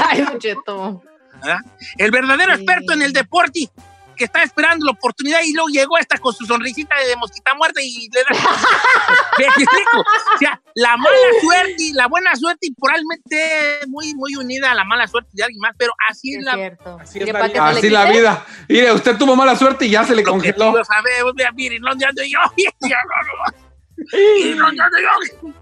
Ay, 0.07 0.21
Don 0.21 0.37
Cheto. 0.37 1.01
¿verdad? 1.33 1.59
El 1.97 2.11
verdadero 2.11 2.53
experto 2.53 2.93
en 2.93 3.01
el 3.01 3.11
deporte 3.11 3.71
que 4.15 4.25
está 4.25 4.43
esperando 4.43 4.85
la 4.85 4.91
oportunidad 4.91 5.39
y 5.43 5.53
luego 5.53 5.69
llegó 5.69 5.97
esta 5.97 6.19
con 6.19 6.31
su 6.31 6.45
sonrisita 6.45 6.95
de 6.95 7.15
mosquita 7.15 7.55
muerta 7.55 7.81
y 7.81 8.07
le 8.13 8.21
da. 8.21 8.39
¿Me 9.39 9.45
explico? 9.45 9.99
O 10.35 10.37
sea, 10.37 10.61
la 10.75 10.95
mala 10.95 11.17
suerte 11.41 11.75
y 11.79 11.93
la 11.93 12.07
buena 12.07 12.35
suerte 12.35 12.67
y 12.67 12.75
probablemente 12.75 13.79
muy, 13.87 14.13
muy 14.13 14.35
unida 14.35 14.73
a 14.73 14.75
la 14.75 14.83
mala 14.83 15.07
suerte 15.07 15.31
de 15.33 15.43
alguien 15.43 15.59
más, 15.59 15.73
pero 15.75 15.91
así 16.07 16.35
es 16.35 16.43
la. 16.43 16.77
Así 17.01 17.17
es 17.17 17.33
la 17.33 17.47
vida. 17.47 17.67
Así 17.67 17.89
la 17.89 18.05
vida. 18.05 18.45
Mire, 18.69 18.91
usted 18.93 19.17
tuvo 19.17 19.35
mala 19.35 19.55
suerte 19.55 19.87
y 19.87 19.89
ya 19.89 20.03
se 20.03 20.13
le 20.13 20.21
congeló. 20.21 20.71
Lo 20.71 20.85
sabemos, 20.85 21.33
mira, 21.35 21.51
miren, 21.51 21.81
¿dónde 21.81 22.05
ando 22.05 22.21
yo? 22.23 22.37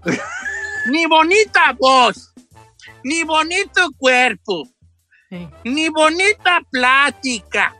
Ni 0.86 1.06
bonita 1.06 1.76
voz, 1.78 2.32
ni 3.04 3.22
bonito 3.24 3.90
cuerpo, 3.98 4.66
ni 5.64 5.88
bonita 5.90 6.60
plática, 6.70 7.74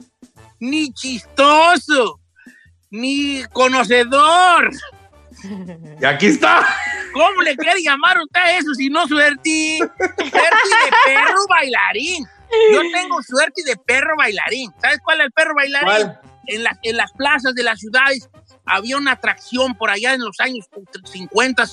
ni 0.61 0.93
chistoso, 0.93 2.21
ni 2.91 3.43
conocedor. 3.53 4.71
Y 6.01 6.05
aquí 6.05 6.27
está. 6.27 6.67
¿Cómo 7.15 7.41
le 7.43 7.57
quiere 7.57 7.81
llamar 7.83 8.19
usted 8.21 8.41
a 8.41 8.59
eso 8.59 8.75
si 8.75 8.89
no 8.91 9.07
suerte? 9.09 9.79
Suerte 9.79 10.31
de 10.31 10.91
perro 11.07 11.47
bailarín. 11.49 12.25
Yo 12.73 12.81
tengo 12.93 13.23
suerte 13.23 13.63
de 13.65 13.77
perro 13.77 14.15
bailarín. 14.19 14.71
¿Sabes 14.81 14.99
cuál 15.03 15.21
es 15.21 15.27
el 15.27 15.33
perro 15.33 15.55
bailarín? 15.55 15.87
¿Cuál? 15.89 16.21
En, 16.47 16.63
las- 16.65 16.79
en 16.83 16.97
las 16.97 17.13
plazas 17.13 17.55
de 17.55 17.63
las 17.63 17.79
ciudades 17.79 18.29
había 18.71 18.97
una 18.97 19.13
atracción 19.13 19.75
por 19.75 19.91
allá 19.91 20.15
en 20.15 20.21
los 20.21 20.39
años 20.39 20.67
50, 21.05 21.65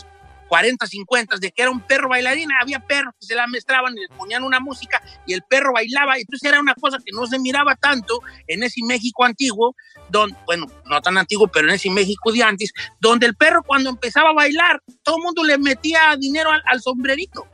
40, 0.47 0.87
50, 0.87 1.37
de 1.37 1.51
que 1.51 1.61
era 1.61 1.71
un 1.71 1.81
perro 1.81 2.09
bailarín. 2.09 2.49
Había 2.59 2.79
perros 2.79 3.13
que 3.19 3.27
se 3.27 3.35
la 3.35 3.45
mestraban 3.47 3.93
y 3.95 4.01
les 4.01 4.09
ponían 4.09 4.43
una 4.43 4.59
música 4.59 5.01
y 5.25 5.33
el 5.33 5.43
perro 5.43 5.73
bailaba. 5.73 6.17
Entonces 6.17 6.49
era 6.49 6.59
una 6.59 6.73
cosa 6.73 6.97
que 6.97 7.11
no 7.13 7.27
se 7.27 7.37
miraba 7.39 7.75
tanto 7.75 8.21
en 8.47 8.63
ese 8.63 8.81
México 8.83 9.23
antiguo, 9.23 9.75
donde, 10.09 10.35
bueno, 10.45 10.65
no 10.85 11.01
tan 11.01 11.17
antiguo, 11.17 11.47
pero 11.47 11.67
en 11.67 11.75
ese 11.75 11.89
México 11.91 12.31
de 12.31 12.43
antes, 12.43 12.73
donde 12.99 13.27
el 13.27 13.35
perro 13.35 13.61
cuando 13.63 13.89
empezaba 13.89 14.29
a 14.29 14.33
bailar, 14.33 14.81
todo 15.03 15.17
el 15.17 15.23
mundo 15.23 15.43
le 15.43 15.57
metía 15.57 16.15
dinero 16.17 16.51
al, 16.51 16.63
al 16.65 16.81
sombrerito. 16.81 17.45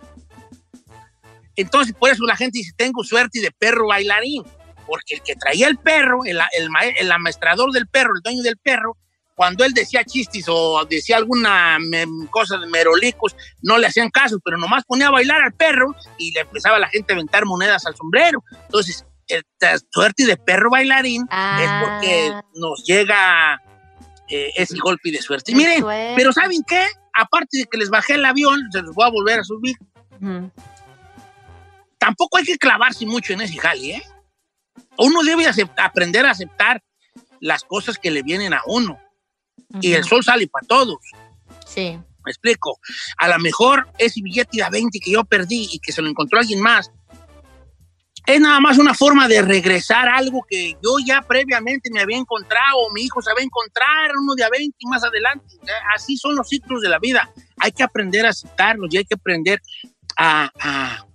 Entonces, 1.55 1.93
por 1.93 2.09
eso 2.09 2.25
la 2.25 2.35
gente 2.35 2.59
dice, 2.59 2.71
tengo 2.75 3.03
suerte 3.03 3.41
de 3.41 3.51
perro 3.51 3.87
bailarín, 3.87 4.43
porque 4.87 5.15
el 5.15 5.21
que 5.21 5.35
traía 5.35 5.67
el 5.67 5.77
perro, 5.77 6.23
el, 6.25 6.39
el, 6.57 6.69
el 6.97 7.11
amestrador 7.11 7.71
del 7.71 7.87
perro, 7.87 8.13
el 8.15 8.21
dueño 8.21 8.41
del 8.41 8.57
perro, 8.57 8.97
cuando 9.36 9.63
él 9.63 9.73
decía 9.73 10.03
chistes 10.03 10.45
o 10.47 10.86
decía 10.89 11.17
alguna 11.17 11.77
cosa 12.29 12.57
de 12.57 12.67
merolicos, 12.67 13.36
no 13.61 13.77
le 13.77 13.88
hacían 13.88 14.09
caso, 14.09 14.39
pero 14.43 14.57
nomás 14.57 14.84
ponía 14.86 15.07
a 15.07 15.11
bailar 15.11 15.41
al 15.41 15.53
perro 15.53 15.95
y 16.17 16.31
le 16.31 16.41
empezaba 16.41 16.79
la 16.79 16.88
gente 16.89 17.13
a 17.13 17.15
aventar 17.15 17.45
monedas 17.45 17.86
al 17.86 17.95
sombrero. 17.95 18.43
Entonces, 18.65 19.05
el, 19.27 19.43
la 19.59 19.77
suerte 19.89 20.25
de 20.25 20.38
perro 20.38 20.69
bailarín 20.69 21.23
es 21.23 21.69
porque 21.81 22.34
nos 22.55 22.84
llega 22.86 23.61
eh, 24.29 24.51
ese 24.55 24.77
golpe 24.77 25.11
de 25.11 25.21
suerte. 25.21 25.51
Y 25.51 25.55
miren, 25.55 25.81
suerte. 25.81 26.13
pero 26.15 26.31
¿saben 26.31 26.63
qué? 26.67 26.86
Aparte 27.13 27.59
de 27.59 27.65
que 27.65 27.77
les 27.77 27.89
bajé 27.89 28.15
el 28.15 28.25
avión, 28.25 28.61
se 28.71 28.81
los 28.81 28.93
voy 28.95 29.05
a 29.05 29.11
volver 29.11 29.39
a 29.39 29.43
subir. 29.43 29.77
Tampoco 31.97 32.38
hay 32.38 32.43
que 32.43 32.57
clavarse 32.57 33.05
mucho 33.05 33.34
en 33.34 33.41
ese 33.41 33.57
jale, 33.57 33.95
¿eh? 33.95 34.03
Uno 34.97 35.23
debe 35.23 35.45
aprender 35.77 36.25
a 36.25 36.31
aceptar 36.31 36.84
las 37.39 37.63
cosas 37.63 37.97
que 37.97 38.11
le 38.11 38.23
vienen 38.23 38.53
a 38.53 38.61
uno. 38.65 38.99
Y 39.82 39.93
el 39.93 40.03
sol 40.03 40.24
sale 40.24 40.47
para 40.47 40.68
todos. 40.68 40.97
Sí. 41.66 41.97
Me 42.26 42.32
explico. 42.32 42.80
A 43.18 43.28
lo 43.28 43.39
mejor 43.39 43.88
ese 43.97 44.22
billete 44.22 44.57
de 44.57 44.64
a 44.64 44.70
20 44.70 44.99
que 44.99 45.11
yo 45.11 45.24
perdí 45.24 45.68
y 45.72 45.80
que 45.80 45.91
se 45.91 46.01
lo 46.01 46.09
encontró 46.09 46.39
alguien 46.39 46.61
más, 46.61 46.91
es 48.26 48.39
nada 48.39 48.59
más 48.61 48.78
una 48.78 48.93
forma 48.93 49.28
de 49.28 49.41
regresar 49.41 50.07
algo 50.07 50.45
que 50.49 50.78
yo 50.82 50.95
ya 51.05 51.22
previamente 51.22 51.89
me 51.91 51.99
había 51.99 52.18
encontrado, 52.18 52.78
o 52.78 52.93
mi 52.93 53.01
hijo 53.01 53.22
se 53.22 53.30
había 53.30 53.43
encontrar, 53.43 54.11
uno 54.18 54.34
de 54.36 54.45
a 54.45 54.49
20 54.49 54.76
y 54.80 54.88
más 54.88 55.03
adelante. 55.03 55.57
Así 55.93 56.16
son 56.16 56.36
los 56.36 56.47
ciclos 56.47 56.82
de 56.82 56.88
la 56.88 56.99
vida. 56.99 57.30
Hay 57.57 57.74
que 57.74 57.84
aprender 57.84 58.26
a 58.26 58.30
aceptarlos 58.30 58.93
y 58.93 58.97
hay 58.97 59.05
que 59.05 59.16
aprender 59.16 59.61
a, 60.16 60.49
a, 60.57 61.05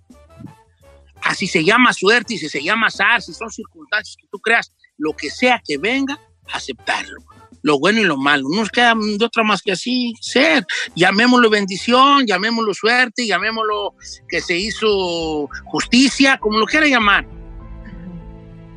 a 1.23 1.35
si 1.35 1.47
se 1.47 1.63
llama 1.63 1.93
suerte 1.93 2.35
y 2.35 2.37
si 2.37 2.47
se 2.47 2.61
llama 2.61 2.87
azar, 2.87 3.23
si 3.23 3.33
son 3.33 3.49
circunstancias 3.49 4.15
que 4.15 4.27
tú 4.31 4.39
creas, 4.39 4.71
lo 4.97 5.13
que 5.13 5.31
sea 5.31 5.59
que 5.65 5.79
venga, 5.79 6.19
aceptarlo. 6.53 7.23
Lo 7.61 7.79
bueno 7.79 7.99
y 8.01 8.05
lo 8.05 8.17
malo. 8.17 8.43
No 8.49 8.57
nos 8.61 8.69
queda 8.69 8.93
de 8.95 9.23
otra 9.25 9.43
más 9.43 9.61
que 9.61 9.71
así 9.73 10.13
ser. 10.21 10.65
Llamémoslo 10.95 11.49
bendición, 11.49 12.25
llamémoslo 12.25 12.73
suerte, 12.73 13.25
llamémoslo 13.27 13.93
que 14.27 14.41
se 14.41 14.57
hizo 14.57 15.47
justicia, 15.65 16.37
como 16.39 16.59
lo 16.59 16.65
quiera 16.65 16.87
llamar. 16.87 17.27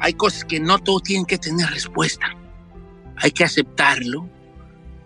Hay 0.01 0.14
cosas 0.14 0.45
que 0.45 0.59
no 0.59 0.78
todo 0.78 1.01
tienen 1.01 1.26
que 1.26 1.39
tener 1.39 1.68
respuesta. 1.70 2.26
Hay 3.16 3.30
que 3.30 3.45
aceptarlo 3.45 4.28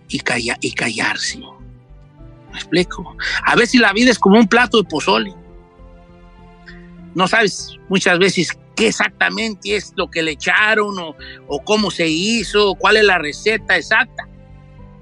y, 0.08 0.20
calla- 0.20 0.56
y 0.60 0.72
callarse. 0.72 1.38
¿Me 1.38 2.58
explico? 2.58 3.16
A 3.44 3.54
veces 3.56 3.80
la 3.80 3.92
vida 3.92 4.10
es 4.10 4.18
como 4.18 4.38
un 4.38 4.48
plato 4.48 4.78
de 4.78 4.84
pozole. 4.88 5.34
No 7.14 7.28
sabes 7.28 7.72
muchas 7.88 8.18
veces 8.18 8.56
qué 8.76 8.88
exactamente 8.88 9.74
es 9.74 9.92
lo 9.96 10.08
que 10.08 10.22
le 10.22 10.32
echaron 10.32 10.98
o, 10.98 11.16
o 11.48 11.64
cómo 11.64 11.90
se 11.90 12.06
hizo, 12.06 12.74
cuál 12.74 12.98
es 12.98 13.04
la 13.04 13.18
receta 13.18 13.76
exacta. 13.76 14.28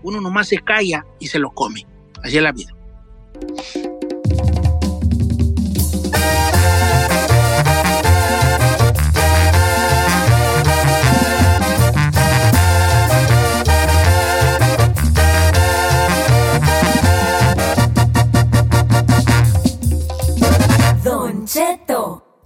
Uno 0.03 0.20
nomás 0.20 0.49
se 0.49 0.59
calla 0.59 1.05
y 1.18 1.27
se 1.27 1.39
lo 1.39 1.51
come. 1.51 1.87
Así 2.22 2.37
es 2.39 2.43
la 2.43 2.53
vida. 2.53 2.72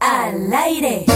Al 0.01 0.53
aire. 0.53 1.08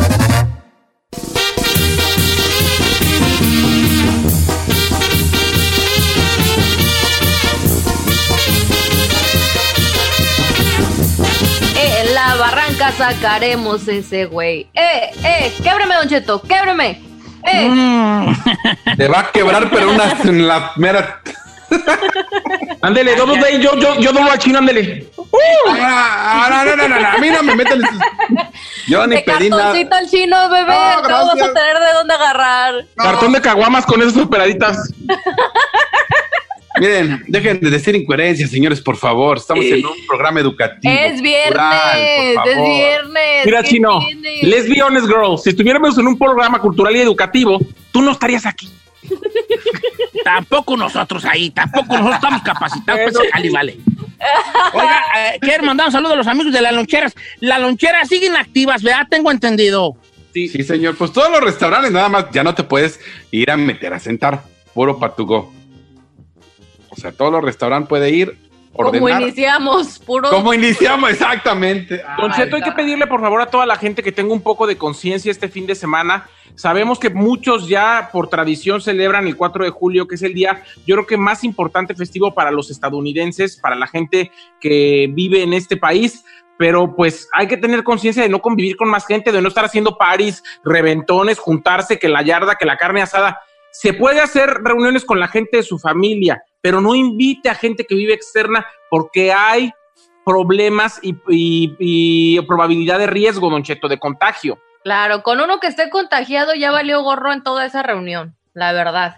Sacaremos 12.97 13.87
ese 13.89 14.27
güey. 14.27 14.69
Eh, 14.75 15.11
eh, 15.25 15.53
québreme, 15.63 15.95
Don 15.97 16.09
Cheto, 16.09 16.41
québreme. 16.43 17.03
Eh. 17.45 17.69
Mm. 17.69 18.35
Te 18.97 19.09
va 19.09 19.21
a 19.21 19.31
quebrar, 19.33 19.69
pero 19.71 19.91
una 19.91 20.13
en 20.25 20.47
la 20.49 20.73
mera. 20.77 21.21
Ándele, 22.83 23.15
doble 23.17 23.39
day, 23.41 23.61
yo, 23.61 23.75
yo, 23.77 23.99
yo 23.99 24.13
doblo 24.13 24.31
al 24.31 24.39
chino, 24.39 24.59
ándele. 24.59 25.07
Ah, 25.71 26.49
no, 26.51 26.65
no, 26.65 26.77
no, 26.77 26.89
no, 26.89 27.01
no, 27.01 27.09
a 27.09 27.19
mí 27.19 27.31
no 27.31 27.43
me 27.43 27.55
meten. 27.55 27.81
Yo 28.89 29.07
ni 29.07 29.17
De 29.17 29.23
pedí 29.23 29.49
nada. 29.49 29.63
cartoncito 29.63 29.95
al 29.95 30.11
chino, 30.11 30.49
bebé. 30.51 30.75
No, 30.75 31.03
no 31.03 31.09
vamos 31.09 31.33
a 31.35 31.53
tener 31.55 31.79
de 31.79 31.93
dónde 31.95 32.15
agarrar. 32.15 32.75
Cartón 32.97 33.33
de 33.33 33.41
caguamas 33.41 33.87
con 33.87 34.03
esas 34.03 34.17
operaditas. 34.19 34.93
Miren, 36.83 37.23
dejen 37.29 37.61
de 37.61 37.71
decir 37.71 37.95
incoherencias, 37.95 38.51
señores, 38.51 38.81
por 38.81 38.97
favor. 38.97 39.39
Estamos 39.39 39.65
en 39.65 39.87
un 39.87 40.05
programa 40.09 40.41
educativo. 40.41 40.93
Es 40.93 41.23
viernes, 41.23 41.47
cultural, 41.47 42.01
es 42.01 42.57
viernes. 42.57 43.45
Mira, 43.45 43.63
¿qué 43.63 43.69
chino, 43.69 44.01
tiene? 44.01 44.41
let's 44.43 44.69
be 44.69 44.83
honest, 44.83 45.07
girl. 45.07 45.39
Si 45.39 45.51
estuviéramos 45.51 45.97
en 45.97 46.09
un 46.09 46.19
programa 46.19 46.59
cultural 46.59 46.97
y 46.97 46.99
educativo, 46.99 47.61
tú 47.93 48.03
no 48.03 48.11
estarías 48.11 48.47
aquí. 48.47 48.69
Tampoco 50.25 50.77
nosotros 50.77 51.25
ahí, 51.25 51.51
tampoco 51.51 51.87
nosotros 51.87 52.15
estamos 52.17 52.43
capacitados 52.43 52.85
para 52.85 53.25
ese 53.25 53.31
jale, 53.33 53.51
vale. 53.51 53.77
Oiga, 54.73 55.03
eh, 55.19 55.39
quiero 55.41 55.63
mandar 55.63 55.87
un 55.87 55.93
saludo 55.93 56.15
a 56.15 56.17
los 56.17 56.27
amigos 56.27 56.53
de 56.53 56.63
las 56.63 56.73
loncheras. 56.73 57.15
Las 57.39 57.61
loncheras 57.61 58.09
siguen 58.09 58.35
activas, 58.37 58.83
¿verdad? 58.83 59.07
Tengo 59.09 59.31
entendido. 59.31 59.97
Sí. 60.33 60.49
señor. 60.49 60.97
Pues 60.97 61.13
todos 61.13 61.31
los 61.31 61.43
restaurantes, 61.43 61.93
nada 61.93 62.09
más, 62.09 62.27
ya 62.33 62.43
no 62.43 62.57
te 62.57 62.65
puedes 62.65 62.99
ir 63.31 63.53
a 63.53 63.57
meter 63.57 63.95
a 63.95 64.01
sentar. 64.01 64.43
Puro 64.75 64.99
patugo. 64.99 65.53
O 66.93 66.97
sea, 66.97 67.11
todos 67.11 67.33
los 67.33 67.43
restaurantes 67.43 67.89
puede 67.89 68.11
ir, 68.11 68.39
Como 68.75 69.09
iniciamos, 69.09 69.99
puro. 69.99 70.29
¿Cómo 70.29 70.53
iniciamos? 70.53 71.11
Exactamente. 71.11 72.03
Cheto, 72.37 72.57
hay 72.57 72.63
que 72.63 72.73
pedirle 72.73 73.07
por 73.07 73.21
favor 73.21 73.41
a 73.41 73.47
toda 73.47 73.65
la 73.65 73.77
gente 73.77 74.03
que 74.03 74.13
tenga 74.13 74.33
un 74.33 74.43
poco 74.43 74.67
de 74.67 74.77
conciencia 74.77 75.31
este 75.31 75.49
fin 75.49 75.67
de 75.67 75.75
semana. 75.75 76.27
Sabemos 76.55 76.99
que 76.99 77.09
muchos 77.09 77.67
ya 77.67 78.11
por 78.13 78.29
tradición 78.29 78.83
celebran 78.83 79.27
el 79.27 79.37
4 79.37 79.65
de 79.65 79.71
julio, 79.71 80.07
que 80.07 80.17
es 80.17 80.23
el 80.23 80.35
día, 80.35 80.63
yo 80.87 80.97
creo 80.97 81.07
que 81.07 81.17
más 81.17 81.45
importante 81.45 81.95
festivo 81.95 82.35
para 82.35 82.51
los 82.51 82.71
estadounidenses, 82.71 83.57
para 83.57 83.75
la 83.75 83.87
gente 83.87 84.31
que 84.61 85.09
vive 85.11 85.43
en 85.43 85.55
este 85.55 85.79
país. 85.79 86.25
Pero 86.59 86.95
pues 86.95 87.29
hay 87.33 87.49
que 87.49 87.57
tener 87.57 87.83
conciencia 87.83 88.23
de 88.23 88.29
no 88.29 88.41
convivir 88.41 88.77
con 88.77 88.91
más 88.91 89.07
gente, 89.07 89.33
de 89.33 89.41
no 89.41 89.49
estar 89.49 89.65
haciendo 89.65 89.97
paris, 89.97 90.43
reventones, 90.63 91.39
juntarse, 91.39 91.99
que 91.99 92.09
la 92.09 92.23
yarda, 92.23 92.57
que 92.57 92.67
la 92.67 92.77
carne 92.77 93.01
asada. 93.01 93.41
Se 93.73 93.95
puede 93.95 94.21
hacer 94.21 94.61
reuniones 94.63 95.07
con 95.07 95.19
la 95.19 95.29
gente 95.29 95.57
de 95.57 95.63
su 95.63 95.79
familia, 95.79 96.43
pero 96.63 96.81
no 96.81 96.95
invite 96.95 97.51
a 97.51 97.55
gente 97.55 97.85
que 97.85 97.95
vive 97.95 98.15
externa 98.15 98.65
porque 98.89 99.33
hay 99.33 99.71
problemas 100.25 100.99
y, 101.03 101.11
y- 101.29 101.75
y 101.79 102.41
probabilidad 102.43 102.99
de 102.99 103.07
riesgo, 103.09 103.51
Don 103.51 103.63
Cheto, 103.63 103.89
de 103.89 103.99
contagio. 103.99 104.59
Claro, 104.85 105.23
con 105.23 105.41
uno 105.41 105.61
que 105.61 105.67
esté 105.67 105.91
contagiado 105.91 106.55
ya 106.55 106.71
valió 106.71 107.03
gorro 107.03 107.33
en 107.33 107.43
toda 107.43 107.67
esa 107.67 107.83
reunión, 107.83 108.35
la 108.55 108.73
verdad. 108.73 109.17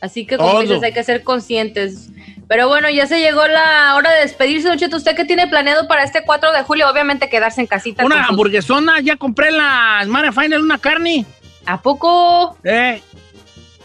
Así 0.00 0.26
que 0.26 0.36
como 0.36 0.50
Todo. 0.52 0.60
dices, 0.62 0.82
hay 0.82 0.92
que 0.92 1.04
ser 1.04 1.22
conscientes. 1.24 2.08
Pero 2.48 2.66
bueno, 2.68 2.88
ya 2.90 3.06
se 3.06 3.20
llegó 3.20 3.46
la 3.46 3.94
hora 3.96 4.10
de 4.12 4.20
despedirse, 4.22 4.68
Don 4.68 4.78
Cheto. 4.78 4.96
¿Usted 4.96 5.14
qué 5.14 5.24
tiene 5.24 5.46
planeado 5.46 5.86
para 5.86 6.02
este 6.04 6.24
4 6.24 6.52
de 6.52 6.62
julio? 6.62 6.88
Obviamente 6.90 7.28
quedarse 7.28 7.60
en 7.60 7.66
casita. 7.66 8.04
Una 8.04 8.22
sus- 8.22 8.30
hamburguesona, 8.30 9.00
ya 9.00 9.16
compré 9.16 9.50
la 9.52 10.00
Smart 10.04 10.32
Final 10.32 10.62
una 10.62 10.78
carne. 10.78 11.26
¿A 11.66 11.80
poco? 11.80 12.56
Eh, 12.64 13.02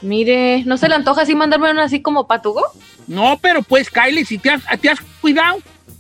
Mire, 0.02 0.64
¿no 0.66 0.78
se 0.78 0.88
le 0.88 0.96
antoja 0.96 1.22
así 1.24 1.36
mandarme 1.36 1.72
una 1.72 1.84
así 1.84 2.02
como 2.02 2.28
patugo? 2.28 2.62
No, 3.08 3.38
pero 3.42 3.62
pues, 3.64 3.90
Kylie, 3.90 4.26
si 4.26 4.38
te 4.38 4.50
has, 4.52 4.62
te 4.82 4.90
has 4.90 5.00
cuidado. 5.22 5.58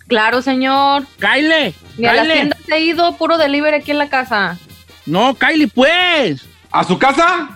Claro, 0.07 0.41
señor. 0.41 1.05
Kylie, 1.19 1.73
Ni 1.97 2.05
a 2.05 2.13
las 2.13 2.21
Kylie. 2.23 2.33
tiendas 2.33 2.59
he 2.69 2.79
ido, 2.81 3.15
puro 3.17 3.37
delivery 3.37 3.77
aquí 3.77 3.91
en 3.91 3.97
la 3.97 4.09
casa. 4.09 4.57
No, 5.05 5.33
Kylie, 5.35 5.67
pues. 5.67 6.45
¿A 6.71 6.83
su 6.83 6.97
casa? 6.97 7.49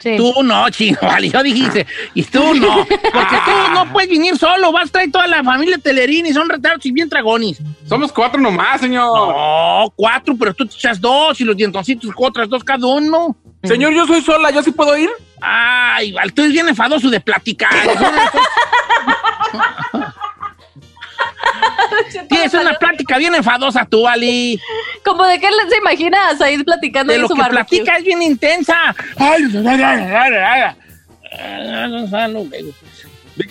Sí. 0.00 0.16
Tú 0.18 0.34
no, 0.42 0.68
chino, 0.70 0.98
vale, 1.02 1.30
yo 1.30 1.42
dijiste. 1.42 1.86
Y 2.14 2.22
tú 2.24 2.54
no. 2.54 2.84
Porque 2.86 3.36
tú 3.44 3.72
no 3.74 3.90
puedes 3.92 4.10
venir 4.10 4.36
solo. 4.36 4.70
Vas 4.70 4.88
a 4.88 4.92
traer 4.92 5.10
toda 5.10 5.26
la 5.26 5.42
familia 5.42 5.78
Telerini. 5.78 6.32
Son 6.32 6.48
retardos 6.48 6.84
y 6.84 6.92
bien 6.92 7.08
dragones. 7.08 7.58
Somos 7.88 8.12
cuatro 8.12 8.40
nomás, 8.40 8.80
señor. 8.80 9.06
No, 9.28 9.92
cuatro, 9.96 10.36
pero 10.38 10.52
tú 10.52 10.66
te 10.66 10.74
echas 10.74 11.00
dos 11.00 11.40
y 11.40 11.44
los 11.44 11.56
dientoncitos 11.56 12.10
otras 12.16 12.48
dos 12.48 12.62
cada 12.62 12.86
uno. 12.86 13.34
Señor, 13.62 13.94
yo 13.94 14.06
soy 14.06 14.20
sola, 14.20 14.50
¿yo 14.50 14.62
sí 14.62 14.72
puedo 14.72 14.96
ir? 14.98 15.08
Ay, 15.46 16.14
tú 16.34 16.42
eres 16.42 16.52
bien 16.54 16.68
enfadoso 16.68 17.10
de 17.10 17.20
platicar. 17.20 17.70
Tienes 22.28 22.54
una 22.54 22.74
plática 22.74 23.18
bien 23.18 23.34
enfadosa 23.34 23.84
tú, 23.84 24.06
Ali. 24.06 24.60
Como 25.04 25.24
de 25.24 25.38
qué 25.38 25.48
se 25.68 25.76
imagina 25.78 26.28
a 26.28 26.36
Said 26.36 26.64
platicando 26.64 27.12
De 27.12 27.16
en 27.16 27.22
lo 27.22 27.28
su 27.28 27.34
que 27.34 27.40
barbecue? 27.42 27.78
platica 27.78 27.96
es 27.98 28.04
bien 28.04 28.22
intensa. 28.22 28.94
Ay, 29.16 29.44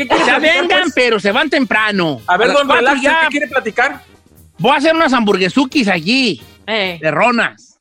que 0.07 0.17
se 0.17 0.39
vengan, 0.39 0.89
pero 0.95 1.19
se 1.19 1.31
van 1.31 1.49
temprano. 1.49 2.21
A 2.27 2.37
ver, 2.37 2.51
don 2.53 2.69
Relax, 2.69 3.01
ya 3.01 3.21
¿qué 3.23 3.27
quiere 3.27 3.47
platicar? 3.47 4.01
Voy 4.57 4.71
a 4.71 4.75
hacer 4.77 4.95
unas 4.95 5.11
hamburguesukis 5.13 5.87
allí, 5.87 6.41
Eh, 6.65 6.97
de 7.01 7.11
ronas, 7.11 7.72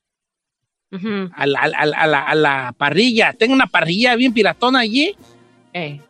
ujú, 0.93 1.30
a 1.34 1.47
la, 1.47 1.61
a 1.61 1.86
la- 1.86 1.97
a 1.99 2.07
la- 2.07 2.24
a 2.24 2.34
la 2.34 2.74
parrilla. 2.76 3.32
Tengo 3.32 3.55
una 3.55 3.66
parrilla 3.66 4.14
bien 4.16 4.32
piratona 4.32 4.80
allí, 4.80 5.14
eh. 5.72 6.01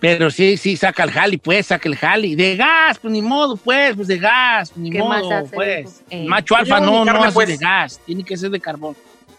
pero 0.00 0.30
sí, 0.30 0.56
sí, 0.56 0.76
saca 0.76 1.04
el 1.04 1.10
jali, 1.12 1.38
pues, 1.38 1.66
saca 1.66 1.88
el 1.88 1.96
jali. 1.96 2.34
De 2.34 2.56
gas, 2.56 2.98
pues, 2.98 3.12
ni 3.12 3.22
modo, 3.22 3.56
pues, 3.56 3.94
pues, 3.96 4.08
de 4.08 4.18
gas, 4.18 4.70
pues, 4.70 4.78
ni 4.82 4.90
¿Qué 4.90 4.98
más 4.98 5.22
modo, 5.22 5.34
hace, 5.36 5.54
pues. 5.54 5.86
hijo? 5.86 6.04
Eh. 6.10 6.24
Macho 6.26 6.56
alfa 6.56 6.80
Yo 6.80 6.86
no, 6.86 7.04
carne, 7.04 7.20
no 7.20 7.24
hace 7.24 7.34
pues. 7.34 7.48
de 7.48 7.56
gas, 7.56 8.00
tiene 8.04 8.24
que 8.24 8.36
ser 8.36 8.50
de 8.50 8.60
carbón. 8.60 8.96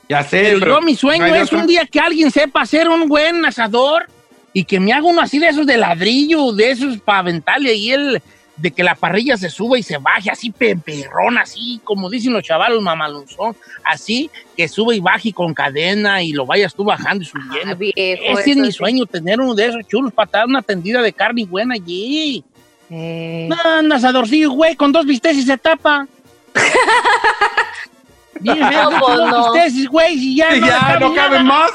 Ya 0.10 0.22
sé, 0.24 0.42
Pero, 0.44 0.60
pero 0.60 0.76
yo, 0.76 0.82
mi 0.82 0.96
sueño 0.96 1.28
no 1.28 1.36
es 1.36 1.44
otra. 1.48 1.60
un 1.60 1.68
día 1.68 1.86
que 1.86 2.00
alguien 2.00 2.30
sepa 2.30 2.62
hacer 2.62 2.90
un 2.90 3.08
buen 3.08 3.46
asador 3.46 4.06
y 4.52 4.66
que 4.66 4.80
me 4.80 4.92
haga 4.94 5.06
uno 5.08 5.22
así 5.22 5.40
de 5.40 5.48
esos 5.48 5.66
de 5.66 5.78
ladrillo, 5.78 6.52
de 6.52 6.72
esos 6.72 6.98
para 6.98 7.20
aventarle 7.20 7.70
ahí 7.72 7.92
el, 7.92 8.22
de 8.56 8.70
que 8.72 8.84
la 8.84 8.94
parrilla 8.96 9.36
se 9.36 9.50
suba 9.50 9.80
y 9.80 9.84
se 9.84 9.98
baje 9.98 10.30
así 10.30 10.52
pemperrón, 10.52 11.38
así 11.40 11.82
como 11.84 12.10
dicen 12.10 12.34
los 12.34 12.44
chavalos 12.44 12.82
mamalonzón, 12.84 13.56
así 13.84 14.30
que 14.56 14.68
sube 14.68 14.96
y 14.96 15.00
baje 15.00 15.34
con 15.34 15.54
cadena 15.56 16.22
y 16.22 16.32
lo 16.34 16.46
vayas 16.46 16.74
tú 16.76 16.84
bajando 16.84 17.24
y 17.24 17.26
subiendo. 17.28 17.72
Ah, 17.72 17.74
viejo, 17.74 17.94
Ese 17.98 18.52
es 18.52 18.58
mi 18.58 18.68
sí. 18.68 18.74
sueño, 18.74 19.06
tener 19.08 19.42
uno 19.42 19.56
de 19.56 19.68
esos 19.68 19.88
chulos 19.88 20.14
para 20.14 20.30
dar 20.32 20.46
una 20.48 20.62
tendida 20.62 21.02
de 21.02 21.12
carne 21.14 21.46
buena 21.46 21.74
allí. 21.76 22.44
Eh, 22.92 23.50
No, 23.50 23.80
un 23.80 23.92
asadorcillo, 23.92 24.52
güey, 24.52 24.76
con 24.76 24.92
dos 24.92 25.06
bistecs 25.06 25.38
y 25.40 25.44
se 25.44 25.58
tapa. 25.58 26.08
Bien, 28.40 28.60
No, 28.60 28.90
pues, 29.00 29.18
no. 29.20 29.54
bistecs, 29.54 29.88
güey, 29.90 30.14
y 30.16 30.36
ya, 30.38 30.56
Y 30.56 30.60
no, 30.60 30.68
ya 30.68 30.80
cabe 30.80 31.00
no 31.00 31.16
cabe 31.16 31.38
nada. 31.38 31.44
más. 31.44 31.72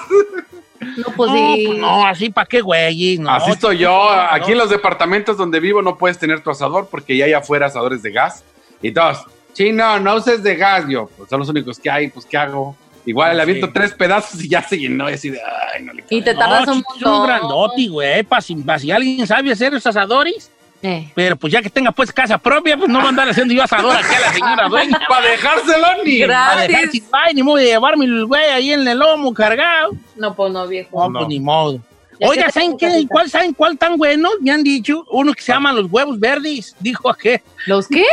No, 0.97 1.05
pues 1.17 1.31
no, 1.31 1.55
sí. 1.55 1.65
pues 1.67 1.79
no, 1.79 2.07
así 2.07 2.31
para 2.31 2.47
qué, 2.47 2.61
güey. 2.61 3.19
No, 3.19 3.31
Así 3.31 3.51
estoy 3.51 3.79
yo. 3.79 3.91
no, 3.91 4.11
Aquí 4.11 4.53
en 4.53 4.59
los 4.59 4.71
departamentos 4.71 5.37
donde 5.37 5.61
vivo 5.61 5.83
no 5.83 5.97
puedes 5.99 6.19
tener 6.19 6.41
tu 6.43 6.51
asador 6.51 6.89
porque 6.91 7.17
ya 7.17 7.25
hay 7.27 7.33
afuera 7.33 7.67
asadores 7.67 8.03
de 8.03 8.13
gas. 8.13 8.45
Y 8.83 8.93
todos, 8.93 9.25
sí, 9.53 9.73
no, 9.73 9.99
no 10.01 10.15
uses 10.17 10.43
de 10.43 10.57
gas. 10.57 10.85
Yo, 10.89 11.09
pues 11.17 11.29
son 11.31 11.41
los 11.41 11.49
únicos 11.49 11.79
que 11.79 11.91
hay, 11.91 12.09
pues 12.09 12.27
¿qué 12.27 12.37
hago? 12.37 12.77
Igual 13.07 13.37
le 13.37 13.43
aviento 13.43 13.71
tres 13.73 13.95
pedazos 13.95 14.43
y 14.45 14.49
ya 14.49 14.63
se 14.63 14.77
llenó. 14.79 15.09
Y 15.09 15.15
así 15.15 15.31
de, 15.31 15.41
ay, 15.75 15.83
no 15.83 15.93
le 15.95 16.05
Y 16.11 16.21
te 16.21 16.35
No, 16.35 16.41
tardas 16.41 16.69
un 16.69 16.75
chiquito, 16.83 16.95
es 16.97 17.03
montón. 17.03 17.21
un 17.21 17.27
grandote, 17.27 17.89
güey, 17.89 18.23
para 18.23 18.43
si, 18.43 18.55
pa' 18.57 18.79
si 18.79 18.91
alguien 18.91 19.27
sabe 19.27 19.51
hacer 19.53 19.73
esos 19.73 19.87
asadores. 19.87 20.51
Eh. 20.83 21.11
Pero 21.15 21.37
pues 21.37 21.53
ya 21.53 21.61
que 21.61 21.71
tenga 21.71 21.91
pues 21.91 22.13
casa 22.13 22.39
propia, 22.39 22.77
pues 22.77 22.89
no 22.89 22.99
va 22.99 23.07
a 23.07 23.09
andar 23.09 23.29
haciendo 23.29 23.53
yo 23.53 23.63
asador 23.63 23.97
aquí 23.97 24.15
a 24.15 24.21
la 24.21 24.33
señora 24.33 24.69
dueña. 24.69 25.01
Para 25.09 25.29
dejárselo 25.29 26.05
ni. 26.05 26.21
Para 26.21 26.63
dejar 26.63 26.91
sin 26.91 27.05
ay, 27.13 27.35
ni 27.35 27.43
modo 27.43 27.57
de 27.57 27.65
llevarme 27.65 28.05
el 28.05 28.27
güey 28.27 28.47
ahí 28.47 28.73
en 28.73 28.87
el 28.87 28.99
lomo 28.99 29.35
cargado. 29.35 29.93
No, 30.17 30.35
pues 30.35 30.53
no, 30.53 30.67
viejo. 30.69 31.09
No, 31.09 31.19
pues 31.19 31.29
ni 31.29 31.41
modo. 31.41 31.81
Ya 32.21 32.29
Oiga, 32.29 32.51
¿saben 32.51 32.77
qué? 32.77 33.07
¿Cuál, 33.09 33.31
¿Saben 33.31 33.55
cuál 33.55 33.77
tan 33.77 33.97
bueno? 33.97 34.29
Me 34.41 34.51
han 34.51 34.63
dicho. 34.63 35.05
Uno 35.11 35.33
que 35.33 35.43
se 35.43 35.53
llama 35.53 35.73
los 35.73 35.91
huevos 35.91 36.19
verdes. 36.19 36.77
Dijo 36.81 37.13
que. 37.15 37.43
¿Los 37.67 37.89
qué? 37.89 38.05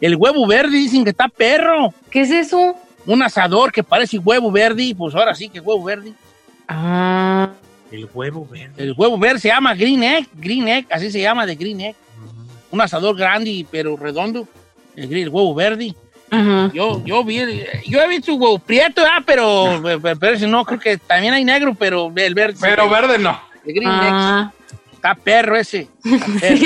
El 0.00 0.16
huevo 0.16 0.46
verde 0.46 0.76
dicen 0.76 1.04
que 1.04 1.10
está 1.10 1.28
perro. 1.28 1.92
¿Qué 2.10 2.22
es 2.22 2.30
eso? 2.30 2.74
Un 3.06 3.22
asador 3.22 3.72
que 3.72 3.82
parece 3.82 4.18
huevo 4.18 4.50
verde. 4.50 4.94
Pues 4.96 5.14
ahora 5.14 5.34
sí 5.34 5.48
que 5.48 5.60
huevo 5.60 5.84
verde. 5.84 6.12
Ah. 6.66 7.50
El 7.90 8.08
huevo 8.12 8.46
verde. 8.46 8.74
El 8.76 8.92
huevo 8.96 9.18
verde 9.18 9.40
se 9.40 9.48
llama 9.48 9.74
Green 9.74 10.02
Egg. 10.02 10.28
Green 10.34 10.68
Egg, 10.68 10.86
así 10.90 11.10
se 11.10 11.20
llama 11.20 11.46
de 11.46 11.56
Green 11.56 11.80
Egg. 11.80 11.96
Un 12.70 12.80
asador 12.80 13.16
grande 13.16 13.64
pero 13.70 13.96
redondo. 13.96 14.46
El, 14.96 15.12
el 15.16 15.28
huevo 15.28 15.54
verde. 15.54 15.94
Yo, 16.74 17.02
yo 17.04 17.24
vi, 17.24 17.38
el- 17.38 17.66
yo 17.86 18.02
he 18.02 18.08
visto 18.08 18.34
huevo 18.34 18.58
prieto, 18.58 19.02
ah, 19.04 19.22
pero, 19.24 19.80
pero, 20.02 20.18
pero 20.18 20.34
ese 20.34 20.46
no, 20.46 20.64
creo 20.64 20.78
que 20.78 20.98
también 20.98 21.32
hay 21.32 21.44
negro, 21.44 21.74
pero 21.74 22.12
el 22.14 22.34
verde. 22.34 22.58
Pero 22.60 22.88
verde 22.90 23.18
no. 23.18 23.40
El 23.64 23.74
Green 23.74 23.88
Ah. 23.90 24.52
Está 24.92 25.14
perro 25.14 25.56
ese. 25.56 25.88
Está 26.04 26.26
perro. 26.40 26.56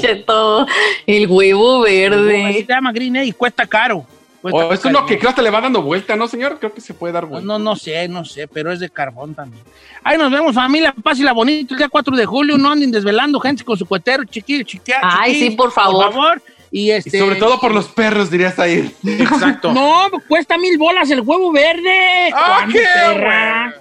Cheto, 0.00 0.66
el 1.06 1.26
huevo 1.26 1.80
verde. 1.80 2.52
se 2.54 2.66
llama 2.66 2.92
Green 2.92 3.16
Egg 3.16 3.26
y 3.28 3.32
cuesta 3.32 3.66
caro. 3.66 4.06
Cuesta 4.50 4.66
O 4.66 4.72
es 4.74 4.80
caro. 4.80 4.98
uno 4.98 5.06
que 5.06 5.18
creo 5.18 5.34
que 5.34 5.40
le 5.40 5.48
va 5.48 5.58
dando 5.62 5.80
vuelta, 5.80 6.16
¿no, 6.16 6.28
señor? 6.28 6.58
Creo 6.58 6.74
que 6.74 6.82
se 6.82 6.92
puede 6.92 7.14
dar 7.14 7.24
vuelta. 7.24 7.46
no, 7.46 7.58
no 7.58 7.76
sé, 7.76 8.06
no 8.08 8.26
sé, 8.26 8.46
pero 8.46 8.70
es 8.70 8.78
de 8.78 8.90
carbón 8.90 9.34
también. 9.34 9.64
Ahí 10.02 10.18
nos 10.18 10.30
vemos, 10.30 10.54
familia. 10.54 10.94
Pásela 11.02 11.32
bonito 11.32 11.72
el 11.72 11.78
día 11.78 11.88
4 11.88 12.14
de 12.14 12.26
julio. 12.26 12.58
No 12.58 12.70
anden 12.70 12.90
desvelando 12.92 13.40
gente 13.40 13.64
con 13.64 13.78
su 13.78 13.86
cuetero, 13.86 14.22
chiquillo, 14.24 14.62
chiquillo. 14.64 14.98
Ay, 15.02 15.34
sí, 15.40 15.50
por 15.52 15.72
favor. 15.72 16.04
Por 16.04 16.12
favor. 16.12 16.42
Y, 16.70 16.86
Y 16.86 16.90
este, 16.90 17.18
sobre 17.18 17.36
todo 17.36 17.58
por 17.58 17.72
los 17.72 17.86
perros, 17.86 18.30
dirías 18.30 18.58
ahí. 18.58 18.94
Exacto. 19.06 19.72
No, 19.72 20.08
cuesta 20.28 20.58
mil 20.58 20.76
bolas 20.76 21.08
el 21.10 21.20
huevo 21.22 21.50
verde. 21.50 22.30
¡Ah, 22.34 22.56
¿Cuándo, 22.58 22.72
qué 22.74 22.84
perra? 22.94 23.74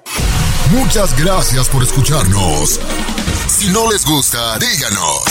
Muchas 0.72 1.22
gracias 1.22 1.68
por 1.68 1.84
escucharnos. 1.84 2.80
Si 3.64 3.70
no 3.70 3.90
les 3.90 4.04
gusta, 4.04 4.60
díganos. 4.60 5.24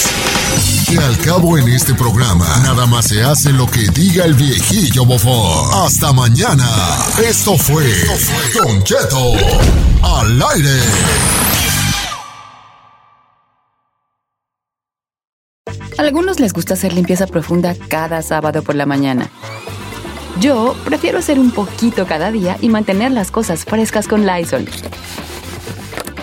Que 0.89 0.97
al 0.97 1.19
cabo 1.19 1.59
en 1.59 1.69
este 1.69 1.93
programa, 1.93 2.47
nada 2.63 2.87
más 2.87 3.09
se 3.09 3.23
hace 3.23 3.53
lo 3.53 3.67
que 3.67 3.91
diga 3.91 4.25
el 4.25 4.33
viejillo 4.33 5.05
bofón. 5.05 5.69
Hasta 5.85 6.15
mañana. 6.15 6.67
Esto 7.23 7.59
fue 7.59 7.85
Don 8.55 8.83
Cheto 8.85 9.35
al 10.03 10.43
aire. 10.55 10.81
A 15.99 16.03
algunos 16.03 16.41
les 16.41 16.55
gusta 16.55 16.73
hacer 16.73 16.95
limpieza 16.95 17.27
profunda 17.27 17.75
cada 17.89 18.23
sábado 18.23 18.63
por 18.63 18.77
la 18.77 18.87
mañana. 18.87 19.29
Yo 20.41 20.75
prefiero 20.87 21.19
hacer 21.19 21.39
un 21.39 21.51
poquito 21.51 22.07
cada 22.07 22.33
día 22.33 22.57
y 22.63 22.71
mantener 22.71 23.13
las 23.13 23.31
cosas 23.31 23.67
frescas 23.67 24.09
con 24.09 24.25
Lysol. 24.27 24.67